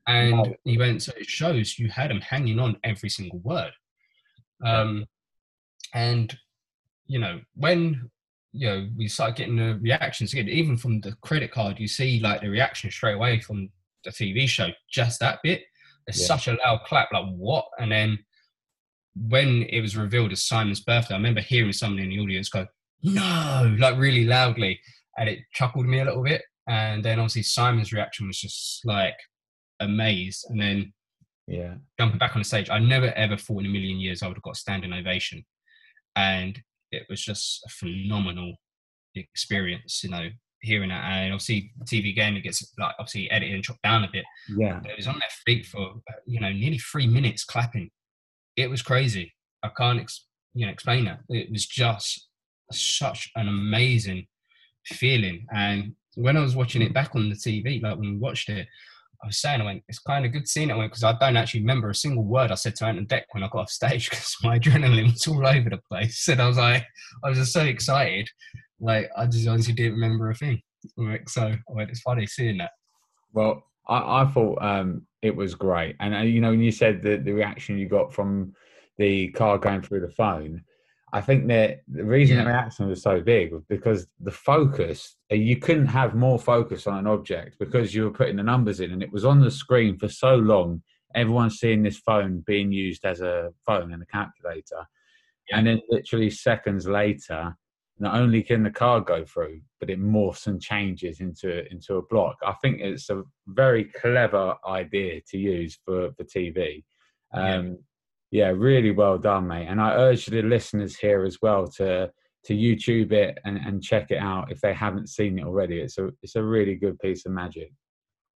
And 0.07 0.37
wow. 0.37 0.53
he 0.65 0.77
went, 0.77 1.01
so 1.01 1.13
it 1.17 1.27
shows 1.27 1.79
you 1.79 1.89
had 1.89 2.09
them 2.09 2.21
hanging 2.21 2.59
on 2.59 2.77
every 2.83 3.09
single 3.09 3.39
word. 3.39 3.71
Um, 4.65 5.05
and, 5.93 6.35
you 7.05 7.19
know, 7.19 7.39
when, 7.55 8.09
you 8.51 8.67
know, 8.67 8.89
we 8.97 9.07
started 9.07 9.37
getting 9.37 9.55
the 9.55 9.79
reactions 9.81 10.33
again, 10.33 10.49
even 10.49 10.75
from 10.75 10.99
the 11.01 11.13
credit 11.21 11.51
card, 11.51 11.79
you 11.79 11.87
see 11.87 12.19
like 12.19 12.41
the 12.41 12.49
reaction 12.49 12.91
straight 12.91 13.13
away 13.13 13.39
from 13.39 13.69
the 14.03 14.11
TV 14.11 14.47
show, 14.47 14.69
just 14.91 15.19
that 15.19 15.39
bit. 15.43 15.63
There's 16.05 16.19
yeah. 16.19 16.27
such 16.27 16.47
a 16.47 16.57
loud 16.63 16.81
clap, 16.85 17.11
like 17.13 17.25
what? 17.35 17.65
And 17.79 17.91
then 17.91 18.19
when 19.15 19.63
it 19.69 19.81
was 19.81 19.95
revealed 19.95 20.31
as 20.31 20.43
Simon's 20.43 20.81
birthday, 20.81 21.13
I 21.13 21.17
remember 21.17 21.41
hearing 21.41 21.73
someone 21.73 21.99
in 21.99 22.09
the 22.09 22.19
audience 22.19 22.49
go, 22.49 22.65
no, 23.03 23.75
like 23.79 23.97
really 23.97 24.25
loudly. 24.25 24.79
And 25.17 25.29
it 25.29 25.39
chuckled 25.53 25.85
me 25.85 25.99
a 25.99 26.05
little 26.05 26.23
bit. 26.23 26.41
And 26.67 27.03
then 27.03 27.19
obviously 27.19 27.43
Simon's 27.43 27.93
reaction 27.93 28.27
was 28.27 28.39
just 28.39 28.81
like 28.85 29.17
amazed. 29.79 30.45
And 30.49 30.59
then 30.59 30.93
yeah, 31.47 31.75
jumping 31.99 32.19
back 32.19 32.35
on 32.35 32.41
the 32.41 32.45
stage, 32.45 32.69
I 32.69 32.79
never 32.79 33.11
ever 33.13 33.37
thought 33.37 33.59
in 33.59 33.65
a 33.65 33.69
million 33.69 33.99
years 33.99 34.23
I 34.23 34.27
would 34.27 34.37
have 34.37 34.43
got 34.43 34.55
a 34.55 34.59
standing 34.59 34.93
ovation. 34.93 35.43
And 36.15 36.61
it 36.91 37.03
was 37.09 37.21
just 37.21 37.63
a 37.65 37.69
phenomenal 37.69 38.55
experience, 39.15 40.03
you 40.03 40.09
know, 40.09 40.29
hearing 40.63 40.89
that. 40.89 41.03
And 41.03 41.33
obviously, 41.33 41.71
TV 41.83 42.15
game, 42.15 42.35
it 42.35 42.41
gets 42.41 42.73
like 42.79 42.95
obviously 42.99 43.29
edited 43.29 43.55
and 43.55 43.63
chopped 43.63 43.83
down 43.83 44.03
a 44.03 44.09
bit. 44.11 44.25
Yeah. 44.55 44.79
It 44.83 44.95
was 44.97 45.07
on 45.07 45.19
their 45.19 45.29
feet 45.45 45.65
for, 45.65 45.95
you 46.25 46.39
know, 46.39 46.51
nearly 46.51 46.77
three 46.77 47.07
minutes 47.07 47.43
clapping. 47.43 47.91
It 48.55 48.69
was 48.69 48.81
crazy. 48.81 49.33
I 49.63 49.69
can't, 49.77 49.99
ex- 49.99 50.25
you 50.53 50.65
know, 50.65 50.71
explain 50.71 51.05
that. 51.05 51.19
It 51.29 51.51
was 51.51 51.65
just 51.65 52.27
such 52.71 53.31
an 53.35 53.47
amazing 53.47 54.27
feeling. 54.85 55.45
And 55.53 55.95
when 56.15 56.37
I 56.37 56.41
was 56.41 56.55
watching 56.55 56.81
it 56.81 56.93
back 56.93 57.15
on 57.15 57.29
the 57.29 57.35
TV, 57.35 57.81
like 57.81 57.97
when 57.97 58.11
we 58.11 58.17
watched 58.17 58.49
it, 58.49 58.67
I 59.23 59.27
was 59.27 59.37
saying, 59.37 59.61
I 59.61 59.65
went, 59.65 59.83
it's 59.87 59.99
kind 59.99 60.25
of 60.25 60.33
good 60.33 60.49
seeing 60.49 60.69
it 60.69 60.77
because 60.77 61.03
I 61.03 61.17
don't 61.17 61.37
actually 61.37 61.61
remember 61.61 61.89
a 61.89 61.95
single 61.95 62.25
word 62.25 62.51
I 62.51 62.55
said 62.55 62.75
to 62.75 62.85
Ant 62.85 62.97
and 62.97 63.07
Dec 63.07 63.23
when 63.31 63.43
I 63.43 63.47
got 63.47 63.61
off 63.61 63.69
stage 63.69 64.09
because 64.09 64.35
my 64.43 64.59
adrenaline 64.59 65.13
was 65.13 65.27
all 65.27 65.47
over 65.47 65.69
the 65.69 65.79
place. 65.89 66.27
And 66.27 66.41
I 66.41 66.47
was 66.47 66.57
like, 66.57 66.85
I 67.23 67.29
was 67.29 67.37
just 67.37 67.53
so 67.53 67.63
excited. 67.63 68.29
Like, 68.83 69.09
I 69.15 69.25
just 69.27 69.47
honestly 69.47 69.73
didn't 69.73 69.93
remember 69.93 70.29
a 70.29 70.35
thing. 70.35 70.61
Like, 70.97 71.29
so 71.29 71.43
I 71.47 71.57
went, 71.69 71.89
it's 71.89 72.01
funny 72.01 72.27
seeing 72.27 72.57
that. 72.57 72.71
Well, 73.31 73.63
I, 73.87 74.23
I 74.23 74.25
thought 74.25 74.61
um, 74.61 75.07
it 75.21 75.33
was 75.33 75.55
great. 75.55 75.95
And, 76.01 76.13
uh, 76.13 76.19
you 76.19 76.41
know, 76.41 76.51
when 76.51 76.61
you 76.61 76.71
said 76.71 77.01
the, 77.01 77.15
the 77.15 77.31
reaction 77.31 77.77
you 77.77 77.87
got 77.87 78.13
from 78.13 78.53
the 78.97 79.29
car 79.29 79.57
going 79.57 79.81
through 79.81 80.01
the 80.01 80.11
phone, 80.11 80.63
I 81.13 81.21
think 81.21 81.47
that 81.47 81.81
the 81.87 82.03
reason 82.03 82.37
yeah. 82.37 82.43
the 82.43 82.49
reaction 82.49 82.89
was 82.89 83.01
so 83.01 83.21
big 83.21 83.53
was 83.53 83.63
because 83.69 84.07
the 84.19 84.31
focus, 84.31 85.15
uh, 85.31 85.35
you 85.35 85.57
couldn't 85.57 85.85
have 85.85 86.15
more 86.15 86.39
focus 86.39 86.85
on 86.85 86.97
an 86.97 87.07
object 87.07 87.57
because 87.59 87.95
you 87.95 88.03
were 88.03 88.11
putting 88.11 88.35
the 88.35 88.43
numbers 88.43 88.81
in 88.81 88.91
and 88.91 89.01
it 89.01 89.13
was 89.13 89.23
on 89.23 89.39
the 89.39 89.51
screen 89.51 89.97
for 89.97 90.09
so 90.09 90.35
long. 90.35 90.81
Everyone's 91.15 91.59
seeing 91.59 91.83
this 91.83 91.99
phone 91.99 92.43
being 92.45 92.71
used 92.71 93.05
as 93.05 93.21
a 93.21 93.51
phone 93.65 93.93
and 93.93 94.01
a 94.01 94.05
calculator. 94.07 94.87
Yeah. 95.49 95.59
And 95.59 95.67
then 95.67 95.81
literally 95.89 96.31
seconds 96.31 96.87
later, 96.87 97.55
not 97.99 98.15
only 98.15 98.41
can 98.41 98.63
the 98.63 98.71
card 98.71 99.05
go 99.05 99.23
through, 99.23 99.61
but 99.79 99.89
it 99.89 100.01
morphs 100.01 100.47
and 100.47 100.61
changes 100.61 101.19
into 101.19 101.69
into 101.71 101.95
a 101.95 102.01
block. 102.07 102.37
I 102.45 102.53
think 102.53 102.79
it's 102.81 103.09
a 103.09 103.23
very 103.47 103.85
clever 103.85 104.55
idea 104.67 105.21
to 105.29 105.37
use 105.37 105.77
for 105.85 106.11
for 106.13 106.23
TV. 106.23 106.83
Um, 107.33 107.77
Yeah, 108.31 108.49
really 108.49 108.91
well 108.91 109.19
done, 109.19 109.47
mate. 109.47 109.67
And 109.67 109.79
I 109.79 109.93
urge 109.93 110.25
the 110.25 110.41
listeners 110.41 110.95
here 110.97 111.23
as 111.23 111.37
well 111.41 111.67
to 111.77 112.11
to 112.45 112.53
YouTube 112.53 113.11
it 113.13 113.37
and, 113.45 113.57
and 113.57 113.81
check 113.81 114.11
it 114.11 114.17
out 114.17 114.51
if 114.51 114.59
they 114.59 114.73
haven't 114.73 115.07
seen 115.07 115.39
it 115.39 115.45
already. 115.45 115.79
It's 115.79 115.97
a 115.97 116.09
it's 116.21 116.35
a 116.35 116.43
really 116.43 116.75
good 116.75 116.97
piece 116.99 117.25
of 117.25 117.31
magic. 117.31 117.71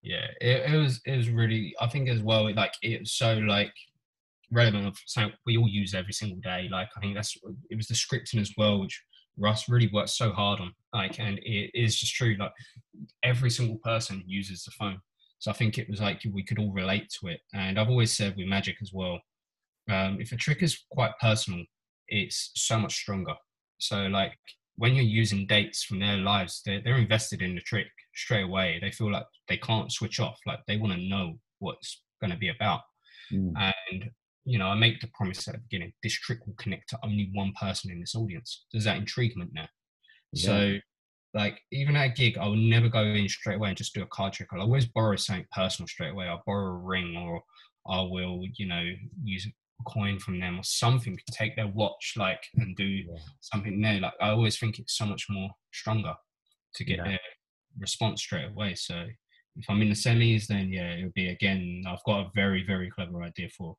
Yeah, 0.03 0.27
it, 0.39 0.73
it 0.73 0.77
was 0.77 1.01
it 1.05 1.17
was 1.17 1.29
really 1.29 1.75
I 1.81 1.87
think 1.87 2.09
as 2.09 2.21
well 2.21 2.53
like 2.53 2.73
it's 2.81 3.13
so 3.13 3.33
like 3.39 3.73
relevant 4.51 4.87
of 4.87 4.97
something 5.05 5.33
we 5.45 5.57
all 5.57 5.67
use 5.67 5.93
every 5.93 6.13
single 6.13 6.39
day. 6.39 6.69
Like 6.71 6.89
I 6.95 6.99
think 6.99 7.15
that's 7.15 7.35
it 7.69 7.75
was 7.75 7.87
the 7.87 7.95
scripting 7.95 8.39
as 8.39 8.53
well, 8.57 8.79
which 8.79 9.01
Russ 9.37 9.69
really 9.69 9.89
worked 9.93 10.09
so 10.09 10.31
hard 10.31 10.59
on. 10.59 10.73
Like 10.93 11.19
and 11.19 11.39
it 11.39 11.71
is 11.73 11.95
just 11.95 12.15
true. 12.15 12.35
Like 12.39 12.53
every 13.23 13.49
single 13.49 13.77
person 13.77 14.23
uses 14.25 14.63
the 14.63 14.71
phone. 14.71 14.99
So 15.39 15.51
I 15.51 15.53
think 15.53 15.77
it 15.77 15.89
was 15.89 16.01
like 16.01 16.21
we 16.33 16.43
could 16.43 16.59
all 16.59 16.71
relate 16.71 17.09
to 17.19 17.27
it. 17.27 17.41
And 17.53 17.79
I've 17.79 17.89
always 17.89 18.15
said 18.15 18.35
with 18.35 18.47
magic 18.47 18.77
as 18.81 18.91
well, 18.93 19.19
um, 19.89 20.19
if 20.19 20.31
a 20.31 20.35
trick 20.35 20.63
is 20.63 20.85
quite 20.91 21.11
personal, 21.21 21.63
it's 22.07 22.51
so 22.55 22.79
much 22.79 22.95
stronger. 22.95 23.35
So 23.77 24.07
like 24.07 24.37
when 24.77 24.95
you're 24.95 25.05
using 25.05 25.45
dates 25.47 25.83
from 25.83 25.99
their 25.99 26.17
lives, 26.17 26.61
they're, 26.65 26.81
they're 26.81 26.97
invested 26.97 27.41
in 27.41 27.55
the 27.55 27.61
trick 27.61 27.87
straight 28.13 28.43
away. 28.43 28.79
They 28.81 28.91
feel 28.91 29.11
like 29.11 29.25
they 29.47 29.57
can't 29.57 29.91
switch 29.91 30.19
off. 30.19 30.39
Like 30.45 30.59
they 30.67 30.77
want 30.77 30.93
to 30.93 31.07
know 31.07 31.39
what's 31.59 32.01
going 32.21 32.31
to 32.31 32.37
be 32.37 32.49
about. 32.49 32.81
Mm. 33.31 33.53
And 33.91 34.09
you 34.47 34.57
know, 34.57 34.67
I 34.67 34.75
make 34.75 35.01
the 35.01 35.09
promise 35.13 35.45
at 35.47 35.55
the 35.55 35.59
beginning: 35.59 35.91
this 36.01 36.13
trick 36.13 36.39
will 36.47 36.55
connect 36.57 36.89
to 36.89 36.99
only 37.03 37.29
one 37.33 37.51
person 37.59 37.91
in 37.91 37.99
this 37.99 38.15
audience. 38.15 38.65
There's 38.71 38.85
that 38.85 38.95
intriguement 38.95 39.51
there. 39.53 39.69
Yeah. 40.31 40.45
So, 40.45 40.77
like, 41.33 41.59
even 41.73 41.97
at 41.97 42.11
a 42.11 42.13
gig, 42.13 42.37
I 42.37 42.47
will 42.47 42.55
never 42.55 42.87
go 42.87 43.01
in 43.01 43.27
straight 43.27 43.55
away 43.55 43.69
and 43.69 43.77
just 43.77 43.93
do 43.93 44.03
a 44.03 44.07
card 44.07 44.33
trick. 44.33 44.47
I'll 44.53 44.61
always 44.61 44.85
borrow 44.85 45.17
something 45.17 45.45
personal 45.51 45.87
straight 45.87 46.11
away. 46.11 46.27
I'll 46.27 46.43
borrow 46.47 46.67
a 46.67 46.77
ring, 46.77 47.17
or 47.17 47.41
I 47.89 48.01
will, 48.01 48.41
you 48.55 48.67
know, 48.67 48.89
use 49.21 49.45
a 49.45 49.51
coin 49.85 50.17
from 50.17 50.39
them 50.39 50.57
or 50.57 50.63
something 50.63 51.17
take 51.31 51.55
their 51.55 51.67
watch 51.67 52.13
like 52.17 52.43
and 52.55 52.75
do 52.75 52.83
yeah. 52.83 53.15
something 53.41 53.79
there 53.79 53.99
like 53.99 54.13
i 54.19 54.29
always 54.29 54.57
think 54.57 54.79
it's 54.79 54.97
so 54.97 55.05
much 55.05 55.27
more 55.29 55.51
stronger 55.71 56.15
to 56.73 56.83
get 56.83 56.97
yeah. 56.97 57.09
their 57.09 57.19
response 57.79 58.21
straight 58.21 58.49
away 58.49 58.73
so 58.73 59.05
if 59.55 59.69
i'm 59.69 59.81
in 59.83 59.89
the 59.89 59.95
semis 59.95 60.47
then 60.47 60.69
yeah 60.69 60.95
it'll 60.95 61.11
be 61.13 61.29
again 61.29 61.83
i've 61.87 62.03
got 62.05 62.21
a 62.21 62.31
very 62.33 62.65
very 62.65 62.89
clever 62.89 63.21
idea 63.21 63.47
for 63.55 63.75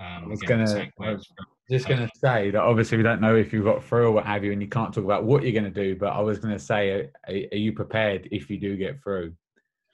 um, 0.00 0.24
I 0.24 0.26
was 0.26 0.40
gonna, 0.40 0.88
I 1.00 1.12
was 1.12 1.28
just 1.70 1.86
gonna 1.86 2.08
say 2.14 2.50
that 2.50 2.60
obviously 2.60 2.96
we 2.96 3.02
don't 3.02 3.20
know 3.20 3.36
if 3.36 3.52
you've 3.52 3.64
got 3.64 3.84
through 3.84 4.06
or 4.08 4.12
what 4.12 4.24
have 4.24 4.42
you, 4.44 4.52
and 4.52 4.62
you 4.62 4.68
can't 4.68 4.94
talk 4.94 5.04
about 5.04 5.24
what 5.24 5.42
you're 5.42 5.52
gonna 5.52 5.70
do. 5.70 5.94
But 5.94 6.14
I 6.14 6.20
was 6.20 6.38
gonna 6.38 6.58
say, 6.58 6.90
are, 6.90 7.10
are 7.28 7.56
you 7.56 7.72
prepared 7.72 8.28
if 8.32 8.48
you 8.48 8.58
do 8.58 8.76
get 8.76 9.02
through? 9.02 9.34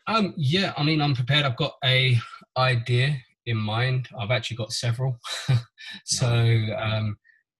Um, 0.07 0.32
yeah, 0.36 0.72
I 0.76 0.84
mean, 0.84 1.02
I'm 1.02 1.14
prepared. 1.14 1.44
I've 1.44 1.57
got 1.57 1.74
a 1.84 2.16
idea 2.57 3.16
in 3.46 3.57
mind. 3.57 4.09
I've 4.18 4.30
actually 4.30 4.59
got 4.59 4.72
several. 4.72 5.18
so 6.04 6.28
um, 6.78 7.16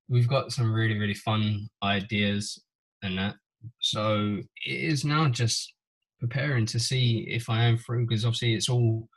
we've 0.09 0.29
got 0.29 0.53
some 0.53 0.73
really, 0.73 0.99
really 0.99 1.15
fun 1.15 1.69
ideas 1.83 2.63
and 3.03 3.19
that. 3.19 3.35
So 3.81 4.39
it 4.65 4.81
is 4.81 5.05
now 5.05 5.29
just 5.29 5.75
preparing 6.21 6.67
to 6.67 6.79
see 6.79 7.27
if 7.29 7.51
I 7.51 7.65
am 7.65 7.79
through 7.79 8.07
because 8.07 8.25
obviously 8.25 8.55
it's 8.55 8.69
all 8.69 9.09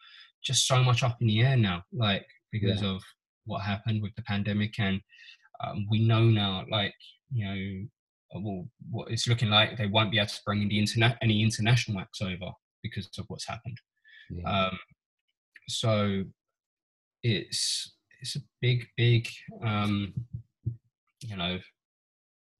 just 0.44 0.68
so 0.68 0.84
much 0.84 1.04
up 1.04 1.18
in 1.22 1.28
the 1.28 1.42
air 1.42 1.58
now, 1.58 1.84
like 1.94 2.26
because 2.52 2.82
yeah. 2.82 2.90
of 2.90 3.04
what 3.50 3.62
happened 3.62 4.02
with 4.02 4.16
the 4.16 4.22
pandemic. 4.24 4.80
And 4.80 5.02
um, 5.64 5.86
we 5.90 6.06
know 6.06 6.24
now, 6.24 6.66
like, 6.70 6.94
you 7.32 7.46
know, 7.46 8.42
well, 8.42 8.68
what 8.92 9.12
it's 9.12 9.28
looking 9.28 9.50
like 9.50 9.78
they 9.78 9.88
won't 9.88 10.12
be 10.12 10.20
able 10.20 10.28
to 10.28 10.42
bring 10.46 10.62
in 10.62 10.70
the 10.70 10.80
internet 10.80 11.18
any 11.22 11.42
international 11.42 12.00
acts 12.00 12.22
over 12.22 12.52
because 12.84 13.10
of 13.18 13.26
what's 13.28 13.48
happened. 13.48 13.78
Yeah. 14.30 14.68
Um, 14.68 14.80
so 15.68 16.24
it's 17.24 17.96
it's 18.22 18.36
a 18.36 18.40
big 18.62 18.86
big 18.98 19.28
um 19.64 20.14
you 21.22 21.36
know 21.36 21.60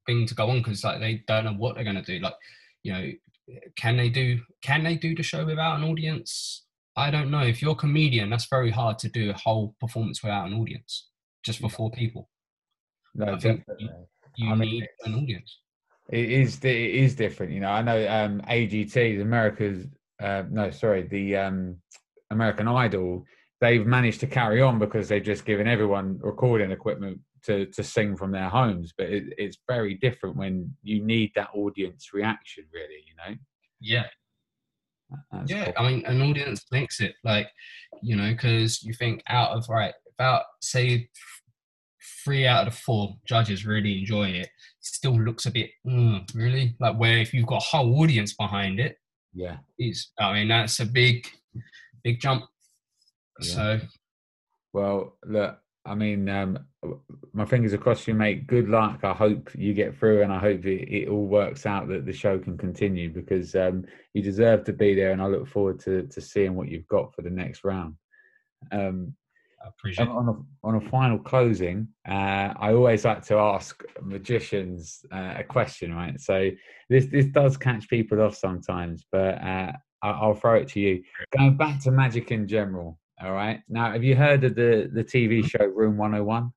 thing 0.06 0.26
to 0.26 0.36
go 0.36 0.50
on 0.50 0.58
because 0.60 0.84
like 0.84 1.00
they 1.00 1.24
don't 1.28 1.46
know 1.46 1.54
what 1.54 1.76
they're 1.76 1.84
going 1.84 1.96
to 1.96 2.02
do 2.02 2.20
like 2.20 2.34
you 2.84 2.94
know 2.94 3.12
can 3.76 3.98
they 3.98 4.10
do 4.10 4.40
can 4.62 4.84
they 4.84 4.96
do 4.96 5.16
the 5.16 5.24
show 5.24 5.46
without 5.46 5.78
an 5.78 5.84
audience 5.84 6.66
i 7.00 7.12
don't 7.12 7.32
know 7.32 7.42
if 7.42 7.62
you're 7.62 7.72
a 7.72 7.76
comedian 7.76 8.30
that's 8.30 8.48
very 8.50 8.72
hard 8.72 8.98
to 9.00 9.10
do 9.10 9.30
a 9.30 9.34
whole 9.34 9.76
performance 9.80 10.22
without 10.24 10.48
an 10.48 10.54
audience 10.54 11.10
just 11.44 11.60
for 11.60 11.70
four 11.70 11.92
people 11.92 12.30
no, 13.16 13.34
I 13.34 13.40
think 13.40 13.64
you, 13.80 13.90
you 14.38 14.52
I 14.52 14.56
mean, 14.56 14.70
need 14.70 14.88
an 15.06 15.16
audience 15.16 15.60
it 16.10 16.30
is 16.32 16.64
it 16.64 16.76
is 16.76 17.16
different 17.16 17.52
you 17.52 17.60
know 17.60 17.72
i 17.72 17.82
know 17.82 18.08
um 18.08 18.42
agt 18.50 19.22
america's 19.22 19.88
uh, 20.22 20.44
no 20.50 20.70
sorry 20.70 21.04
the 21.04 21.38
um 21.38 21.78
american 22.30 22.68
idol 22.68 23.26
they've 23.62 23.86
managed 23.86 24.20
to 24.22 24.28
carry 24.28 24.62
on 24.62 24.80
because 24.80 25.08
they've 25.08 25.24
just 25.24 25.46
given 25.46 25.68
everyone 25.68 26.20
recording 26.22 26.72
equipment 26.72 27.20
to, 27.44 27.66
to 27.68 27.84
sing 27.84 28.16
from 28.16 28.32
their 28.32 28.50
homes. 28.50 28.94
But 28.98 29.10
it, 29.10 29.26
it's 29.38 29.58
very 29.68 29.96
different 29.96 30.36
when 30.36 30.74
you 30.84 31.04
need 31.04 31.32
that 31.36 31.50
audience 31.54 32.14
reaction, 32.14 32.66
really, 32.74 33.04
you 33.06 33.16
know? 33.18 33.38
Yeah. 33.80 34.06
That's 35.32 35.52
yeah, 35.52 35.72
cool. 35.72 35.74
I 35.78 35.92
mean, 35.92 36.06
an 36.06 36.22
audience 36.22 36.66
makes 36.72 37.02
it 37.02 37.16
like, 37.24 37.48
you 38.02 38.16
know, 38.16 38.32
because 38.32 38.84
you 38.84 38.94
think 38.94 39.22
out 39.28 39.52
of, 39.52 39.68
right, 39.70 39.94
about, 40.18 40.44
say, 40.62 41.10
three 42.24 42.46
out 42.46 42.68
of 42.68 42.74
the 42.74 42.80
four 42.80 43.16
judges 43.26 43.66
really 43.66 44.00
enjoy 44.00 44.30
it, 44.30 44.42
it 44.46 44.50
still 44.82 45.20
looks 45.20 45.46
a 45.46 45.52
bit, 45.52 45.70
mm, 45.86 46.24
really? 46.36 46.76
Like, 46.80 46.98
where 46.98 47.18
if 47.18 47.34
you've 47.34 47.48
got 47.48 47.62
a 47.62 47.66
whole 47.66 48.02
audience 48.02 48.34
behind 48.36 48.80
it, 48.80 48.98
yeah, 49.34 49.58
is 49.78 50.10
I 50.20 50.34
mean, 50.34 50.48
that's 50.48 50.80
a 50.80 50.86
big, 50.86 51.28
big 52.04 52.20
jump 52.20 52.46
yeah. 53.42 53.54
So, 53.54 53.80
well, 54.74 55.18
look, 55.26 55.58
I 55.90 55.96
mean, 55.96 56.30
um, 56.30 56.60
my 57.34 57.46
fingers 57.46 57.74
across 57.74 58.08
you, 58.08 58.14
mate. 58.14 58.46
Good 58.46 58.70
luck. 58.70 59.00
I 59.04 59.14
hope 59.14 59.50
you 59.56 59.74
get 59.74 59.98
through, 59.98 60.22
and 60.22 60.32
I 60.32 60.38
hope 60.38 60.64
it, 60.66 60.88
it 60.88 61.10
all 61.10 61.26
works 61.26 61.66
out 61.66 61.88
that 61.88 62.06
the 62.06 62.14
show 62.14 62.38
can 62.38 62.58
continue 62.58 63.12
because 63.12 63.56
um, 63.56 63.86
you 64.14 64.22
deserve 64.22 64.64
to 64.66 64.74
be 64.74 64.94
there. 64.94 65.12
And 65.12 65.22
I 65.22 65.26
look 65.26 65.48
forward 65.48 65.80
to 65.82 66.04
to 66.04 66.22
seeing 66.22 66.56
what 66.56 66.70
you've 66.70 66.88
got 66.88 67.16
for 67.16 67.24
the 67.24 67.32
next 67.32 67.64
round. 67.64 67.96
Um, 68.72 69.16
I 69.66 69.70
appreciate. 69.70 70.08
On 70.08 70.30
a, 70.30 70.68
on 70.68 70.76
a 70.76 70.90
final 70.90 71.18
closing, 71.18 71.88
uh, 72.08 72.54
I 72.56 72.74
always 72.74 73.04
like 73.04 73.24
to 73.26 73.38
ask 73.38 73.82
magicians 74.02 75.04
uh, 75.12 75.36
a 75.38 75.44
question, 75.44 75.94
right? 75.94 76.22
So 76.22 76.52
this 76.88 77.08
this 77.08 77.26
does 77.26 77.58
catch 77.58 77.90
people 77.90 78.22
off 78.22 78.36
sometimes, 78.36 79.06
but 79.12 79.42
uh, 79.42 79.72
I'll 80.04 80.36
throw 80.36 80.56
it 80.56 80.68
to 80.70 80.80
you. 80.80 81.04
Going 81.36 81.58
back 81.58 81.82
to 81.82 81.92
magic 81.92 82.32
in 82.32 82.48
general, 82.48 83.00
all 83.22 83.34
right. 83.34 83.62
Now, 83.68 83.92
have 83.92 84.04
you 84.04 84.16
heard 84.16 84.44
of 84.44 84.56
the 84.56 84.90
the 84.94 85.04
TV 85.04 85.46
show 85.46 85.66
Room 85.66 85.98
101? 85.98 86.52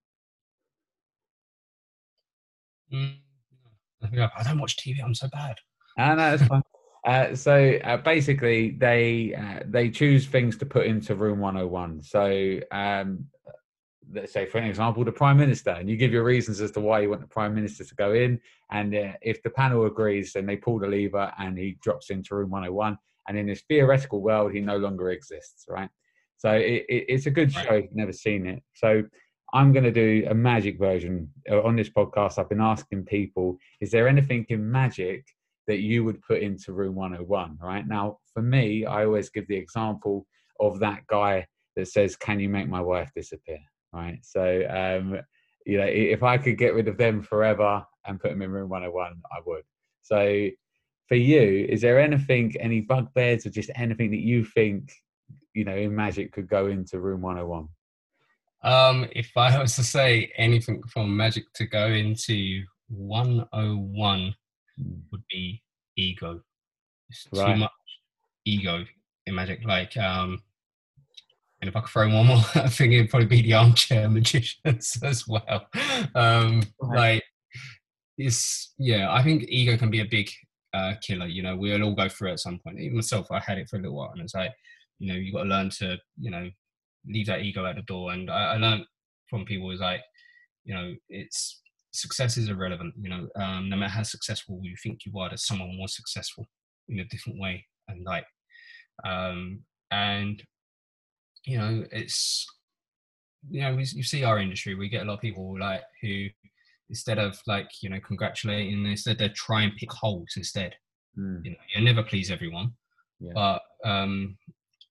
Mm, 2.93 3.17
I 4.03 4.43
don't 4.43 4.59
watch 4.59 4.77
TV. 4.77 5.03
I'm 5.03 5.15
so 5.15 5.29
bad. 5.29 5.57
Ah, 5.99 6.15
no, 6.15 6.37
that's 6.37 6.45
fine. 6.45 6.63
Uh, 7.05 7.35
so 7.35 7.81
uh, 7.83 7.97
basically, 7.97 8.71
they 8.79 9.35
uh, 9.35 9.65
they 9.67 9.91
choose 9.91 10.29
things 10.29 10.57
to 10.57 10.65
put 10.65 10.87
into 10.87 11.17
Room 11.17 11.41
101. 11.41 12.01
So 12.05 12.61
um, 12.71 13.27
let's 14.13 14.33
say, 14.33 14.47
for 14.47 14.59
an 14.59 14.65
example, 14.65 15.05
the 15.05 15.13
Prime 15.13 15.37
Minister, 15.37 15.71
and 15.71 15.89
you 15.89 15.97
give 15.97 16.13
your 16.13 16.25
reasons 16.25 16.61
as 16.61 16.71
to 16.73 16.81
why 16.81 17.01
you 17.01 17.11
want 17.11 17.21
the 17.23 17.27
Prime 17.27 17.55
Minister 17.55 17.85
to 17.85 17.95
go 17.97 18.13
in. 18.13 18.41
And 18.71 18.95
uh, 18.95 19.13
if 19.23 19.43
the 19.43 19.51
panel 19.51 19.87
agrees, 19.87 20.33
then 20.33 20.47
they 20.47 20.57
pull 20.57 20.79
the 20.79 20.87
lever 20.87 21.33
and 21.39 21.59
he 21.59 21.77
drops 21.83 22.11
into 22.11 22.35
Room 22.35 22.51
101. 22.51 22.97
And 23.29 23.39
in 23.39 23.47
this 23.47 23.63
theoretical 23.69 24.21
world, 24.21 24.53
he 24.53 24.61
no 24.61 24.77
longer 24.77 25.11
exists, 25.11 25.67
right? 25.69 25.91
So 26.43 26.51
it, 26.51 26.85
it, 26.89 27.05
it's 27.09 27.27
a 27.27 27.31
good 27.31 27.53
show 27.53 27.75
if 27.75 27.85
you've 27.85 27.95
never 27.95 28.13
seen 28.13 28.47
it. 28.47 28.65
So 28.75 29.05
I'm 29.55 29.73
going 29.73 29.85
to 29.85 29.93
do 29.93 30.27
a 30.29 30.35
magic 30.35 30.77
version 30.77 31.31
uh, 31.49 31.63
on 31.63 31.77
this 31.77 31.89
podcast. 31.89 32.37
I've 32.37 32.49
been 32.49 32.61
asking 32.61 33.05
people, 33.05 33.59
is 33.81 33.93
there 33.93 34.09
anything 34.09 34.45
in 34.49 34.69
magic 34.69 35.25
that 35.69 35.79
you 35.79 36.03
would 36.03 36.21
put 36.23 36.41
into 36.43 36.73
room 36.73 36.97
101? 36.97 37.59
Right 37.63 37.87
now, 37.87 38.19
for 38.35 38.43
me, 38.43 38.85
I 38.85 39.05
always 39.05 39.31
give 39.31 39.47
the 39.47 39.55
example 39.57 40.27
of 40.59 40.81
that 40.81 41.07
guy 41.07 41.47
that 41.77 41.87
says, 41.87 42.17
"Can 42.17 42.41
you 42.41 42.49
make 42.49 42.69
my 42.69 42.81
wife 42.81 43.13
disappear?" 43.15 43.61
Right. 43.93 44.19
So, 44.23 44.67
um, 44.69 45.21
you 45.65 45.79
know, 45.79 45.87
if 45.87 46.25
I 46.25 46.39
could 46.39 46.59
get 46.59 46.75
rid 46.75 46.89
of 46.89 46.97
them 46.97 47.23
forever 47.23 47.87
and 48.05 48.19
put 48.19 48.33
them 48.33 48.43
in 48.43 48.51
room 48.51 48.69
101, 48.69 49.13
I 49.31 49.41
would. 49.47 49.63
So, 50.03 50.49
for 51.07 51.15
you, 51.15 51.67
is 51.69 51.83
there 51.83 52.01
anything, 52.01 52.57
any 52.59 52.81
bugbears, 52.81 53.47
or 53.47 53.51
just 53.51 53.71
anything 53.77 54.11
that 54.11 54.27
you 54.33 54.45
think 54.45 54.93
you 55.55 55.65
know 55.65 55.77
in 55.77 55.95
magic 55.95 56.33
could 56.33 56.49
go 56.49 56.67
into 56.67 57.01
room 57.01 57.23
101 57.23 57.69
um 58.65 59.07
if 59.13 59.31
i 59.37 59.61
was 59.61 59.75
to 59.77 59.83
say 59.83 60.33
anything 60.37 60.83
from 60.93 61.17
magic 61.17 61.45
to 61.55 61.67
go 61.67 61.87
into 61.87 62.63
101 62.89 64.35
hmm. 64.79 64.93
would 65.11 65.23
be 65.31 65.63
ego 65.97 66.41
it's 67.11 67.27
right. 67.33 67.55
too 67.55 67.61
much 67.61 67.71
ego 68.45 68.85
in 69.27 69.35
magic 69.35 69.65
like 69.65 69.97
um 69.97 70.43
and 71.63 71.69
if 71.69 71.77
I 71.77 71.81
could 71.81 71.91
throw 71.91 72.09
one 72.09 72.27
more, 72.27 72.39
I 72.57 72.69
think 72.69 72.93
it'd 72.93 73.09
probably 73.09 73.29
be 73.29 73.43
the 73.43 73.55
armchair 73.55 74.09
magicians 74.11 74.99
as 75.03 75.27
well. 75.27 75.67
Um, 76.15 76.65
right. 76.81 77.15
Like, 77.15 77.25
it's 78.19 78.75
yeah, 78.79 79.13
I 79.13 79.23
think 79.23 79.45
ego 79.49 79.77
can 79.77 79.89
be 79.89 80.01
a 80.01 80.05
big 80.05 80.29
uh, 80.75 80.95
killer. 81.01 81.27
You 81.27 81.43
know, 81.43 81.57
we'll 81.57 81.83
all 81.83 81.95
go 81.95 82.09
through 82.09 82.31
it 82.31 82.33
at 82.33 82.41
some 82.41 82.59
point. 82.59 82.81
Even 82.81 82.97
myself, 82.97 83.31
I 83.31 83.39
had 83.39 83.59
it 83.59 83.69
for 83.69 83.77
a 83.77 83.79
little 83.79 83.97
while, 83.97 84.11
and 84.13 84.21
it's 84.21 84.35
like 84.35 84.53
you 84.99 85.13
know 85.13 85.19
you've 85.19 85.35
got 85.35 85.45
to 85.45 85.49
learn 85.49 85.71
to 85.71 85.97
you 86.19 86.31
know 86.31 86.49
leave 87.07 87.27
that 87.27 87.41
ego 87.41 87.67
at 87.67 87.77
the 87.77 87.83
door 87.83 88.13
and 88.13 88.31
i, 88.31 88.55
I 88.55 88.57
learned 88.57 88.85
from 89.33 89.47
people 89.47 89.71
is 89.71 89.81
like, 89.81 90.03
you 90.65 90.75
know, 90.75 90.93
it's 91.09 91.63
success 91.93 92.37
is 92.37 92.51
irrelevant. 92.51 92.95
You 93.01 93.09
know, 93.09 93.29
um, 93.43 93.71
no 93.71 93.77
matter 93.77 93.91
how 93.91 94.03
successful 94.03 94.61
you 94.63 94.77
think 94.81 95.01
you 95.07 95.19
are, 95.19 95.31
there's 95.31 95.47
someone 95.47 95.77
more 95.77 95.89
successful 95.89 96.47
in 96.89 97.01
a 97.01 97.05
different 97.07 97.41
way, 97.41 97.65
and 97.89 98.05
like, 98.05 98.27
um, 99.05 99.61
and 99.91 100.41
you 101.47 101.57
know, 101.59 101.85
it's 101.91 102.47
you 103.51 103.63
know, 103.63 103.75
we, 103.75 103.85
you 103.85 104.05
see 104.05 104.23
our 104.23 104.39
industry, 104.39 104.75
we 104.75 104.89
get 104.89 105.03
a 105.03 105.07
lot 105.07 105.15
of 105.15 105.21
people 105.21 105.59
like 105.59 105.83
who 106.03 106.27
instead 106.91 107.19
of 107.19 107.41
like 107.47 107.69
you 107.81 107.89
know 107.89 108.01
congratulating, 108.07 108.85
instead 108.85 109.19
they 109.19 109.31
try 109.31 109.63
and 109.63 109.77
pick 109.77 109.91
holes 109.91 110.35
instead. 110.37 110.75
Mm. 111.19 111.45
You 111.45 111.51
know, 111.53 111.57
you 111.75 111.85
never 111.85 112.03
please 112.03 112.31
everyone, 112.31 112.73
yeah. 113.19 113.33
but 113.35 113.63
um, 113.85 114.37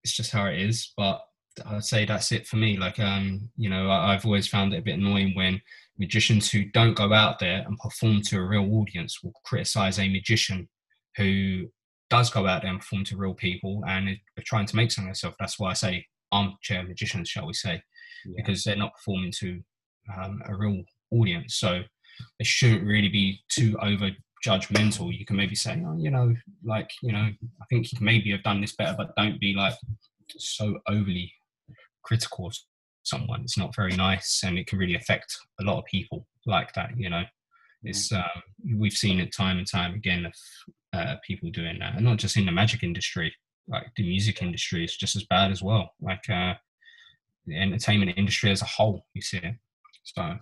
it's 0.04 0.16
just 0.16 0.32
how 0.32 0.46
it 0.46 0.60
is. 0.60 0.94
But 0.98 1.22
I'd 1.66 1.84
say 1.84 2.06
that's 2.06 2.32
it 2.32 2.48
for 2.48 2.58
me. 2.58 2.78
Like, 2.78 3.00
um, 3.00 3.50
you 3.58 3.70
know, 3.70 3.90
I, 3.90 4.14
have 4.14 4.26
always 4.26 4.48
found 4.48 4.74
it 4.74 4.80
a 4.80 4.82
bit 4.82 4.98
annoying 4.98 5.36
when 5.36 5.62
magicians 5.98 6.50
who 6.50 6.66
don't 6.66 6.96
go 6.96 7.14
out 7.14 7.40
there 7.40 7.64
and 7.66 7.78
perform 7.78 8.22
to 8.24 8.38
a 8.38 8.46
real 8.46 8.74
audience 8.76 9.22
will 9.24 9.34
criticize 9.46 10.00
a 10.00 10.10
magician 10.10 10.68
who 11.18 11.68
does 12.10 12.30
go 12.30 12.48
out 12.48 12.62
there 12.62 12.72
and 12.72 12.80
perform 12.80 13.04
to 13.06 13.18
real 13.18 13.34
people 13.34 13.84
and 13.88 14.10
are 14.10 14.44
trying 14.46 14.66
to 14.66 14.76
make 14.76 14.92
something 14.92 15.10
of 15.10 15.16
themselves. 15.16 15.38
That's 15.40 15.60
why 15.60 15.72
I 15.72 15.74
say 15.74 16.06
armchair 16.32 16.84
magicians, 16.84 17.30
shall 17.30 17.48
we 17.48 17.54
say, 17.54 17.82
yeah. 18.26 18.34
because 18.38 18.64
they're 18.64 18.76
not 18.76 18.94
performing 18.96 19.32
to 19.40 19.62
um, 20.18 20.42
a 20.48 20.56
real 20.56 20.84
audience. 21.12 21.56
So 21.56 21.82
they 22.40 22.46
shouldn't 22.46 22.86
really 22.86 23.10
be 23.10 23.42
too 23.50 23.78
over 23.82 24.10
judgmental. 24.46 25.18
You 25.18 25.26
can 25.26 25.36
maybe 25.36 25.56
say, 25.56 25.82
oh, 25.86 25.98
you 25.98 26.10
know, 26.10 26.34
like, 26.64 26.90
you 27.02 27.12
know, 27.12 27.30
I 27.62 27.66
think 27.70 27.92
you 27.92 27.98
can 27.98 28.06
maybe 28.06 28.32
have 28.32 28.44
done 28.44 28.62
this 28.62 28.76
better, 28.76 28.96
but 28.98 29.16
don't 29.16 29.40
be 29.40 29.54
like 29.54 29.76
so 30.38 30.80
overly 30.88 31.32
critical 32.04 32.48
of 32.48 32.56
someone. 33.04 33.42
It's 33.42 33.58
not 33.58 33.76
very 33.76 33.96
nice 33.96 34.42
and 34.44 34.58
it 34.58 34.68
can 34.68 34.80
really 34.80 34.96
affect 34.96 35.36
a 35.60 35.64
lot 35.64 35.80
of 35.80 35.86
people 35.86 36.28
like 36.46 36.74
that, 36.74 36.92
you 36.98 37.10
know. 37.10 37.24
It's 37.84 38.12
um, 38.12 38.24
we've 38.78 38.94
seen 38.94 39.20
it 39.20 39.34
time 39.36 39.58
and 39.58 39.68
time 39.70 39.96
again 39.96 40.28
of 40.28 40.34
uh, 40.94 41.16
people 41.26 41.50
doing 41.50 41.80
that, 41.80 41.96
and 41.96 42.06
not 42.06 42.18
just 42.18 42.38
in 42.38 42.46
the 42.46 42.52
magic 42.52 42.84
industry, 42.84 43.34
like 43.68 43.88
the 43.96 44.04
music 44.04 44.42
industry 44.42 44.84
is 44.84 44.96
just 44.96 45.16
as 45.16 45.24
bad 45.26 45.52
as 45.52 45.64
well. 45.64 45.90
Like 46.00 46.30
uh, 46.30 46.54
the 47.48 47.60
entertainment 47.60 48.18
industry 48.18 48.52
as 48.52 48.62
a 48.62 48.66
whole, 48.66 49.06
you 49.14 49.22
see 49.22 49.38
it. 49.38 49.56
So, 50.04 50.36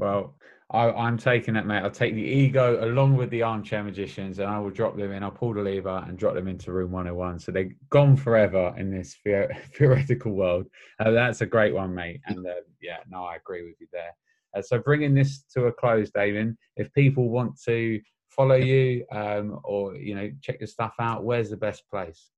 well, 0.00 0.34
I, 0.72 1.08
am 1.08 1.18
taking 1.18 1.54
that, 1.54 1.66
mate. 1.66 1.82
I'll 1.82 1.90
take 1.90 2.14
the 2.14 2.22
ego 2.22 2.84
along 2.84 3.16
with 3.16 3.30
the 3.30 3.42
armchair 3.42 3.82
magicians 3.82 4.38
and 4.38 4.48
I 4.48 4.58
will 4.60 4.70
drop 4.70 4.96
them 4.96 5.12
in. 5.12 5.22
I'll 5.22 5.30
pull 5.30 5.52
the 5.52 5.62
lever 5.62 6.04
and 6.06 6.16
drop 6.16 6.34
them 6.34 6.46
into 6.46 6.72
room 6.72 6.92
101. 6.92 7.40
So 7.40 7.50
they're 7.50 7.74
gone 7.90 8.16
forever 8.16 8.72
in 8.76 8.90
this 8.90 9.16
theoretical 9.74 10.32
world. 10.32 10.66
Uh, 11.00 11.10
that's 11.10 11.40
a 11.40 11.46
great 11.46 11.74
one, 11.74 11.94
mate. 11.94 12.20
And 12.26 12.46
uh, 12.46 12.54
yeah, 12.80 12.98
no, 13.08 13.24
I 13.24 13.36
agree 13.36 13.64
with 13.64 13.80
you 13.80 13.88
there. 13.92 14.14
Uh, 14.56 14.62
so 14.62 14.78
bringing 14.78 15.12
this 15.12 15.44
to 15.54 15.66
a 15.66 15.72
close, 15.72 16.10
David, 16.10 16.56
if 16.76 16.92
people 16.94 17.28
want 17.30 17.60
to 17.62 18.00
follow 18.28 18.54
you 18.54 19.04
um, 19.12 19.60
or, 19.64 19.96
you 19.96 20.14
know, 20.14 20.30
check 20.40 20.60
your 20.60 20.68
stuff 20.68 20.94
out, 21.00 21.24
where's 21.24 21.50
the 21.50 21.56
best 21.56 21.82
place? 21.90 22.30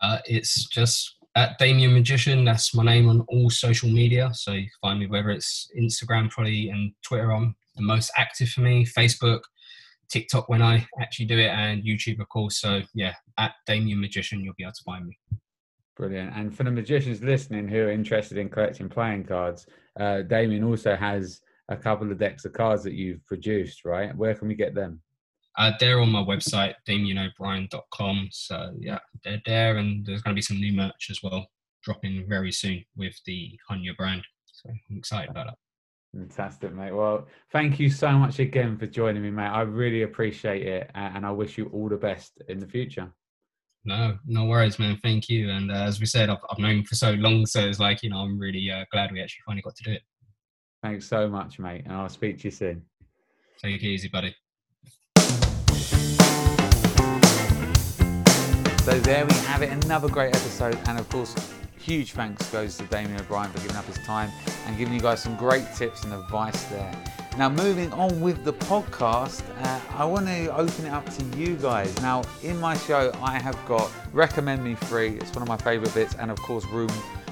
Uh, 0.00 0.18
it's 0.26 0.66
just 0.66 1.16
at 1.34 1.58
Damien 1.58 1.92
Magician. 1.94 2.44
That's 2.44 2.74
my 2.74 2.84
name 2.84 3.08
on 3.08 3.22
all 3.28 3.50
social 3.50 3.88
media. 3.88 4.30
So 4.34 4.52
you 4.52 4.62
can 4.62 4.70
find 4.80 5.00
me 5.00 5.06
whether 5.06 5.30
it's 5.30 5.70
Instagram, 5.78 6.30
probably, 6.30 6.68
and 6.68 6.92
Twitter. 7.02 7.32
I'm 7.32 7.54
the 7.76 7.82
most 7.82 8.10
active 8.16 8.48
for 8.48 8.60
me. 8.60 8.84
Facebook, 8.84 9.40
TikTok 10.10 10.48
when 10.48 10.62
I 10.62 10.86
actually 11.00 11.26
do 11.26 11.38
it, 11.38 11.48
and 11.48 11.82
YouTube, 11.82 12.20
of 12.20 12.28
course. 12.28 12.60
So 12.60 12.82
yeah, 12.94 13.14
at 13.38 13.52
Damien 13.66 14.00
Magician, 14.00 14.42
you'll 14.42 14.54
be 14.56 14.64
able 14.64 14.72
to 14.72 14.84
find 14.84 15.06
me. 15.06 15.18
Brilliant. 15.96 16.34
And 16.34 16.54
for 16.56 16.64
the 16.64 16.70
magicians 16.70 17.22
listening 17.22 17.68
who 17.68 17.82
are 17.82 17.90
interested 17.90 18.38
in 18.38 18.48
collecting 18.48 18.88
playing 18.88 19.24
cards, 19.24 19.66
uh, 20.00 20.22
Damien 20.22 20.64
also 20.64 20.96
has 20.96 21.40
a 21.68 21.76
couple 21.76 22.10
of 22.10 22.18
decks 22.18 22.44
of 22.44 22.52
cards 22.52 22.82
that 22.84 22.94
you've 22.94 23.24
produced, 23.26 23.84
right? 23.84 24.14
Where 24.16 24.34
can 24.34 24.48
we 24.48 24.54
get 24.54 24.74
them? 24.74 25.00
Uh, 25.58 25.72
they're 25.78 26.00
on 26.00 26.10
my 26.10 26.22
website, 26.22 26.74
damienobrien.com. 26.88 28.28
So 28.32 28.72
yeah, 28.78 28.98
they're 29.24 29.42
there, 29.44 29.76
and 29.76 30.04
there's 30.04 30.22
going 30.22 30.34
to 30.34 30.38
be 30.38 30.42
some 30.42 30.58
new 30.58 30.72
merch 30.72 31.08
as 31.10 31.20
well 31.22 31.46
dropping 31.82 32.24
very 32.28 32.52
soon 32.52 32.84
with 32.96 33.14
the 33.26 33.58
Hunya 33.70 33.96
brand. 33.96 34.22
So 34.46 34.70
I'm 34.70 34.96
excited 34.96 35.30
about 35.30 35.46
that. 35.46 35.58
Fantastic, 36.14 36.74
mate. 36.74 36.92
Well, 36.92 37.26
thank 37.50 37.80
you 37.80 37.88
so 37.88 38.12
much 38.12 38.38
again 38.38 38.76
for 38.76 38.86
joining 38.86 39.22
me, 39.22 39.30
mate. 39.30 39.46
I 39.46 39.62
really 39.62 40.02
appreciate 40.02 40.66
it, 40.66 40.90
and 40.94 41.24
I 41.24 41.30
wish 41.30 41.56
you 41.56 41.70
all 41.72 41.88
the 41.88 41.96
best 41.96 42.42
in 42.48 42.58
the 42.58 42.66
future. 42.66 43.10
No, 43.84 44.18
no 44.26 44.44
worries, 44.44 44.78
man. 44.78 44.98
Thank 45.02 45.28
you. 45.28 45.50
And 45.50 45.72
uh, 45.72 45.74
as 45.74 45.98
we 45.98 46.06
said, 46.06 46.28
I've, 46.28 46.38
I've 46.50 46.58
known 46.58 46.84
for 46.84 46.94
so 46.94 47.12
long, 47.12 47.46
so 47.46 47.66
it's 47.66 47.80
like 47.80 48.02
you 48.02 48.10
know, 48.10 48.18
I'm 48.18 48.38
really 48.38 48.70
uh, 48.70 48.84
glad 48.92 49.10
we 49.10 49.22
actually 49.22 49.42
finally 49.46 49.62
got 49.62 49.74
to 49.76 49.84
do 49.84 49.92
it. 49.92 50.02
Thanks 50.82 51.06
so 51.06 51.28
much, 51.28 51.58
mate, 51.58 51.82
and 51.84 51.94
I'll 51.94 52.08
speak 52.08 52.38
to 52.38 52.44
you 52.44 52.50
soon. 52.50 52.82
Take 53.62 53.82
it 53.82 53.86
easy, 53.86 54.08
buddy. 54.08 54.34
So 58.82 58.98
there 58.98 59.24
we 59.24 59.34
have 59.34 59.62
it, 59.62 59.70
another 59.84 60.08
great 60.08 60.34
episode, 60.34 60.76
and 60.86 60.98
of 60.98 61.08
course, 61.08 61.36
huge 61.78 62.14
thanks 62.14 62.50
goes 62.50 62.76
to 62.78 62.84
Damien 62.86 63.20
O'Brien 63.20 63.48
for 63.52 63.60
giving 63.60 63.76
up 63.76 63.84
his 63.84 63.96
time 63.98 64.28
and 64.66 64.76
giving 64.76 64.92
you 64.92 64.98
guys 64.98 65.22
some 65.22 65.36
great 65.36 65.72
tips 65.72 66.02
and 66.02 66.12
advice 66.12 66.64
there. 66.64 66.92
Now, 67.38 67.48
moving 67.48 67.92
on 67.92 68.20
with 68.20 68.44
the 68.44 68.52
podcast, 68.54 69.44
uh, 69.64 69.80
I 69.96 70.04
want 70.04 70.26
to 70.26 70.48
open 70.56 70.86
it 70.86 70.88
up 70.88 71.08
to 71.10 71.24
you 71.38 71.54
guys. 71.54 71.96
Now, 72.02 72.24
in 72.42 72.58
my 72.58 72.76
show, 72.76 73.12
I 73.22 73.38
have 73.38 73.56
got 73.68 73.88
Recommend 74.12 74.64
Me 74.64 74.74
Free, 74.74 75.10
it's 75.10 75.32
one 75.32 75.42
of 75.42 75.48
my 75.48 75.58
favourite 75.58 75.94
bits, 75.94 76.16
and 76.16 76.28
of 76.28 76.40
course, 76.40 76.64
Room 76.66 76.90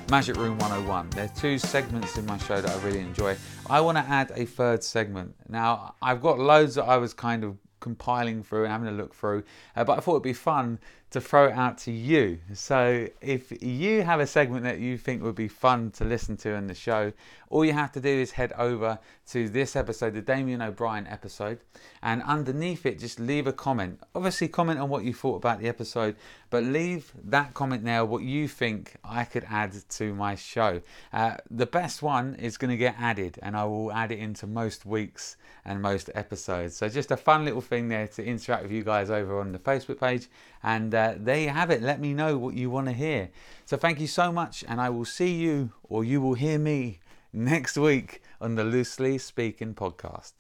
Magic 0.09 0.37
Room 0.37 0.57
101. 0.59 1.11
There 1.11 1.25
are 1.25 1.29
two 1.37 1.59
segments 1.59 2.17
in 2.17 2.27
my 2.27 2.39
show 2.39 2.61
that 2.61 2.71
I 2.71 2.81
really 2.85 3.01
enjoy. 3.01 3.37
I 3.69 3.81
want 3.81 3.99
to 3.99 4.05
add 4.05 4.31
a 4.37 4.45
third 4.45 4.85
segment. 4.85 5.35
Now, 5.49 5.97
I've 6.01 6.23
got 6.23 6.39
loads 6.39 6.77
that 6.77 6.85
I 6.85 6.97
was 6.99 7.13
kind 7.13 7.43
of 7.43 7.57
compiling 7.81 8.43
through 8.43 8.65
and 8.65 8.73
having 8.73 8.89
a 8.89 8.93
look 8.93 9.15
through, 9.15 9.43
uh, 9.75 9.85
but 9.85 9.99
I 9.99 10.01
thought 10.01 10.13
it'd 10.13 10.23
be 10.23 10.33
fun 10.33 10.79
to 11.11 11.21
throw 11.21 11.47
it 11.47 11.53
out 11.53 11.79
to 11.79 11.91
you. 11.91 12.39
So 12.55 13.09
if 13.21 13.63
you 13.63 14.03
have 14.03 14.21
a 14.21 14.27
segment 14.27 14.65
that 14.65 14.79
you 14.79 14.97
think 14.97 15.23
would 15.23 15.35
be 15.35 15.49
fun 15.49 15.91
to 15.93 16.05
listen 16.05 16.37
to 16.39 16.51
in 16.51 16.67
the 16.67 16.75
show, 16.75 17.13
all 17.49 17.65
you 17.65 17.73
have 17.73 17.93
to 17.93 18.01
do 18.01 18.09
is 18.09 18.31
head 18.31 18.53
over 18.57 18.99
to 19.31 19.49
this 19.49 19.77
episode, 19.77 20.15
the 20.15 20.21
Damien 20.21 20.61
O'Brien 20.61 21.07
episode, 21.07 21.61
and 22.03 22.21
underneath 22.25 22.85
it, 22.85 22.99
just 22.99 23.21
leave 23.21 23.47
a 23.47 23.53
comment. 23.53 24.01
Obviously, 24.15 24.49
comment 24.49 24.81
on 24.81 24.89
what 24.89 25.05
you 25.05 25.15
thought 25.15 25.37
about 25.37 25.61
the 25.61 25.69
episode, 25.69 26.17
but 26.51 26.65
leave 26.65 27.13
that 27.25 27.55
comment 27.55 27.85
there 27.85 28.05
what 28.05 28.23
you 28.23 28.49
think 28.49 28.97
I 29.05 29.25
could 29.25 29.47
add 29.49 29.73
to 29.91 30.15
my 30.15 30.35
show. 30.35 30.81
Uh, 31.13 31.37
the 31.49 31.67
best 31.67 32.03
one 32.03 32.35
is 32.35 32.57
going 32.57 32.73
to 32.73 32.77
get 32.77 32.97
added, 32.99 33.39
and 33.41 33.57
I 33.57 33.65
will 33.65 33.93
add 33.93 34.11
it 34.11 34.19
into 34.19 34.49
most 34.49 34.85
weeks 34.85 35.37
and 35.65 35.81
most 35.81 36.11
episodes. 36.15 36.77
So 36.77 36.89
just 36.89 37.13
a 37.13 37.17
fun 37.17 37.45
little 37.45 37.61
thing 37.61 37.89
there 37.89 38.09
to 38.09 38.25
interact 38.25 38.65
with 38.65 38.73
you 38.73 38.83
guys 38.83 39.11
over 39.11 39.39
on 39.39 39.53
the 39.53 39.59
Facebook 39.61 40.01
page. 40.01 40.27
And 40.63 40.93
uh, 40.95 41.15
there 41.17 41.39
you 41.39 41.51
have 41.51 41.71
it. 41.71 41.83
Let 41.83 42.01
me 42.01 42.15
know 42.15 42.37
what 42.37 42.55
you 42.55 42.69
want 42.69 42.89
to 42.89 42.93
hear. 42.93 43.31
So 43.65 43.77
thank 43.77 44.01
you 44.01 44.09
so 44.09 44.33
much, 44.33 44.65
and 44.67 44.81
I 44.81 44.91
will 44.91 45.05
see 45.05 45.35
you, 45.35 45.71
or 45.85 46.03
you 46.05 46.21
will 46.21 46.35
hear 46.35 46.59
me, 46.59 46.99
next 47.33 47.77
week 47.77 48.21
on 48.41 48.55
the 48.55 48.63
Loosley 48.65 49.21
Speaking 49.21 49.75
podcast. 49.75 50.40